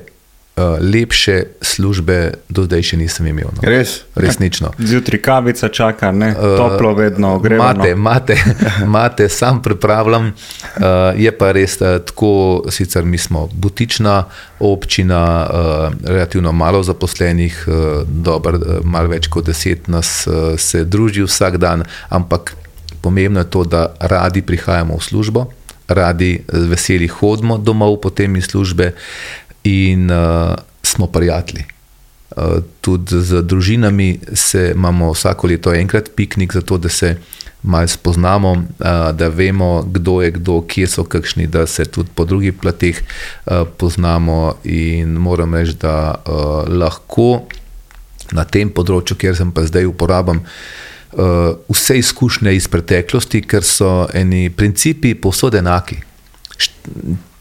uh, 0.57 0.93
lepše 0.95 1.43
službe 1.61 2.33
do 2.49 2.65
zdaj 2.65 2.83
še 2.83 2.97
nisem 3.01 3.27
imel. 3.31 3.51
No. 3.57 3.63
Res? 3.63 4.01
Resnično. 4.15 4.73
Zjutraj 4.91 5.23
kavica 5.23 5.69
čaka, 5.69 6.13
ne? 6.13 6.33
toplo 6.35 6.95
vedno 6.95 7.39
gremo. 7.39 7.65
Mate, 7.65 7.95
mate, 7.95 8.37
mate, 8.97 9.29
sam 9.29 9.63
pripravljam. 9.63 10.31
Uh, 10.31 11.19
je 11.19 11.33
pa 11.33 11.53
res 11.57 11.79
uh, 11.81 11.99
tako, 12.05 12.65
sicer 12.71 13.05
mi 13.05 13.19
smo 13.19 13.49
butična 13.53 14.25
občina, 14.61 15.23
uh, 15.47 15.95
relativno 16.05 16.53
malo 16.53 16.83
zaposlenih, 16.83 17.65
uh, 17.69 17.75
dober, 18.07 18.55
uh, 18.55 18.81
malo 18.85 19.13
več 19.13 19.31
kot 19.33 19.47
deset 19.49 19.89
nas 19.89 20.27
uh, 20.27 20.59
se 20.59 20.85
druži 20.85 21.25
vsak 21.25 21.57
dan, 21.57 21.85
ampak 22.09 22.57
pomembno 23.01 23.41
je 23.41 23.51
to, 23.51 23.65
da 23.65 23.87
radi 24.01 24.43
prihajamo 24.43 24.99
v 24.99 25.03
službo. 25.03 25.47
Radi 25.91 26.39
veseli 26.71 27.09
hodimo 27.11 27.59
domov, 27.59 27.99
potem 28.01 28.37
iz 28.39 28.47
službe, 28.47 28.93
in 29.67 30.11
uh, 30.11 30.55
smo 30.83 31.07
prijatelji. 31.11 31.65
Uh, 32.31 32.63
tudi 32.81 33.19
z 33.19 33.43
družinami 33.43 34.21
se 34.35 34.71
imamo 34.75 35.11
vsako 35.13 35.51
leto 35.51 35.75
enkrat 35.75 36.11
piknik, 36.17 36.55
zato 36.55 36.79
da 36.79 36.89
se 36.89 37.17
malo 37.63 37.89
spoznamo, 37.89 38.53
uh, 38.53 39.11
da 39.13 39.29
vemo, 39.29 39.83
kdo 39.83 40.23
je 40.23 40.31
kdo, 40.31 40.61
kje 40.63 40.87
so 40.87 41.05
kakšni, 41.05 41.47
da 41.47 41.67
se 41.67 41.85
tudi 41.85 42.11
po 42.15 42.25
drugih 42.25 42.55
plateh 42.63 43.03
uh, 43.03 43.67
poznamo. 43.77 44.55
In 44.65 45.19
moram 45.19 45.55
reči, 45.55 45.75
da 45.81 46.15
uh, 46.15 46.71
lahko 46.71 47.43
na 48.33 48.47
tem 48.47 48.71
področju, 48.71 49.19
kjer 49.19 49.35
sem 49.37 49.51
pa 49.53 49.67
zdaj 49.67 49.91
uporabljam. 49.91 50.39
Uh, 50.39 50.90
vse 51.13 51.99
izkušnje 51.99 52.55
iz 52.55 52.69
preteklosti, 52.69 53.43
ker 53.43 53.65
so 53.67 54.07
eni 54.15 54.51
principi 54.51 55.15
povsod 55.15 55.57
enaki. 55.59 55.99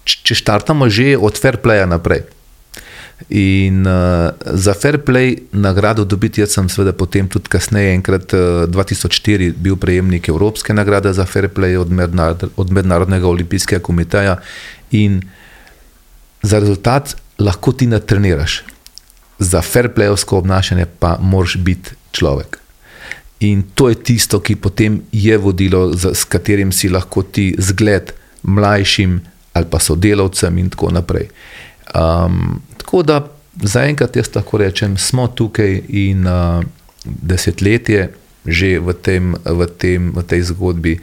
Če 0.09 0.35
štartamo 0.35 0.89
že 0.89 1.13
od 1.17 1.37
fair 1.37 1.59
playa 1.61 1.85
naprej. 1.85 2.25
In 3.35 3.83
uh, 3.83 4.31
za 4.55 4.73
fair 4.73 4.97
play 5.03 5.35
nagrado 5.51 6.05
dobiti, 6.05 6.39
jaz 6.41 6.53
sem 6.55 6.69
seveda 6.71 6.93
potem 6.95 7.27
tudi 7.27 7.51
kasneje, 7.51 7.91
enkrat 7.97 8.31
uh, 8.33 8.63
2004, 8.71 9.51
bil 9.59 9.75
prejemnik 9.75 10.29
Evropske 10.31 10.73
nagrade 10.73 11.11
za 11.13 11.25
fair 11.27 11.49
play 11.51 11.75
od, 11.77 11.91
mednarod, 11.91 12.47
od 12.55 12.71
Mednarodnega 12.71 13.27
olimpijskega 13.27 13.83
komiteja 13.83 14.37
in 14.95 15.19
za 16.41 16.63
rezultat 16.63 17.17
lahko 17.39 17.75
ti 17.75 17.87
natreniraš. 17.91 18.63
Za 19.39 19.61
fair 19.61 19.91
playovsko 19.91 20.39
obnašanje 20.39 20.87
pa 20.99 21.17
moraš 21.21 21.57
biti 21.59 21.99
človek. 22.11 22.59
In 23.39 23.63
to 23.73 23.89
je 23.89 23.95
tisto, 23.95 24.39
ki 24.39 24.55
potem 24.55 25.01
je 25.11 25.37
vodilo, 25.37 25.93
s 25.95 26.25
katerim 26.27 26.71
si 26.71 26.89
lahko 26.89 27.23
ti 27.23 27.53
zgled 27.57 28.11
mlajšim 28.43 29.19
ali 29.53 29.65
pa 29.69 29.79
sodelavcem 29.79 30.57
in 30.57 30.69
tako 30.69 30.91
naprej. 30.91 31.29
Um, 31.95 32.61
tako 32.77 33.03
da 33.03 33.21
zaenkrat 33.63 34.15
jaz 34.15 34.29
lahko 34.35 34.57
rečem, 34.57 34.97
smo 34.97 35.27
tukaj 35.27 35.81
in 35.87 36.27
uh, 36.27 36.63
desetletje 37.05 38.09
že 38.45 38.79
v, 38.79 38.93
tem, 38.93 39.35
v, 39.35 39.67
tem, 39.67 40.11
v 40.15 40.21
tej 40.23 40.41
zgodbi, 40.55 40.97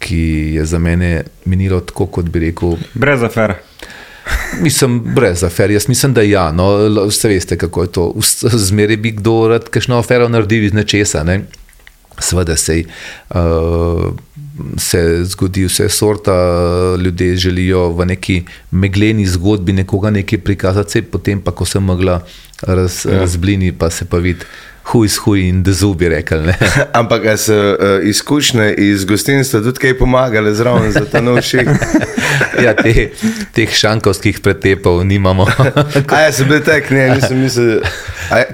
ki 0.00 0.56
je 0.58 0.64
za 0.66 0.78
mene 0.80 1.24
minilo 1.46 1.80
tako, 1.80 2.06
kot 2.10 2.28
bi 2.28 2.50
rekel. 2.50 2.76
Brez 2.94 3.22
afer. 3.22 3.54
Mislim, 4.60 5.00
brez 5.14 5.44
afer. 5.44 5.70
Jaz 5.70 5.88
mislim, 5.88 6.14
da 6.14 6.22
ja. 6.22 6.50
No, 6.52 6.66
vse 7.08 7.28
veste, 7.28 7.56
kako 7.56 7.82
je 7.82 7.92
to. 7.92 8.04
Zmeraj 8.68 8.96
bi 8.96 9.14
kdo 9.16 9.48
rad 9.48 9.68
kakšno 9.68 9.98
afero 10.00 10.28
naredil 10.28 10.64
iz 10.64 10.74
nečesa. 10.76 11.22
Ne? 11.24 11.44
Sveda 12.20 12.56
se 12.56 12.84
uh, 13.30 14.14
se 14.76 15.24
zgodi 15.24 15.64
vse 15.64 15.88
sorta, 15.88 16.32
ljudje 17.04 17.36
želijo 17.36 17.88
v 17.88 18.06
neki 18.06 18.42
megleni 18.70 19.26
zgodbi 19.26 19.72
nekoga 19.72 20.10
nekaj 20.10 20.38
prikazati, 20.38 21.02
potem 21.02 21.40
pa, 21.40 21.50
ko 21.50 21.64
se 21.64 21.80
mogla 21.80 22.20
raz, 22.62 23.06
ja. 23.06 23.18
razblini, 23.18 23.72
pa 23.72 23.90
se 23.90 24.04
pa 24.04 24.18
vidi. 24.18 24.44
Huj, 24.90 25.08
huj 25.24 25.40
in 25.48 25.62
da 25.62 25.72
zubi 25.72 26.08
rekli. 26.08 26.54
Ampak 27.00 27.22
so 27.38 27.54
uh, 27.54 27.76
izkušnje 28.02 28.74
iz 28.74 29.04
gostinstva 29.04 29.60
tudi 29.60 29.78
kaj 29.78 29.98
pomagale 29.98 30.54
zraven 30.54 30.92
za 30.92 31.04
ta 31.04 31.20
novši? 31.20 31.56
ja, 32.64 32.74
te, 32.74 33.10
teh 33.54 33.74
šankovskih 33.74 34.40
pretepov 34.40 35.04
nimamo. 35.06 35.46
a 36.14 36.20
ja, 36.20 36.32
sem 36.32 36.48
bil 36.48 36.64
tak, 36.66 36.90
ne, 36.90 37.06
nisem 37.14 37.38
mislil. 37.38 37.80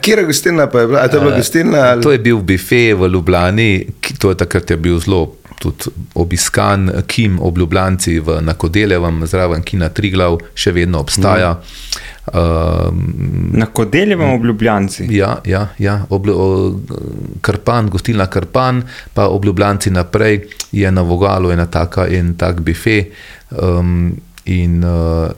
Kje 0.00 0.20
je 0.20 0.26
gostilna 0.28 0.68
pa 0.70 0.84
je 0.84 0.86
bila? 0.86 1.00
A 1.00 1.08
to 1.08 1.16
je 1.16 1.24
bila 1.24 1.36
gostilna? 1.36 1.78
Ali? 1.78 2.02
To 2.02 2.12
je 2.12 2.18
bil 2.18 2.38
bife 2.44 2.94
v 2.94 3.08
Ljubljani, 3.08 3.86
to 4.18 4.30
je 4.30 4.36
takrat 4.36 4.70
je 4.70 4.76
bil 4.76 5.00
zelo 5.00 5.36
tudi 5.58 5.90
obiskan 6.14 6.90
Kim 7.06 7.38
ob 7.40 7.58
Ljubljanci 7.58 8.18
v 8.20 8.40
Nakodeljevem, 8.42 9.26
zraven 9.26 9.62
Kina 9.62 9.88
Triglav, 9.88 10.38
še 10.54 10.72
vedno 10.76 11.00
obstaja. 11.00 11.54
Mm. 11.56 12.04
Na 12.32 13.66
Kodeljevem 13.66 14.30
ob 14.34 14.44
Ljubljanci. 14.44 15.06
Ja, 15.14 15.38
ja, 15.44 15.68
ja. 15.78 16.00
Obl 16.10 16.32
Karpan, 17.40 17.90
gostilna 17.90 18.26
Karpan, 18.26 18.82
pa 19.14 19.28
ob 19.28 19.44
Ljubljanci 19.44 19.90
naprej 19.90 20.40
je 20.72 20.90
na 20.90 21.02
Vogalu 21.02 21.50
ena 21.50 21.66
taka 21.66 22.08
in 22.08 22.34
tak 22.34 22.60
bife. 22.60 23.04
Um, 23.50 24.16
in 24.44 24.84
uh, 24.84 25.30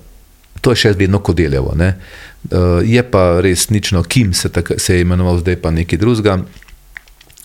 to 0.61 0.73
je 0.73 0.83
še 0.85 0.95
vedno 0.97 1.21
Kodeljevo. 1.21 1.75
Uh, 1.77 2.81
je 2.85 3.03
pa 3.11 3.41
res 3.45 3.69
nično, 3.71 4.03
Kim 4.03 4.33
se, 4.33 4.49
tak, 4.49 4.73
se 4.77 4.97
je 4.97 5.05
imenoval, 5.05 5.43
zdaj 5.45 5.61
pa 5.63 5.71
nekaj 5.71 6.01
drugega. 6.01 6.39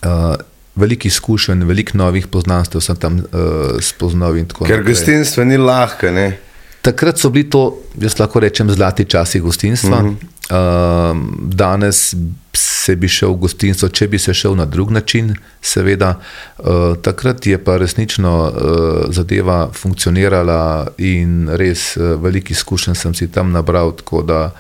Uh, 0.04 0.36
veliko 0.76 1.08
izkušenj, 1.08 1.68
veliko 1.68 1.98
novih 1.98 2.28
poznanstev 2.28 2.82
sem 2.82 2.96
tam 2.96 3.20
uh, 3.20 3.76
spoznal. 3.84 4.40
Ker 4.66 4.84
gostinstvo 4.88 5.44
ni 5.44 5.60
lahko. 5.60 6.12
Ne? 6.12 6.32
Takrat 6.84 7.20
so 7.20 7.30
bili 7.32 7.48
to, 7.50 7.78
jaz 7.96 8.18
lahko 8.20 8.42
rečem, 8.44 8.72
zlati 8.72 9.06
časi 9.06 9.40
gostinstva. 9.40 9.98
Uh 10.04 10.06
-huh. 10.06 11.14
uh, 11.14 11.18
danes 11.54 12.16
se 12.54 12.96
bi 12.96 13.08
šel 13.08 13.32
v 13.34 13.40
gostinstvo, 13.46 13.90
če 13.90 14.08
bi 14.08 14.20
se 14.20 14.34
šel 14.34 14.56
na 14.56 14.66
drug 14.66 14.92
način, 14.92 15.36
seveda. 15.62 16.20
Uh, 16.60 16.66
takrat 17.02 17.48
je 17.48 17.58
pa 17.64 17.78
resnično 17.78 18.34
uh, 18.44 19.14
zadeva 19.14 19.70
funkcionirala 19.74 20.88
in 20.98 21.50
res 21.50 21.98
uh, 21.98 22.22
veliko 22.24 22.52
izkušenj 22.52 22.96
sem 22.96 23.14
si 23.14 23.32
tam 23.32 23.52
nabral. 23.52 23.94
Da, 24.28 24.52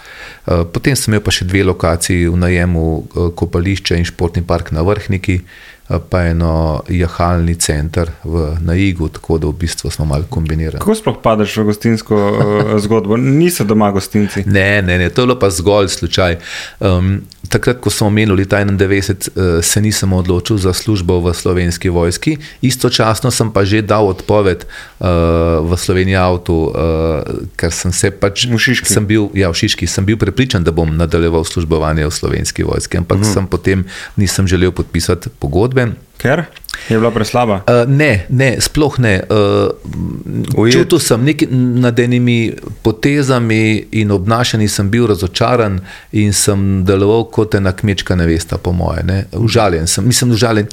uh, 0.45 0.63
potem 0.73 0.95
sem 0.95 1.13
imel 1.13 1.21
pa 1.21 1.31
še 1.31 1.45
dve 1.45 1.63
lokaciji 1.63 2.27
v 2.27 2.37
najemu, 2.37 2.87
uh, 2.95 3.29
kopališče 3.35 3.99
in 3.99 4.05
športni 4.05 4.47
park 4.47 4.71
na 4.71 4.81
Vrhniki. 4.81 5.35
Eh, 5.35 5.72
pa 6.09 6.21
eno 6.21 6.81
jahalni 6.89 7.55
center 7.55 8.11
v 8.23 8.55
Naigu, 8.61 9.09
tako 9.09 9.37
da 9.37 9.47
v 9.47 9.53
bistvu 9.53 9.91
smo 9.91 10.05
malo 10.05 10.23
kombinirali. 10.29 10.79
Kako 10.79 10.95
sploh 10.95 11.17
padeš 11.23 11.57
v 11.57 11.65
gostinsko 11.67 12.15
uh, 12.15 12.71
zgodbo? 12.79 13.17
Niso 13.17 13.67
doma 13.67 13.91
gostinci? 13.91 14.45
Ne, 14.47 14.81
ne, 14.81 14.97
ne, 14.97 15.09
to 15.09 15.21
je 15.21 15.27
bilo 15.27 15.35
pa 15.39 15.49
zgolj 15.51 15.91
slučaj. 15.91 16.37
Um, 16.79 17.21
takrat, 17.51 17.81
ko 17.83 17.91
smo 17.91 18.07
omenili 18.07 18.45
ta 18.47 18.63
91, 18.63 19.29
uh, 19.35 19.63
se 19.63 19.81
nisem 19.81 20.13
odločil 20.13 20.57
za 20.57 20.73
službo 20.73 21.19
v 21.19 21.33
slovenski 21.35 21.89
vojski, 21.89 22.37
istočasno 22.61 23.31
sem 23.31 23.51
pa 23.51 23.65
že 23.67 23.83
dal 23.83 24.07
odpoved 24.07 24.63
uh, 24.63 25.07
v 25.67 25.77
Sloveniji 25.77 26.15
avtu, 26.15 26.71
uh, 26.71 26.71
ker 27.59 27.75
sem 27.75 27.91
se 27.91 28.11
pač. 28.11 28.47
V 28.47 28.55
Šiški. 28.55 28.87
Sem 28.87 29.03
bil, 29.03 29.27
ja, 29.35 29.51
v 29.51 29.59
Šiški 29.59 29.83
sem 29.83 30.07
bil 30.07 30.15
prepričan, 30.15 30.63
da 30.63 30.71
bom 30.71 30.87
nadaljeval 30.95 31.43
službovanje 31.43 32.07
v 32.07 32.11
slovenski 32.11 32.63
vojski, 32.63 33.03
ampak 33.03 33.19
uh 33.19 33.21
mhm. 33.21 33.29
-huh. 33.29 33.33
sem 33.33 33.47
potem 33.47 33.85
nisem 34.15 34.47
želel 34.47 34.71
podpisati 34.71 35.29
pogodbe. 35.29 35.72
Ker 36.17 36.45
je 36.89 36.97
bila 36.97 37.11
preslaba? 37.11 37.61
Uh, 37.67 37.89
ne, 37.89 38.25
ne, 38.29 38.55
sploh 38.61 38.99
ne. 38.99 39.13
Uh, 39.29 40.71
čutil 40.71 40.99
sem 40.99 41.25
nad 41.81 41.99
enimi 41.99 42.53
potezami 42.81 43.87
in 43.91 44.11
obnašanji, 44.11 44.67
sem 44.67 44.89
bil 44.89 45.07
razočaran 45.07 45.79
in 46.11 46.33
sem 46.33 46.83
deloval 46.85 47.27
kot 47.31 47.55
ena 47.55 47.71
kmečka 47.71 48.15
nevesta, 48.15 48.57
po 48.57 48.71
moje. 48.71 49.03
Ne. 49.03 49.25
Užaljen 49.31 49.87
sem, 49.87 50.07
mislim, 50.07 50.31
užaljen. 50.31 50.67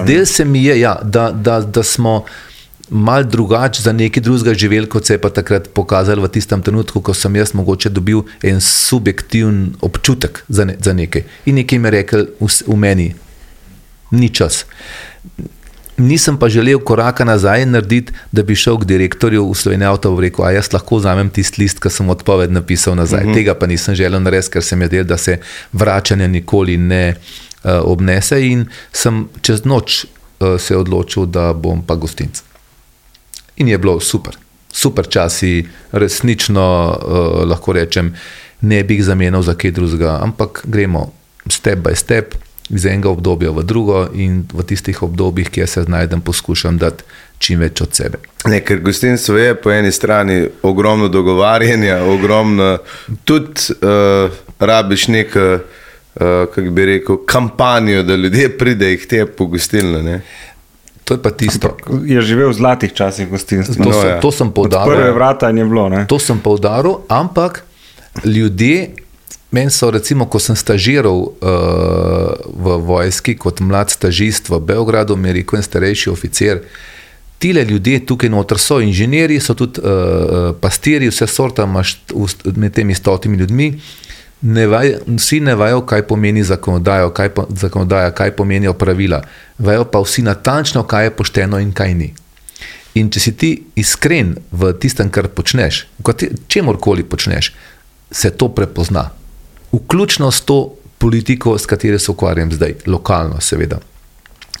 Zdaj 0.00 0.26
se 0.26 0.44
mi 0.44 0.64
je, 0.64 0.80
ja, 0.80 0.98
da, 1.02 1.30
da, 1.30 1.60
da 1.60 1.82
smo. 1.82 2.24
Mal 2.90 3.24
drugače 3.24 3.82
za 3.82 3.92
neki 3.92 4.20
drugega 4.20 4.54
živeli, 4.54 4.88
kot 4.88 5.06
se 5.06 5.14
je 5.14 5.20
pa 5.20 5.30
takrat 5.30 5.68
pokazalo 5.74 6.22
v 6.22 6.28
tistem 6.28 6.62
trenutku, 6.62 7.00
ko 7.00 7.14
sem 7.14 7.36
jaz 7.36 7.54
mogoče 7.54 7.88
dobil 7.88 8.22
en 8.42 8.60
subjektiven 8.60 9.74
občutek 9.80 10.44
za, 10.48 10.64
ne, 10.64 10.76
za 10.80 10.92
nekaj. 10.92 11.24
In 11.46 11.54
nekaj 11.54 11.78
mi 11.78 11.88
je 11.88 11.90
rekel 11.90 12.26
v, 12.40 12.48
v 12.66 12.76
meni, 12.76 13.14
ni 14.10 14.28
čas. 14.28 14.64
Nisem 15.96 16.36
pa 16.36 16.48
želel 16.48 16.80
koraka 16.80 17.24
nazaj 17.24 17.66
narediti, 17.66 18.12
da 18.32 18.42
bi 18.42 18.54
šel 18.54 18.78
k 18.82 18.84
direktorju 18.84 19.46
v 19.50 19.54
Sloveniji 19.54 19.88
avto 19.88 20.10
in 20.12 20.20
rekel: 20.20 20.44
A 20.44 20.50
jaz 20.50 20.72
lahko 20.72 20.98
vzamem 20.98 21.30
tisti 21.30 21.62
list, 21.62 21.80
ki 21.80 21.90
sem 21.90 22.10
odpoved 22.10 22.52
napisal 22.52 22.96
nazaj. 22.96 23.20
Uh 23.20 23.24
mhm. 23.24 23.30
-huh. 23.30 23.34
Tega 23.34 23.54
pa 23.54 23.66
nisem 23.66 23.94
želel 23.94 24.22
narediti, 24.22 24.50
ker 24.50 24.62
se 24.62 24.76
mi 24.76 24.84
je 24.84 24.88
zdelo, 24.88 25.04
da 25.04 25.16
se 25.16 25.38
vračanje 25.72 26.28
nikoli 26.28 26.76
ne. 26.76 27.14
uh, 27.64 27.70
obnese, 27.84 28.40
in 28.46 28.66
sem 28.92 29.28
čez 29.42 29.64
noč 29.64 30.04
uh, 30.04 30.60
se 30.60 30.76
odločil, 30.76 31.26
da 31.26 31.52
bom 31.52 31.82
pa 31.82 31.94
gostinc. 31.94 32.42
In 33.56 33.68
je 33.68 33.78
bilo 33.78 34.00
super, 34.00 34.36
super 34.72 35.06
časi, 35.06 35.66
resnično 35.92 36.64
uh, 36.90 37.48
lahko 37.48 37.72
rečem, 37.72 38.14
ne 38.60 38.82
bi 38.84 38.98
jih 38.98 39.04
zamenjal 39.04 39.42
za 39.42 39.54
kaj 39.54 39.70
drugega, 39.70 40.18
ampak 40.22 40.64
gremo 40.64 41.12
step 41.48 41.78
by 41.78 41.96
step. 41.96 42.34
Iz 42.72 42.86
enega 42.88 43.10
obdobja 43.12 43.50
v 43.52 43.62
drugo, 43.62 44.06
in 44.16 44.46
v 44.48 44.64
tistih 44.64 45.02
obdobjih, 45.02 45.50
kjer 45.52 45.68
se 45.68 45.82
znajdem, 45.84 46.22
poskušam 46.24 46.78
dati 46.80 47.04
čim 47.38 47.60
več 47.60 47.82
od 47.84 47.92
sebe. 47.92 48.22
Ne, 48.48 48.62
ker 48.64 48.80
gostinstvo 48.80 49.36
je 49.36 49.52
po 49.60 49.72
eni 49.72 49.92
strani 49.92 50.38
ogromno 50.64 51.10
dogovarjanja, 51.12 51.98
ogromno 52.08 52.78
tudi 53.28 53.76
uh, 53.76 54.32
rabiš 54.58 55.08
neko, 55.12 55.44
uh, 55.58 56.22
kako 56.54 56.72
bi 56.72 56.88
rekel, 56.94 57.20
kampanjo, 57.28 58.02
da 58.02 58.16
ljudje 58.16 58.48
pridejo 58.58 59.02
k 59.02 59.10
tebi 59.12 59.36
po 59.36 59.46
gostilno. 59.52 60.00
Ne? 60.02 60.22
To 61.04 61.14
je 61.14 61.20
pa 61.20 61.30
tisto. 61.30 61.76
Je 62.04 62.16
živel 62.22 62.48
v 62.48 62.56
zlatih 62.56 62.92
časih 62.92 63.28
gostinstva. 63.28 63.76
To, 63.76 63.90
No, 63.90 63.92
sem, 63.92 64.08
ja. 64.08 64.20
to 64.20 64.30
sem 64.32 64.48
Prve 64.48 64.54
poudaril. 64.54 65.12
vrata 65.12 65.48
je 65.48 65.64
bilo. 65.64 65.88
Ne? 65.88 66.06
To 66.08 66.16
sem 66.18 66.38
poudaril, 66.40 67.04
ampak 67.08 67.64
ljudje, 68.24 68.90
meni 69.50 69.70
so, 69.70 69.90
recimo, 69.90 70.24
ko 70.26 70.38
sem 70.40 70.56
stažiral 70.56 71.12
uh, 71.14 71.34
v 72.48 72.66
vojski 72.80 73.36
kot 73.36 73.60
mlad 73.60 73.90
stažist 73.92 74.48
v 74.48 74.60
Beogradu, 74.60 75.16
mi 75.16 75.28
je 75.28 75.32
rekel 75.34 75.58
en 75.58 75.62
starejši 75.62 76.10
oficer. 76.10 76.64
Tile 77.38 77.64
ljudje 77.64 78.06
tukaj 78.06 78.30
noter 78.32 78.56
so 78.58 78.80
inženirji, 78.80 79.40
so 79.40 79.52
tudi 79.54 79.84
uh, 79.84 80.56
pastirji, 80.56 81.12
vse 81.12 81.26
sorta 81.28 81.68
imaš 81.68 82.00
med 82.56 82.72
temi 82.72 82.94
stotimi 82.94 83.36
ljudmi. 83.36 83.68
Ne 84.44 84.66
vaj, 84.68 84.90
vsi 85.06 85.40
ne 85.40 85.54
vejo, 85.56 85.80
kaj 85.88 86.02
pomeni 86.06 86.42
zakonodaja, 86.44 87.08
kaj, 87.16 87.30
po, 87.32 87.46
zakonodaja, 87.50 88.10
kaj 88.12 88.34
pomenijo 88.36 88.74
pravila. 88.76 89.22
Vejo 89.58 89.84
pa 89.88 90.02
vsi 90.04 90.22
natančno, 90.22 90.82
kaj 90.84 91.04
je 91.04 91.14
pošteno 91.16 91.60
in 91.64 91.72
kaj 91.72 91.94
ni. 91.94 92.10
In 92.94 93.08
če 93.10 93.20
si 93.20 93.32
ti 93.32 93.50
iskren 93.80 94.36
v 94.52 94.74
tistem, 94.78 95.08
kar 95.10 95.30
počneš, 95.32 95.86
čemorkoli 96.48 97.06
počneš, 97.08 97.54
se 98.10 98.30
to 98.30 98.48
prepozna. 98.54 99.08
Vključno 99.72 100.30
s 100.30 100.44
to 100.46 100.74
politiko, 100.98 101.58
s 101.58 101.66
katero 101.66 101.98
se 101.98 102.10
ukvarjam 102.10 102.52
zdaj, 102.52 102.74
lokalno, 102.86 103.40
seveda, 103.40 103.80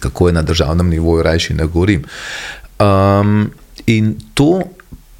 kako 0.00 0.28
je 0.28 0.32
na 0.32 0.42
državnem 0.42 0.88
nivoju, 0.90 1.22
rajši 1.22 1.54
ne 1.54 1.66
govorim. 1.66 2.04
Um, 2.80 3.50
in 3.86 4.16
to 4.34 4.62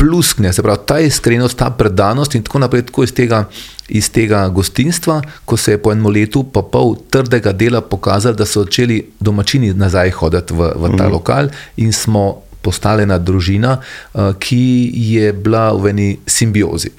pluskne, 0.05 0.53
se 0.53 0.63
pravi, 0.63 0.79
ta 0.87 0.99
iskrenost, 1.01 1.57
ta 1.59 1.71
predanost 1.71 2.35
in 2.35 2.43
tako 2.45 2.59
naprej, 2.59 2.83
tako 2.91 3.05
iz 3.05 3.13
tega, 3.17 3.45
iz 3.89 4.11
tega 4.13 4.43
gostinstva, 4.49 5.23
ko 5.45 5.57
se 5.57 5.73
je 5.73 5.81
po 5.83 5.93
enem 5.93 6.11
letu, 6.13 6.43
pa 6.45 6.61
pol 6.63 6.93
trdega 7.11 7.53
dela 7.57 7.81
pokazalo, 7.81 8.37
da 8.37 8.45
so 8.47 8.67
začeli 8.67 9.01
domačini 9.21 9.73
nazaj 9.75 10.13
hoditi 10.21 10.53
v, 10.53 10.69
v 10.77 10.93
ta 10.99 11.09
mm. 11.09 11.13
lokal 11.13 11.49
in 11.81 11.93
smo 11.93 12.43
postali 12.61 13.09
ena 13.09 13.17
družina, 13.19 13.79
uh, 13.81 14.35
ki 14.37 14.93
je 15.15 15.33
bila 15.33 15.71
v 15.73 15.95
eni 15.95 16.11
simbiozi. 16.27 16.93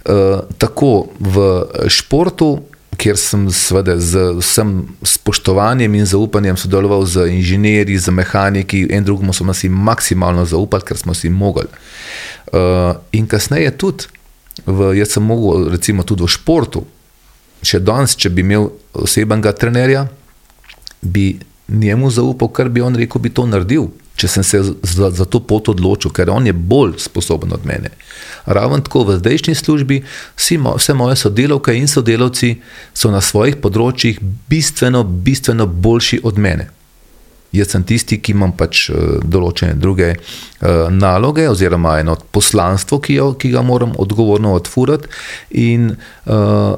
Uh, 0.00 0.46
tako 0.58 1.10
v 1.18 1.42
športu, 1.90 2.52
kjer 2.96 3.16
sem 3.16 3.46
seveda 3.50 3.96
z 3.98 4.32
vsem 4.38 4.88
spoštovanjem 5.02 5.94
in 5.94 6.06
zaupanjem 6.06 6.56
sodeloval 6.56 7.06
z 7.06 7.28
inženirji, 7.30 7.98
z 7.98 8.10
mehaniki, 8.10 8.86
en 8.90 9.04
drugemu 9.04 9.32
smo 9.32 9.54
si 9.54 9.68
maksimalno 9.68 10.44
zaupali, 10.44 10.84
ker 10.86 10.98
smo 10.98 11.14
si 11.14 11.30
mogli. 11.30 11.68
Uh, 12.52 12.98
in 13.12 13.26
kasneje 13.26 13.70
tudi, 13.78 14.10
v, 14.66 14.94
jaz 14.98 15.14
sem 15.16 15.24
mogel, 15.24 15.70
recimo 15.70 16.02
tudi 16.02 16.26
v 16.26 16.32
športu, 16.32 16.84
še 17.62 17.80
danes, 17.80 18.16
če 18.16 18.32
bi 18.32 18.42
imel 18.44 18.70
osebnega 18.96 19.52
trenerja, 19.52 20.06
bi 21.00 21.38
njemu 21.68 22.10
zaupal, 22.10 22.50
kar 22.52 22.68
bi 22.68 22.82
on 22.82 22.96
rekel, 22.96 23.22
bi 23.22 23.30
to 23.30 23.46
naredil. 23.46 23.90
Če 24.20 24.28
sem 24.28 24.44
se 24.44 24.58
za, 24.62 25.08
za 25.16 25.24
to 25.24 25.40
pot 25.40 25.70
odločil, 25.72 26.12
ker 26.12 26.28
on 26.28 26.44
je 26.44 26.52
bolj 26.52 26.98
sposoben 27.00 27.54
od 27.56 27.64
mene. 27.64 27.94
Ravno 28.44 28.80
tako 28.84 29.06
v 29.08 29.16
zdajšnji 29.20 29.54
službi, 29.56 30.02
vsi 30.36 30.58
vse 30.60 30.94
moje 30.94 31.16
sodelavke 31.16 31.72
in 31.76 31.88
sodelavci 31.88 32.58
so 32.92 33.12
na 33.14 33.22
svojih 33.24 33.56
področjih 33.64 34.20
bistveno, 34.20 35.04
bistveno 35.04 35.66
boljši 35.66 36.20
od 36.28 36.38
mene. 36.38 36.68
Jaz 37.50 37.72
sem 37.72 37.82
tisti, 37.82 38.20
ki 38.22 38.36
imam 38.36 38.52
pač 38.54 38.84
uh, 38.92 39.16
določene 39.26 39.74
druge 39.80 40.12
uh, 40.12 40.86
naloge, 40.94 41.48
oziroma 41.50 41.96
eno 41.98 42.14
poslanstvo, 42.30 43.00
ki, 43.02 43.16
jo, 43.18 43.32
ki 43.40 43.50
ga 43.56 43.64
moram 43.66 43.96
odgovorno 43.98 44.52
odfurati. 44.54 45.10
In 45.64 45.88
uh, 45.90 46.36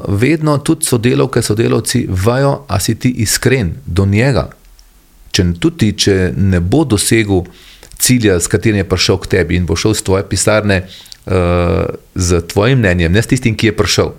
vedno 0.09 0.57
tudi 0.64 0.88
sodelavke, 0.88 1.43
sodelavci 1.45 2.07
vajo, 2.09 2.62
a 2.72 2.80
si 2.80 2.97
ti 2.97 3.12
iskren 3.26 3.74
do 3.84 4.09
njega. 4.09 4.49
Če 5.33 5.47
tudi 5.61 5.93
če 5.97 6.33
ne 6.37 6.61
bo 6.61 6.85
dosegel 6.85 7.47
cilja, 8.03 8.37
s 8.41 8.51
katerim 8.51 8.83
je 8.83 8.89
prišel 8.89 9.20
k 9.22 9.30
tebi 9.37 9.57
in 9.57 9.66
bo 9.66 9.78
šel 9.78 9.95
z 9.97 10.05
tvoje 10.05 10.26
pisarne 10.28 10.83
uh, 10.85 11.89
z 12.14 12.43
tvojim 12.51 12.83
mnenjem, 12.83 13.12
ne 13.12 13.22
s 13.22 13.30
tistim, 13.30 13.57
ki 13.57 13.70
je 13.70 13.76
prišel. 13.76 14.12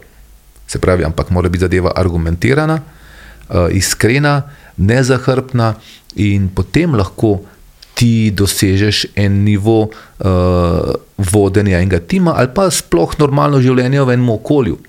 Se 0.67 0.79
pravi, 0.79 1.05
ampak 1.05 1.29
mora 1.29 1.51
biti 1.51 1.67
zadeva 1.67 1.93
argumentirana, 1.95 2.79
uh, 2.79 3.67
iskrena, 3.75 4.41
nezahrbtna 4.77 5.75
in 6.15 6.47
potem 6.49 6.95
lahko 6.95 7.43
ti 7.93 8.31
dosežeš 8.33 9.13
en 9.15 9.43
nivo 9.45 9.77
uh, 9.85 10.95
vodenja 11.17 11.77
enega 11.77 11.99
tima 11.99 12.33
ali 12.37 12.49
pa 12.55 12.65
sploh 12.73 13.13
normalno 13.19 13.61
življenje 13.61 14.01
v 14.01 14.15
enem 14.15 14.31
okolju. 14.33 14.79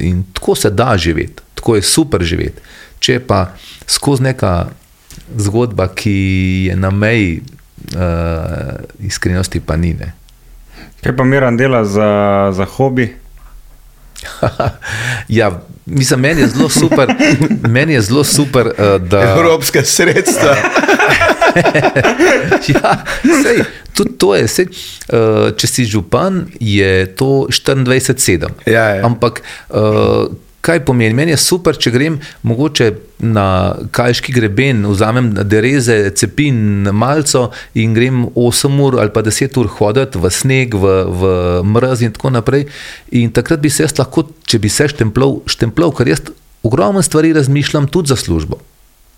In 0.00 0.22
tako 0.32 0.56
se 0.56 0.70
da 0.72 0.94
živeti, 0.96 1.42
tako 1.54 1.76
je 1.76 1.82
super 1.84 2.24
živeti. 2.24 2.62
Če 3.02 3.18
pa 3.20 3.50
skozi 3.86 4.30
neka 4.30 4.70
zgodba, 5.36 5.88
ki 5.88 6.16
je 6.70 6.76
na 6.76 6.90
meji 6.90 7.42
uh, 7.94 8.80
iskrenosti, 9.00 9.60
pa 9.60 9.76
ni. 9.76 9.94
Ne. 9.94 10.12
Kaj 11.02 11.16
pa 11.16 11.24
Miran 11.24 11.56
dela 11.56 11.84
za, 11.84 12.50
za 12.54 12.64
hobi? 12.64 13.10
ja, 15.28 15.60
mislim, 15.86 16.20
meni 16.20 16.40
je 16.40 16.48
zelo 16.48 16.68
super, 16.68 17.14
meni 17.76 17.92
je 17.92 18.00
zelo 18.00 18.24
super 18.24 18.66
uh, 18.66 19.02
da. 19.02 19.22
Evropska 19.22 19.82
sredstva. 19.82 20.56
ja, 22.74 23.04
sej, 23.42 23.64
tudi 23.94 24.18
to 24.18 24.34
je. 24.34 24.48
Sej, 24.48 24.66
uh, 24.66 25.50
če 25.56 25.66
si 25.66 25.84
župan, 25.84 26.46
je 26.60 27.06
to 27.16 27.46
24-7. 27.50 28.48
Ja, 28.66 28.88
ja. 28.88 29.06
Ampak. 29.06 29.42
Uh, 29.70 30.30
Kaj 30.62 30.84
pomeni? 30.86 31.14
Meni 31.14 31.32
je 31.34 31.40
super, 31.42 31.74
če 31.74 31.90
grem 31.90 32.20
mogoče 32.46 32.86
na 33.26 33.74
Kajški 33.90 34.30
greben, 34.36 34.84
vzamem 34.86 35.32
dereze, 35.50 35.96
cepin 36.14 36.86
malco 36.94 37.48
in 37.74 37.96
grem 37.96 38.28
8 38.38 38.78
ur 38.86 39.00
ali 39.02 39.10
pa 39.10 39.24
10 39.26 39.58
ur 39.58 39.70
hoditi 39.80 40.22
v 40.22 40.30
sneg, 40.30 40.76
v, 40.78 40.94
v 41.10 41.32
mraz 41.66 42.06
in 42.06 42.14
tako 42.14 42.30
naprej. 42.38 42.68
In 43.10 43.34
takrat 43.34 43.58
bi 43.62 43.74
se 43.74 43.82
jaz 43.82 43.98
lahko, 43.98 44.28
če 44.46 44.62
bi 44.62 44.70
se 44.70 44.86
štemplal, 44.94 45.40
štemplal 45.50 45.90
ker 45.98 46.14
jaz 46.14 46.30
ogromno 46.62 47.02
stvari 47.02 47.34
razmišljam 47.34 47.90
tudi 47.90 48.14
za 48.14 48.16
službo. 48.22 48.62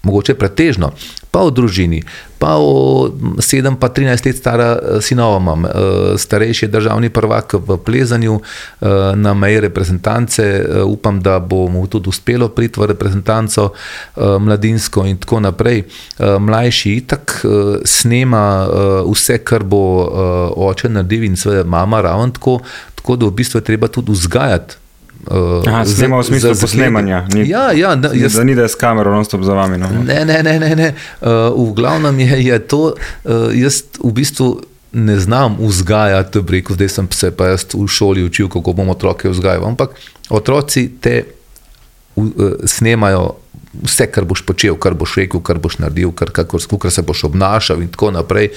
Mogoče 0.05 0.35
pretežno, 0.35 0.93
pa 1.31 1.41
o 1.43 1.51
družini, 1.51 2.03
pa 2.39 2.55
o 2.61 3.09
7, 3.41 3.77
pa 3.81 3.89
13 3.89 4.27
let 4.27 4.37
stara 4.37 4.69
eh, 4.77 5.01
sinova 5.03 5.41
imam, 5.41 5.65
eh, 5.65 5.71
starejši 6.19 6.65
je 6.65 6.69
državni 6.69 7.11
prvak 7.11 7.55
v 7.55 7.79
plezanju 7.85 8.37
eh, 8.37 8.87
na 9.17 9.35
meji 9.35 9.61
reprezentance, 9.61 10.45
upam, 10.85 11.21
da 11.21 11.39
bo 11.39 11.69
mu 11.69 11.87
tudi 11.87 12.09
uspelo 12.09 12.49
priti 12.49 12.81
v 12.81 12.87
reprezentanco 12.87 13.71
mladinsko 14.17 15.07
in 15.07 15.17
tako 15.17 15.41
naprej. 15.41 15.83
Mlajši 16.19 16.93
itak 16.97 17.41
snema 17.85 18.69
vse, 19.09 19.39
kar 19.45 19.65
bo 19.65 19.81
oče 20.69 20.89
naredil 20.89 21.25
in 21.25 21.37
seveda 21.37 21.65
mama 21.65 22.01
ravno 22.01 22.31
tako, 22.31 22.59
tako 22.95 23.17
da 23.17 23.27
v 23.27 23.37
bistvu 23.41 23.59
je 23.59 23.65
treba 23.65 23.89
tudi 23.89 24.13
vzgajati. 24.13 24.84
Uh, 25.31 25.63
Aha, 25.67 25.85
snema 25.89 26.19
v 26.21 26.25
smislu 26.25 26.53
posnemanja. 26.61 27.25
Ni, 27.33 27.49
ja, 27.49 27.73
ja, 27.73 27.95
da, 27.97 28.11
jaz, 28.13 28.35
da 28.37 28.45
ni 28.45 28.55
da 28.55 28.63
je 28.63 28.69
s 28.69 28.77
kamero 28.77 29.13
non-stop 29.15 29.43
za 29.43 29.55
vami. 29.57 29.79
No. 29.79 29.89
Ne, 30.05 30.25
ne, 30.25 30.43
ne. 30.43 30.59
ne, 30.61 30.77
ne. 30.77 30.89
Uh, 31.21 31.69
v 31.71 31.73
glavnem 31.75 32.19
je, 32.21 32.45
je 32.45 32.59
to, 32.69 32.83
uh, 32.93 33.49
jaz 33.57 33.83
v 34.05 34.13
bistvu 34.13 34.49
ne 34.93 35.17
znam 35.21 35.57
vzgajati, 35.61 36.45
rekel, 36.51 36.77
zdaj 36.77 36.89
sem 36.89 37.09
se 37.11 37.33
pa 37.33 37.55
jaz 37.55 37.65
v 37.73 37.89
šoli 37.89 38.25
učil, 38.25 38.53
kako 38.53 38.77
bom 38.77 38.93
otroke 38.93 39.33
vzgajal. 39.33 39.65
Ampak 39.65 39.97
otroci 40.29 40.91
te 41.01 41.25
uh, 42.17 42.61
snemajo. 42.65 43.33
Vse, 43.75 44.07
kar 44.07 44.23
boš 44.23 44.45
počel, 44.47 44.77
kar 44.79 44.95
boš 44.95 45.17
rekel, 45.19 45.41
kar 45.43 45.59
boš 45.59 45.81
naredil, 45.83 46.13
kar, 46.15 46.31
kako 46.31 46.91
se 46.91 47.03
boš 47.03 47.25
obnašal, 47.27 47.83
in 47.83 47.89
tako 47.91 48.13
naprej. 48.15 48.53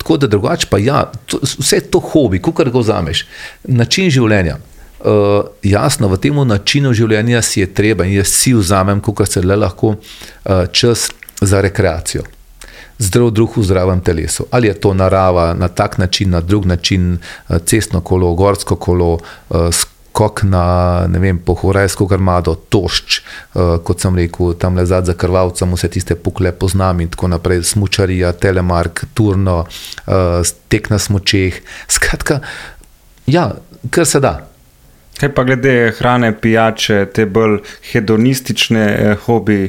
Tako 0.00 0.16
da 0.16 0.30
drugače, 0.32 0.66
pa 0.70 0.78
ja, 0.80 1.02
to, 1.28 1.42
vse 1.58 1.82
to 1.92 2.00
hobi, 2.00 2.40
kar 2.40 2.70
ga 2.72 2.80
vzameš, 2.80 3.26
način 3.68 4.08
življenja. 4.08 4.56
Uh, 5.02 5.48
jasno, 5.62 6.06
v 6.08 6.16
tem 6.22 6.36
načinu 6.46 6.92
življenja 6.94 7.40
si 7.42 7.58
je 7.58 7.66
treba 7.74 8.06
in 8.06 8.20
jaz 8.20 8.30
si 8.30 8.52
vzamem, 8.54 9.00
kot 9.02 9.26
se 9.26 9.40
le 9.42 9.56
lahko, 9.58 9.96
uh, 9.96 10.66
čas 10.70 11.08
za 11.42 11.58
rekreacijo. 11.60 12.22
Zdrav 13.02 13.32
duh 13.34 13.56
v 13.56 13.64
zdravem 13.66 13.98
telesu. 13.98 14.46
Ali 14.54 14.68
je 14.70 14.76
to 14.78 14.92
narava 14.94 15.54
na 15.58 15.66
tak 15.66 15.98
način, 15.98 16.30
na 16.30 16.40
drug 16.40 16.68
način, 16.70 17.16
uh, 17.18 17.58
cestno 17.66 18.00
kolo, 18.00 18.30
gorsko 18.38 18.76
kolo, 18.76 19.18
uh, 19.50 19.82
kok 20.12 20.44
na, 20.46 21.08
pohorajsko 21.44 22.06
grmado, 22.06 22.54
tošč, 22.54 23.18
uh, 23.18 23.82
kot 23.82 24.06
sem 24.06 24.14
rekel, 24.16 24.54
tam 24.54 24.78
le 24.78 24.86
zadaj 24.86 25.10
za 25.10 25.18
krvavcem, 25.18 25.74
vse 25.74 25.88
tiste 25.88 26.14
pukle 26.14 26.52
poznam 26.52 27.00
in 27.00 27.10
tako 27.10 27.32
naprej, 27.32 27.64
smučarija, 27.74 28.32
telemark, 28.38 29.02
turno, 29.18 29.64
uh, 30.06 30.54
tek 30.70 30.92
na 30.94 31.02
smučeh. 31.02 31.58
Skratka, 31.90 32.38
ja, 33.26 33.50
kar 33.90 34.06
se 34.06 34.22
da. 34.22 34.51
Kaj 35.22 35.30
pa 35.34 35.44
glede 35.44 35.92
hrane, 35.98 36.32
pijače, 36.40 37.06
te 37.14 37.26
bolj 37.26 37.60
hedonistične 37.92 38.80
eh, 38.98 39.14
hobije, 39.14 39.68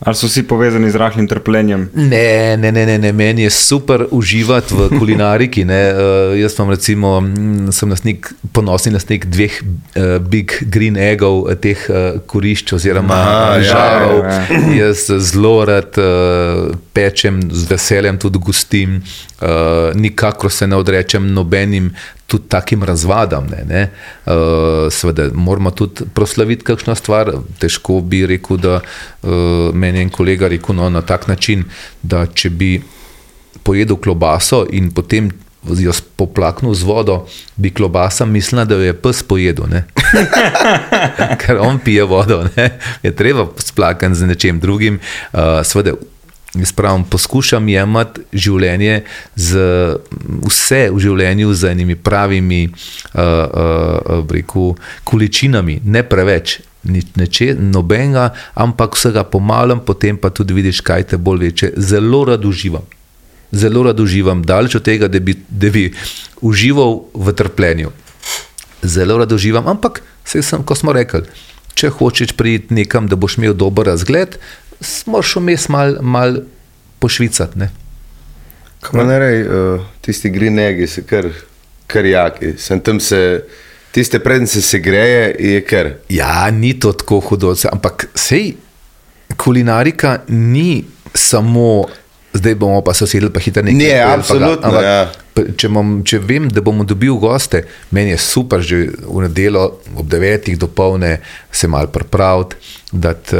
ali 0.00 0.16
so 0.16 0.26
vsi 0.26 0.42
povezani 0.42 0.90
z 0.90 0.96
rahlim 0.96 1.28
trpljenjem? 1.28 1.90
Ne, 1.94 2.56
ne, 2.56 2.72
ne, 2.72 2.86
ne, 2.86 2.98
ne. 2.98 3.12
meni 3.12 3.42
je 3.42 3.50
super 3.50 4.06
uživati 4.10 4.74
v 4.74 4.88
kulinariki. 4.98 5.62
Uh, 5.64 5.70
jaz 6.42 6.56
sem, 6.56 6.70
recimo, 6.70 7.20
mm, 7.20 7.72
sem 7.72 7.88
nasnik, 7.88 8.32
ponosen 8.52 8.92
na 8.92 9.04
nek 9.08 9.26
dveh 9.26 9.62
uh, 9.62 10.18
big 10.18 10.58
green 10.62 10.98
eggov, 10.98 11.46
teh 11.62 11.86
uh, 11.90 12.18
kurišč 12.26 12.74
oziroma 12.74 13.22
Aha, 13.22 13.54
ja, 13.54 13.62
žarov. 13.70 14.20
ja, 14.26 14.74
Jaz 14.82 15.06
zelo 15.30 15.64
rad 15.64 15.94
uh, 16.02 16.74
pečem, 16.92 17.38
z 17.54 17.70
veseljem 17.70 18.18
tudi 18.18 18.42
gostim, 18.42 18.98
uh, 18.98 19.94
nikakor 19.94 20.50
se 20.50 20.66
ne 20.66 20.76
odrečem 20.76 21.32
nobenim. 21.34 21.94
Tudi 22.28 22.44
takim 22.52 22.82
razvadam. 22.84 23.46
Ne, 23.48 23.62
ne. 23.64 23.82
Uh, 24.26 24.92
seveda, 24.92 25.30
moramo 25.32 25.70
tudi 25.72 26.04
proslaviti 26.14 26.64
kakšno 26.64 26.94
stvar. 26.94 27.32
Težko 27.58 28.02
bi 28.04 28.26
rekel, 28.28 28.60
da 28.60 28.78
uh, 28.78 29.30
meni 29.72 30.02
je 30.02 30.08
en 30.08 30.12
kolega 30.12 30.48
rekel 30.52 30.76
no, 30.76 30.90
na 30.92 31.00
tak 31.02 31.24
način, 31.28 31.64
da 32.02 32.26
če 32.26 32.50
bi 32.50 32.72
pojedel 33.64 33.96
klobaso 33.96 34.66
in 34.72 34.92
potem 34.92 35.30
jo 35.76 35.92
poplaknil 36.16 36.74
z 36.74 36.86
vodo, 36.86 37.26
bi 37.56 37.70
klobasa 37.74 38.24
mislila, 38.24 38.64
da 38.64 38.74
jo 38.78 38.86
je 38.86 38.94
pes 38.94 39.22
pojedel. 39.22 39.66
Ker 41.40 41.58
on 41.60 41.80
pije 41.84 42.04
vodo, 42.04 42.44
ne. 42.56 42.78
je 43.02 43.14
treba 43.16 43.48
splakati 43.56 44.14
z 44.14 44.26
nečem 44.26 44.60
drugim. 44.60 45.00
Uh, 45.32 45.60
seveda, 45.64 45.96
Jaz 46.54 46.70
pravim, 46.72 47.02
poskušam 47.04 47.66
jemati 47.68 48.22
življenje, 48.32 49.02
z, 49.36 49.64
vse 50.48 50.86
v 50.94 51.02
življenju 51.04 51.52
z 51.52 51.72
enimi 51.74 51.96
pravimi 52.00 52.62
uh, 52.64 53.20
uh, 53.20 54.22
reku, 54.32 54.70
količinami, 55.04 55.82
ne 55.84 56.02
preveč, 56.08 56.58
nič 56.88 57.10
neče, 57.20 57.50
nobenega, 57.60 58.30
ampak 58.56 58.96
vsega 58.96 59.26
pomalem, 59.28 59.82
potem 59.84 60.16
pa 60.16 60.30
tudi 60.32 60.56
vidiš, 60.56 60.80
kaj 60.80 61.10
te 61.12 61.18
bolj 61.20 61.50
veče. 61.50 61.72
Zelo 61.76 62.22
rad 62.30 62.46
uživam. 62.48 62.86
Zelo 63.52 63.84
rad 63.84 64.00
uživam, 64.00 64.40
daleč 64.40 64.78
od 64.80 64.86
tega, 64.88 65.08
da 65.08 65.20
bi, 65.20 65.36
da 65.48 65.68
bi 65.74 65.90
užival 66.40 67.02
v 67.12 67.36
trpljenju. 67.36 67.92
Zelo 68.82 69.18
rad 69.20 69.32
uživam, 69.36 69.68
ampak 69.68 70.00
saj 70.24 70.48
sem, 70.48 70.64
ko 70.64 70.76
smo 70.78 70.96
rekli, 70.96 71.26
če 71.76 71.92
hočeš 71.92 72.32
priti 72.40 72.74
nekam, 72.74 73.08
da 73.08 73.20
boš 73.20 73.36
imel 73.36 73.52
dober 73.52 73.92
razgled, 73.92 74.40
moraš 75.06 75.36
vmes 75.36 75.68
mal, 75.68 75.96
mal 76.00 76.36
pošvicati. 76.98 77.58
Ne? 77.58 77.70
Kaj 78.80 79.04
ne 79.04 79.18
rej, 79.18 79.40
uh, 79.42 79.80
tisti 80.00 80.30
grinegi 80.30 80.86
so 80.86 81.02
kar, 81.06 81.26
kar 81.86 82.06
jaki. 82.06 82.52
Sem 82.58 82.80
tam 82.80 83.00
se, 83.00 83.42
tiste 83.92 84.18
prednje 84.18 84.46
se 84.46 84.62
segreje, 84.62 85.36
je 85.38 85.60
kar. 85.64 85.92
Ja, 86.08 86.50
ni 86.50 86.74
to 86.80 86.92
tako 86.92 87.20
hudo, 87.20 87.54
se- 87.56 87.68
ampak 87.72 88.08
sej 88.14 88.54
kulinarika 89.36 90.20
ni 90.28 90.84
samo. 91.14 91.86
Zdaj 92.38 92.54
bomo 92.56 92.80
pa 92.80 92.94
se 92.94 93.04
usedli, 93.04 93.30
pa 93.30 93.40
hitro 93.40 93.62
nekaj. 93.62 93.78
Ne, 93.78 93.94
ga- 93.96 94.14
absolutno, 94.14 94.62
ampak 94.64 94.84
ja. 94.84 95.00
Če, 95.54 95.68
bom, 95.68 95.90
če 96.02 96.18
vem, 96.20 96.48
da 96.48 96.60
bomo 96.60 96.82
dobili 96.84 97.14
goste, 97.16 97.60
meni 97.90 98.10
je 98.10 98.18
super, 98.18 98.58
že 98.60 98.76
v 99.00 99.22
nedeljo 99.22 99.62
ob 99.94 100.06
9. 100.06 100.56
do 100.56 100.66
polne 100.68 101.20
se 101.52 101.68
mal 101.68 101.86
pripraviti, 101.88 102.56
da 102.92 103.12
uh, 103.12 103.38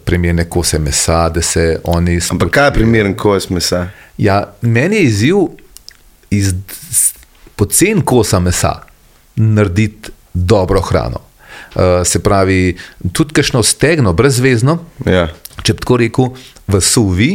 primerne 0.00 0.46
kose 0.46 0.78
mesa, 0.78 1.28
da 1.28 1.42
se 1.42 1.64
oni 1.86 2.16
Ampak 2.30 2.50
kaj 2.50 2.66
je 2.66 2.74
primeren 2.74 3.14
kos 3.14 3.50
mesa? 3.50 3.86
Ja, 4.18 4.38
meni 4.62 4.96
je 4.96 5.04
izziv 5.04 5.36
iz 6.30 6.54
s- 6.90 7.12
pocen 7.54 8.00
kosa 8.02 8.40
mesa 8.40 8.78
narediti 9.36 10.10
dobro 10.32 10.80
hrano. 10.82 11.20
Uh, 11.74 11.82
se 12.04 12.18
pravi, 12.20 12.76
tudi 13.12 13.32
kajšno 13.32 13.62
stegno, 13.64 14.12
brezvezno, 14.12 14.78
Ja. 15.04 15.28
če 15.62 15.72
bi 15.72 15.80
tako 15.80 15.96
rekel, 15.98 16.32
v 16.66 16.80
suvi, 16.80 17.30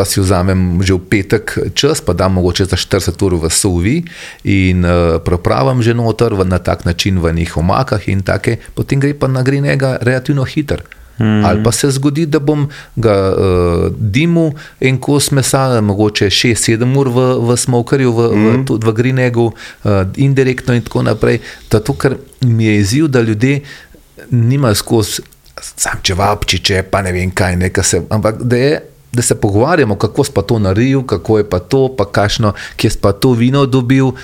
pa 0.00 0.08
si 0.08 0.16
vzamem 0.16 0.80
že 0.80 0.96
v 0.96 1.04
petek 1.04 1.76
čas, 1.76 2.00
pa 2.00 2.16
dam 2.16 2.40
mogoče 2.40 2.64
za 2.64 2.80
40 2.80 3.20
ur 3.20 3.36
v 3.36 3.52
suvi 3.52 4.00
in 4.48 4.80
uh, 4.80 5.20
prepravim 5.20 5.84
že 5.84 5.92
noter 5.92 6.32
v, 6.32 6.48
na 6.48 6.56
tak 6.56 6.88
način 6.88 7.20
v 7.20 7.28
njih 7.36 7.60
omakah 7.60 8.00
in 8.08 8.24
take, 8.24 8.64
potem 8.72 8.96
gre 8.96 9.12
pa 9.12 9.28
na 9.28 9.44
grinega 9.44 10.00
relativno 10.00 10.48
hiter. 10.48 10.80
Mm. 11.20 11.44
Ali 11.44 11.60
pa 11.60 11.68
se 11.68 11.92
zgodi, 11.92 12.24
da 12.24 12.40
bom 12.40 12.72
ga 12.96 13.12
uh, 13.12 13.92
dimil 13.92 14.56
en 14.80 14.96
kos 14.96 15.28
mesa, 15.36 15.68
mogoče 15.84 16.32
6-7 16.32 16.96
ur 16.96 17.12
v, 17.12 17.20
v 17.44 17.56
smokerju, 17.60 18.08
v, 18.08 18.20
mm. 18.32 18.40
v, 18.40 18.64
tudi 18.64 18.88
v 18.88 18.94
grinegu, 18.96 19.52
uh, 19.52 20.08
indirektno 20.16 20.72
in 20.72 20.80
tako 20.80 21.04
naprej. 21.04 21.44
Zato, 21.68 21.92
ker 21.92 22.16
mi 22.40 22.64
je 22.64 22.80
izziv, 22.80 23.12
da 23.12 23.20
ljudje 23.20 23.60
nimajo 24.32 24.80
skozi 24.80 25.28
sam 25.60 26.00
čevapčiče, 26.02 26.88
pa 26.88 27.02
ne 27.04 27.12
vem 27.12 27.30
kaj, 27.36 27.56
ne, 27.60 27.68
ka 27.68 27.82
se, 27.84 28.00
ampak 28.08 28.40
da, 28.42 28.56
je, 28.56 28.80
da 29.12 29.22
se 29.22 29.34
pogovarjamo, 29.34 29.98
kako 29.98 30.24
si 30.24 30.30
pa 30.34 30.42
to 30.42 30.58
naredil, 30.58 31.02
kako 31.02 31.38
je 31.38 31.48
pa 31.50 31.58
to, 31.58 31.94
pa 31.98 32.04
kašno, 32.04 32.52
kje 32.76 32.90
si 32.90 32.98
pa 32.98 33.12
to 33.12 33.32
vino 33.32 33.66
dobil. 33.66 34.06
Uh, 34.06 34.14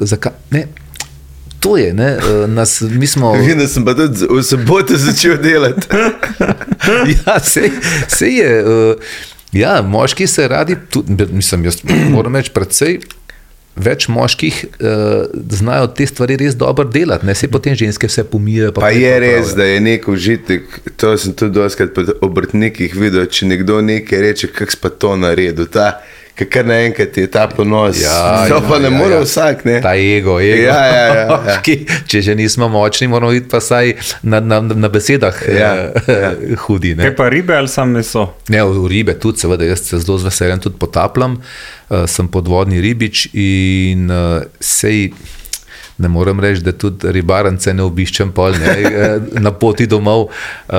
zakaj, 0.00 0.32
ne, 0.50 0.66
to 1.60 1.76
je, 1.76 1.94
ne, 1.94 2.16
uh, 2.16 2.50
nas, 2.50 2.80
mi 2.80 3.06
smo. 3.06 3.34
Da 3.58 3.68
sem 3.68 3.84
pa 3.84 3.94
tudi 3.94 4.26
v 4.30 4.42
soboto 4.42 4.96
začel 4.96 5.38
delati. 5.42 5.86
ja, 7.16 7.40
sej, 7.40 7.70
sej 8.08 8.38
je. 8.38 8.64
Uh, 8.64 8.94
ja, 9.52 9.82
moški 9.82 10.26
se 10.26 10.48
radi, 10.48 10.76
tudi, 10.90 11.26
mislim, 11.32 11.64
jaz 11.64 11.80
moram 12.10 12.36
reči, 12.36 12.50
predvsej. 12.54 13.00
Več 13.76 14.06
moških 14.08 14.58
uh, 14.64 15.26
znajo 15.52 15.90
te 15.92 16.06
stvari 16.08 16.38
res 16.40 16.56
dobro 16.56 16.86
delati, 16.88 17.26
ne 17.28 17.34
se 17.36 17.48
potem 17.52 17.76
ženske 17.76 18.08
vse 18.08 18.24
pomijejo. 18.24 18.72
Pa 18.78 18.88
je 18.94 19.12
res, 19.20 19.52
da 19.56 19.66
je 19.68 19.82
nek 19.84 20.08
užitek, 20.08 20.78
to 20.96 21.12
sem 21.20 21.34
tudi 21.36 21.58
doskrat 21.58 21.92
pri 21.96 22.16
obrtnikih 22.24 22.96
videl, 22.96 23.26
če 23.28 23.50
nekdo 23.52 23.82
nekaj 23.84 24.22
reče, 24.24 24.52
kak 24.56 24.72
si 24.72 24.80
pa 24.80 24.88
to 24.88 25.12
naredil, 25.20 25.68
ta, 25.68 25.98
ka 26.36 26.44
kar 26.44 26.66
naenkrat 26.68 27.16
je 27.16 27.26
ta 27.32 27.46
ponos. 27.48 27.96
Ja, 28.02 28.44
to 28.48 28.58
ja, 28.58 28.60
pa 28.68 28.78
ne 28.78 28.90
ja, 28.90 28.96
more 28.98 29.14
ja. 29.14 29.22
vsak, 29.24 29.64
ne? 29.64 29.78
Ta 29.84 29.94
ego, 29.96 30.36
ego. 30.40 30.66
Ja, 30.66 30.80
ja, 30.84 31.04
ja, 31.06 31.14
ja. 31.16 31.38
Moški, 31.46 31.76
če 32.12 32.20
že 32.26 32.34
nismo 32.36 32.68
močni, 32.72 33.08
moramo 33.08 33.32
biti 33.32 33.48
pa 33.52 33.60
saj 33.64 33.94
na, 34.22 34.40
na, 34.44 34.60
na 34.60 34.90
besedah 34.92 35.38
Ja, 35.48 35.70
ja, 36.12 36.32
hudi. 36.66 36.92
Ne? 36.98 37.08
Kaj 37.08 37.14
pa 37.16 37.30
ribe 37.32 37.56
ali 37.56 37.72
sam 37.72 37.96
meso? 37.96 38.26
Ne, 38.52 38.60
v 38.64 38.84
ribe 38.92 39.16
tudi, 39.20 39.40
seveda, 39.44 39.64
jaz 39.64 39.86
se 39.88 40.02
zelo 40.02 40.18
z 40.20 40.28
veseljem 40.28 40.60
tudi 40.66 40.76
potapljam, 40.80 41.38
uh, 41.40 42.04
sem 42.10 42.28
podvodni 42.28 42.84
ribič 42.84 43.28
in 43.32 44.10
uh, 44.12 44.44
sej. 44.60 45.08
Ne 45.98 46.08
morem 46.08 46.40
reči, 46.40 46.60
da 46.62 46.72
tudi 46.72 47.12
ribarence 47.12 47.72
ne 47.74 47.82
obiščem 47.82 48.32
pol, 48.36 48.52
ne, 48.60 48.72
eh, 48.84 49.40
na 49.40 49.52
poti 49.52 49.86
domov, 49.86 50.26
uh, 50.28 50.74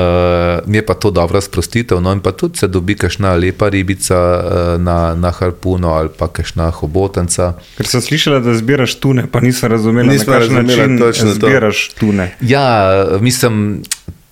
mi 0.66 0.78
je 0.78 0.86
pa 0.86 0.94
to 0.94 1.12
dobra 1.12 1.42
sprostitev. 1.42 2.02
No, 2.02 2.12
in 2.14 2.20
pa 2.22 2.32
tudi 2.32 2.58
se 2.62 2.68
dobi 2.68 2.96
kakšna 2.96 3.34
lepa 3.34 3.70
ribica 3.74 4.18
uh, 4.18 4.82
na, 4.82 5.16
na 5.16 5.32
harpuno 5.32 5.94
ali 5.98 6.10
pa 6.18 6.28
kakšna 6.28 6.70
hobotenca. 6.72 7.54
Ker 7.78 7.90
sem 7.90 8.02
slišala, 8.02 8.40
da 8.46 8.54
zbiraš 8.54 9.00
tune, 9.02 9.26
pa 9.32 9.42
nisem 9.42 9.72
razumela, 9.72 10.14
Nisva 10.14 10.40
na 10.40 10.40
kakšen 10.40 10.66
način 10.66 11.00
točno 11.00 11.34
to. 11.34 11.48
zbiraš 11.48 11.88
tune. 12.00 12.36
Ja, 12.42 12.68
mislim, 13.22 13.82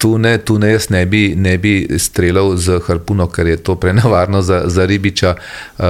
tu 0.06 0.18
ne, 0.18 0.38
tu 0.38 0.60
ne 0.60 0.70
jaz 0.70 0.90
ne 0.94 1.02
bi, 1.10 1.34
ne 1.36 1.58
bi 1.58 1.88
streljal 1.98 2.52
z 2.62 2.78
harpuno, 2.86 3.26
ker 3.34 3.48
je 3.50 3.58
to 3.58 3.74
prenevarno 3.76 4.42
za, 4.46 4.62
za 4.70 4.86
ribiča. 4.86 5.34
Uh, 5.34 5.86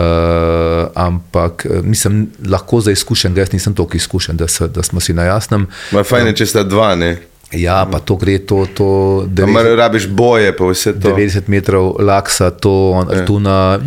ampak 0.96 1.66
eh, 1.66 1.82
mislim, 1.84 2.30
lahko 2.48 2.80
za 2.82 2.92
izkušen, 2.96 3.36
jaz 3.38 3.52
nisem 3.52 3.76
toliko 3.76 3.98
izkušen, 3.98 4.38
da, 4.38 4.48
se, 4.48 4.68
da 4.68 4.84
smo 4.84 5.00
si 5.00 5.14
na 5.14 5.24
jasnem. 5.24 5.68
Ma 5.92 6.04
fajn 6.04 6.32
je, 6.32 6.36
če 6.40 6.48
sta 6.48 6.64
dva, 6.64 6.94
ne? 6.96 7.18
Ja, 7.52 7.86
pa 7.86 8.00
to 8.00 8.16
gre, 8.16 8.40
to, 8.40 8.66
to 8.68 8.88
Da 9.28 9.46
mar 9.46 9.66
rabiš 9.66 10.08
boje, 10.08 10.50
pa 10.52 10.66
vse 10.66 10.94
to. 10.94 11.10
90 11.10 11.48
metrov 11.48 11.96
laksa, 12.00 12.50
to 12.52 13.06
Ja. 13.06 13.26
tuna, 13.26 13.80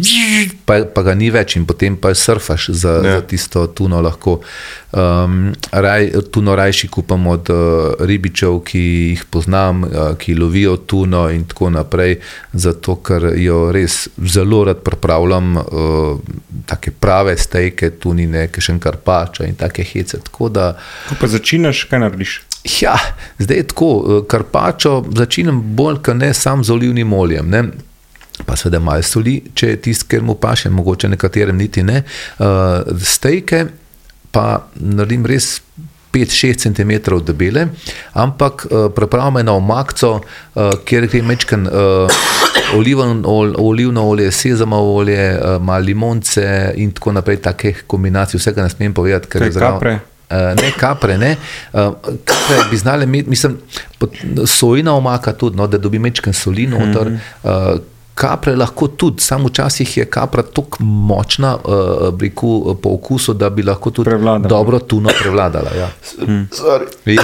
pa, 0.65 0.85
pa 0.85 1.03
ga 1.03 1.15
ni 1.15 1.31
več 1.31 1.57
in 1.57 1.67
potem 1.67 1.97
pa 1.97 2.15
surfaš 2.15 2.69
za, 2.71 2.91
Ja. 2.95 3.13
za 3.13 3.21
tisto 3.21 3.67
tuno 3.67 4.01
lahko. 4.01 4.41
Um, 4.91 5.53
raj, 5.71 6.11
tuno 6.31 6.57
rajši 6.57 6.89
kupam 6.89 7.27
od 7.27 7.51
uh, 7.51 7.57
ribičev, 8.01 8.61
ki 8.61 8.79
jih 9.11 9.25
poznam, 9.25 9.85
uh, 9.85 9.91
ki 10.17 10.35
lovijo 10.35 10.77
tuno 10.77 11.29
in 11.29 11.45
tako 11.45 11.71
naprej, 11.71 12.19
zato 12.53 12.97
ker 12.97 13.33
jo 13.37 13.73
res 13.73 14.09
zelo 14.19 14.65
rad 14.65 14.77
pripravljam, 14.79 15.57
uh, 15.57 15.65
take 16.67 16.91
prave 16.91 17.37
stejke, 17.37 17.91
tunine, 17.91 18.49
ki 18.49 18.61
še 18.61 18.79
kar 18.79 18.97
pača 18.97 19.45
in 19.45 19.55
take 19.55 19.83
hece. 19.85 20.19
Tako 20.21 20.49
da, 20.49 20.73
Ko 21.09 21.15
pa 21.21 21.27
začneš, 21.27 21.85
kaj 21.85 21.99
narediš? 21.99 22.41
Ja, 22.81 22.97
zdaj 23.39 23.57
je 23.57 23.67
tako, 23.67 24.05
eh, 24.07 24.27
karpačo 24.29 25.05
začinem 25.17 25.63
bolj, 25.77 26.03
kot 26.03 26.17
ne 26.17 26.35
sam 26.35 26.65
z 26.65 26.71
olivnim 26.73 27.13
oljem. 27.13 27.51
Ne? 27.51 27.65
Pa 28.47 28.57
seveda 28.57 28.81
malo 28.81 29.03
soli, 29.03 29.41
če 29.55 29.69
je 29.69 29.77
tisti, 29.89 30.09
ker 30.09 30.23
mu 30.23 30.35
paše, 30.35 30.71
mogoče 30.71 31.09
nekaterem 31.09 31.57
niti 31.57 31.83
ne. 31.83 32.03
Uh, 32.39 32.47
stejke 33.03 33.65
pa 34.31 34.69
naredim 34.75 35.27
res 35.27 35.61
5-6 36.15 36.69
cm 36.69 36.93
debele, 37.27 37.67
ampak 38.13 38.67
uh, 38.71 38.87
pripravimo 38.95 39.41
eno 39.41 39.57
omakco, 39.59 40.13
uh, 40.21 40.71
kjer 40.85 41.09
gre 41.11 41.23
mečken 41.23 41.67
uh, 41.67 42.21
oliven, 42.77 43.25
ol, 43.27 43.57
olivno 43.59 44.07
olje, 44.09 44.31
sezamo 44.33 44.79
olje, 44.95 45.33
uh, 45.35 45.59
malo 45.63 45.85
limonce 45.85 46.47
in 46.77 46.95
tako 46.95 47.13
naprej, 47.19 47.43
takih 47.43 47.83
kombinacij, 47.87 48.39
vsega 48.39 48.63
ne 48.63 48.71
smem 48.71 48.95
povedati, 48.95 49.29
ker 49.29 49.45
Kaj, 49.45 49.51
je 49.51 49.67
kapre? 49.67 49.97
Uh, 49.99 50.18
ne, 50.31 50.73
kapre, 50.79 51.19
ne. 51.19 51.37
Uh, 51.73 51.81
kapre 52.25 52.57
bi 52.71 52.77
znali 52.77 53.05
imeti, 53.05 53.31
mislim, 53.31 53.59
sojina 54.47 54.95
omaka 54.95 55.33
tudi, 55.33 55.57
no, 55.57 55.67
da 55.67 55.79
dobi 55.79 55.99
mečken 55.99 56.33
soli 56.33 56.67
noter. 56.67 57.13
Uh, 57.43 57.51
Kapre 58.19 58.57
lahko 58.57 58.89
tudi, 58.89 59.23
samo 59.23 59.47
včasih 59.49 59.97
je 59.97 60.05
kapra 60.05 60.43
tako 60.43 60.83
močna 60.85 61.53
uh, 61.57 62.09
breku, 62.11 62.77
po 62.83 62.91
okusu, 62.91 63.35
da 63.35 63.51
bi 63.51 63.63
lahko 63.63 63.91
tudi 63.91 64.11
Prevladala. 64.11 64.49
dobro 64.49 64.79
tuno 64.79 65.11
prevladala. 65.23 65.71
Ja. 65.79 65.89
Sorry. 66.51 66.87
Ja. 67.07 67.23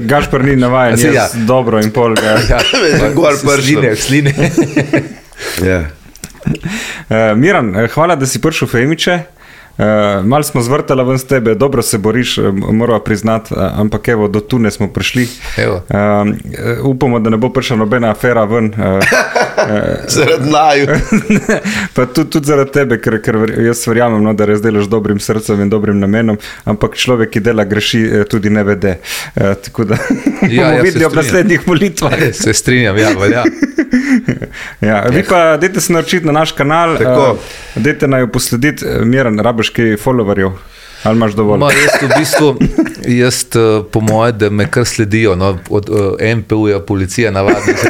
Gašpr 0.10 0.42
ni 0.44 0.56
navaden, 0.56 0.94
A 0.94 0.96
si 0.96 1.06
jaz 1.06 1.14
ja. 1.14 1.44
dobro 1.46 1.78
in 1.80 1.90
pol 1.90 2.14
ga. 2.14 2.34
Ja, 2.48 2.58
Gor 3.14 3.32
pršlo. 3.34 3.62
sline, 3.62 3.96
sline. 3.96 4.34
Ja. 5.62 5.78
Uh, 7.08 7.36
Miran, 7.40 7.76
eh, 7.76 7.88
hvala, 7.94 8.16
da 8.16 8.26
si 8.26 8.40
prišel 8.42 8.68
v 8.68 8.70
Femiče. 8.70 9.20
Uh, 9.78 9.84
mal 10.26 10.42
smo 10.42 10.62
zvrtali 10.62 11.04
ven 11.04 11.18
z 11.18 11.26
tebe, 11.26 11.54
dobro 11.54 11.82
se 11.82 11.98
boriš, 11.98 12.38
eh, 12.38 12.42
moramo 12.52 12.98
priznati, 12.98 13.54
eh, 13.54 13.70
ampak 13.74 14.08
evo, 14.08 14.28
do 14.28 14.40
tu 14.40 14.58
ne 14.58 14.70
smo 14.70 14.88
prišli. 14.88 15.28
Evo. 15.56 15.82
Uh, 15.88 16.86
upamo, 16.86 17.20
da 17.20 17.30
ne 17.30 17.36
bo 17.36 17.48
prišla 17.52 17.76
nobena 17.76 18.10
afera 18.10 18.44
ven. 18.44 18.66
Uh, 18.66 19.04
Zaradi 20.14 20.50
naju. 20.50 20.86
pa 21.94 22.06
tudi, 22.06 22.30
tudi 22.30 22.46
zaradi 22.46 22.72
tebe, 22.72 22.98
ker, 23.00 23.20
ker 23.22 23.38
jaz 23.64 23.86
verjamem, 23.88 24.22
no, 24.24 24.34
da 24.34 24.46
res 24.48 24.62
delaš 24.62 24.88
dobrim 24.90 25.20
srcem 25.20 25.60
in 25.64 25.70
dobrim 25.72 26.00
namenom, 26.00 26.38
ampak 26.64 26.96
človek, 27.00 27.30
ki 27.34 27.44
dela 27.44 27.64
greši, 27.64 28.02
eh, 28.04 28.24
tudi 28.30 28.50
ne 28.50 28.64
vede. 28.64 28.96
Uh, 29.34 29.54
tako 29.64 29.84
da 29.84 29.98
Ja, 30.40 30.48
bomo 30.48 30.76
ja, 30.76 30.82
videli 30.82 31.04
ob 31.04 31.14
naslednjih 31.14 31.66
volitvah. 31.66 32.14
Se 32.32 32.52
strinjam, 32.54 32.98
ja, 32.98 33.10
velja. 33.20 33.44
Ja, 34.80 35.02
vi 35.10 35.22
pa 35.28 35.56
dajte 35.56 35.80
se 35.80 35.92
naročiti 35.92 36.26
na 36.26 36.32
naš 36.32 36.52
kanal, 36.52 36.96
Tako. 36.98 37.32
uh, 37.32 37.82
dajte 37.82 38.08
naj 38.08 38.20
jo 38.20 38.30
poslediti, 38.32 38.86
eh, 38.86 39.04
Miran, 39.04 39.38
rabiš 39.38 39.69
kaj 39.76 39.96
followerjev, 39.96 40.50
ali 41.02 41.16
imaš 41.16 41.32
dovolj? 41.32 41.58
Ma, 41.58 41.70
jaz 41.72 42.02
v 42.02 42.18
bistvu, 42.18 42.56
jaz 43.06 43.44
eh, 43.44 43.82
po 43.92 44.00
mojem, 44.00 44.38
da 44.38 44.50
me 44.50 44.66
kar 44.70 44.84
sledijo, 44.84 45.36
no, 45.36 45.58
od 45.70 45.90
uh, 45.90 46.36
MPU-ja, 46.36 46.80
policija, 46.80 47.30
navadni. 47.30 47.74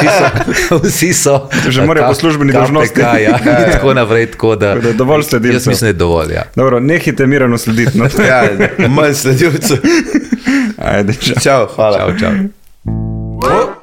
Vsi 0.00 0.08
so, 0.08 0.78
vsi 0.82 1.12
so 1.12 1.48
Že 1.68 1.82
eh, 1.82 1.86
morajo 1.86 2.08
po 2.08 2.14
službeni 2.14 2.52
dolžnosti. 2.52 3.00
Ja, 3.24 3.38
in 3.38 3.72
tako 3.72 3.94
naprej. 3.94 4.26
Tako 4.30 4.56
da, 4.56 4.74
da 4.74 4.92
dovolj 4.92 5.22
sledilcev. 5.22 5.56
Jaz 5.56 5.66
mislim, 5.66 5.86
da 5.86 5.88
je 5.88 5.92
dovolj. 5.92 6.32
Ja. 6.32 6.42
Dobro, 6.56 6.80
nehite 6.80 7.26
Miranu 7.26 7.58
slediti. 7.58 7.98
No. 7.98 8.08
Ja, 8.28 8.42
manj 8.88 9.14
sledilcev. 9.14 9.78
Ajde, 10.78 11.12
čau. 11.12 11.34
Čau, 11.42 11.66
hvala. 11.74 11.98
Čau, 11.98 12.18
čau. 12.18 12.30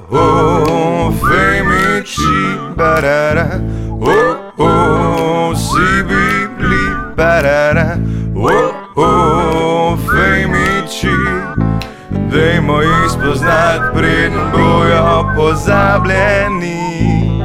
Oh, 0.10 1.14
femici, 1.20 2.22
barara. 2.76 3.60
Oh, 4.00 4.54
oh, 4.58 5.58
si 5.58 6.04
barara. 7.18 7.98
Oh, 8.36 8.74
oh, 8.96 9.98
femici. 9.98 11.18
Dajmo 12.32 12.82
jih 12.82 13.10
spoznati, 13.10 13.84
preden 13.94 14.34
bojo 14.52 15.34
pozabljeni. 15.36 17.37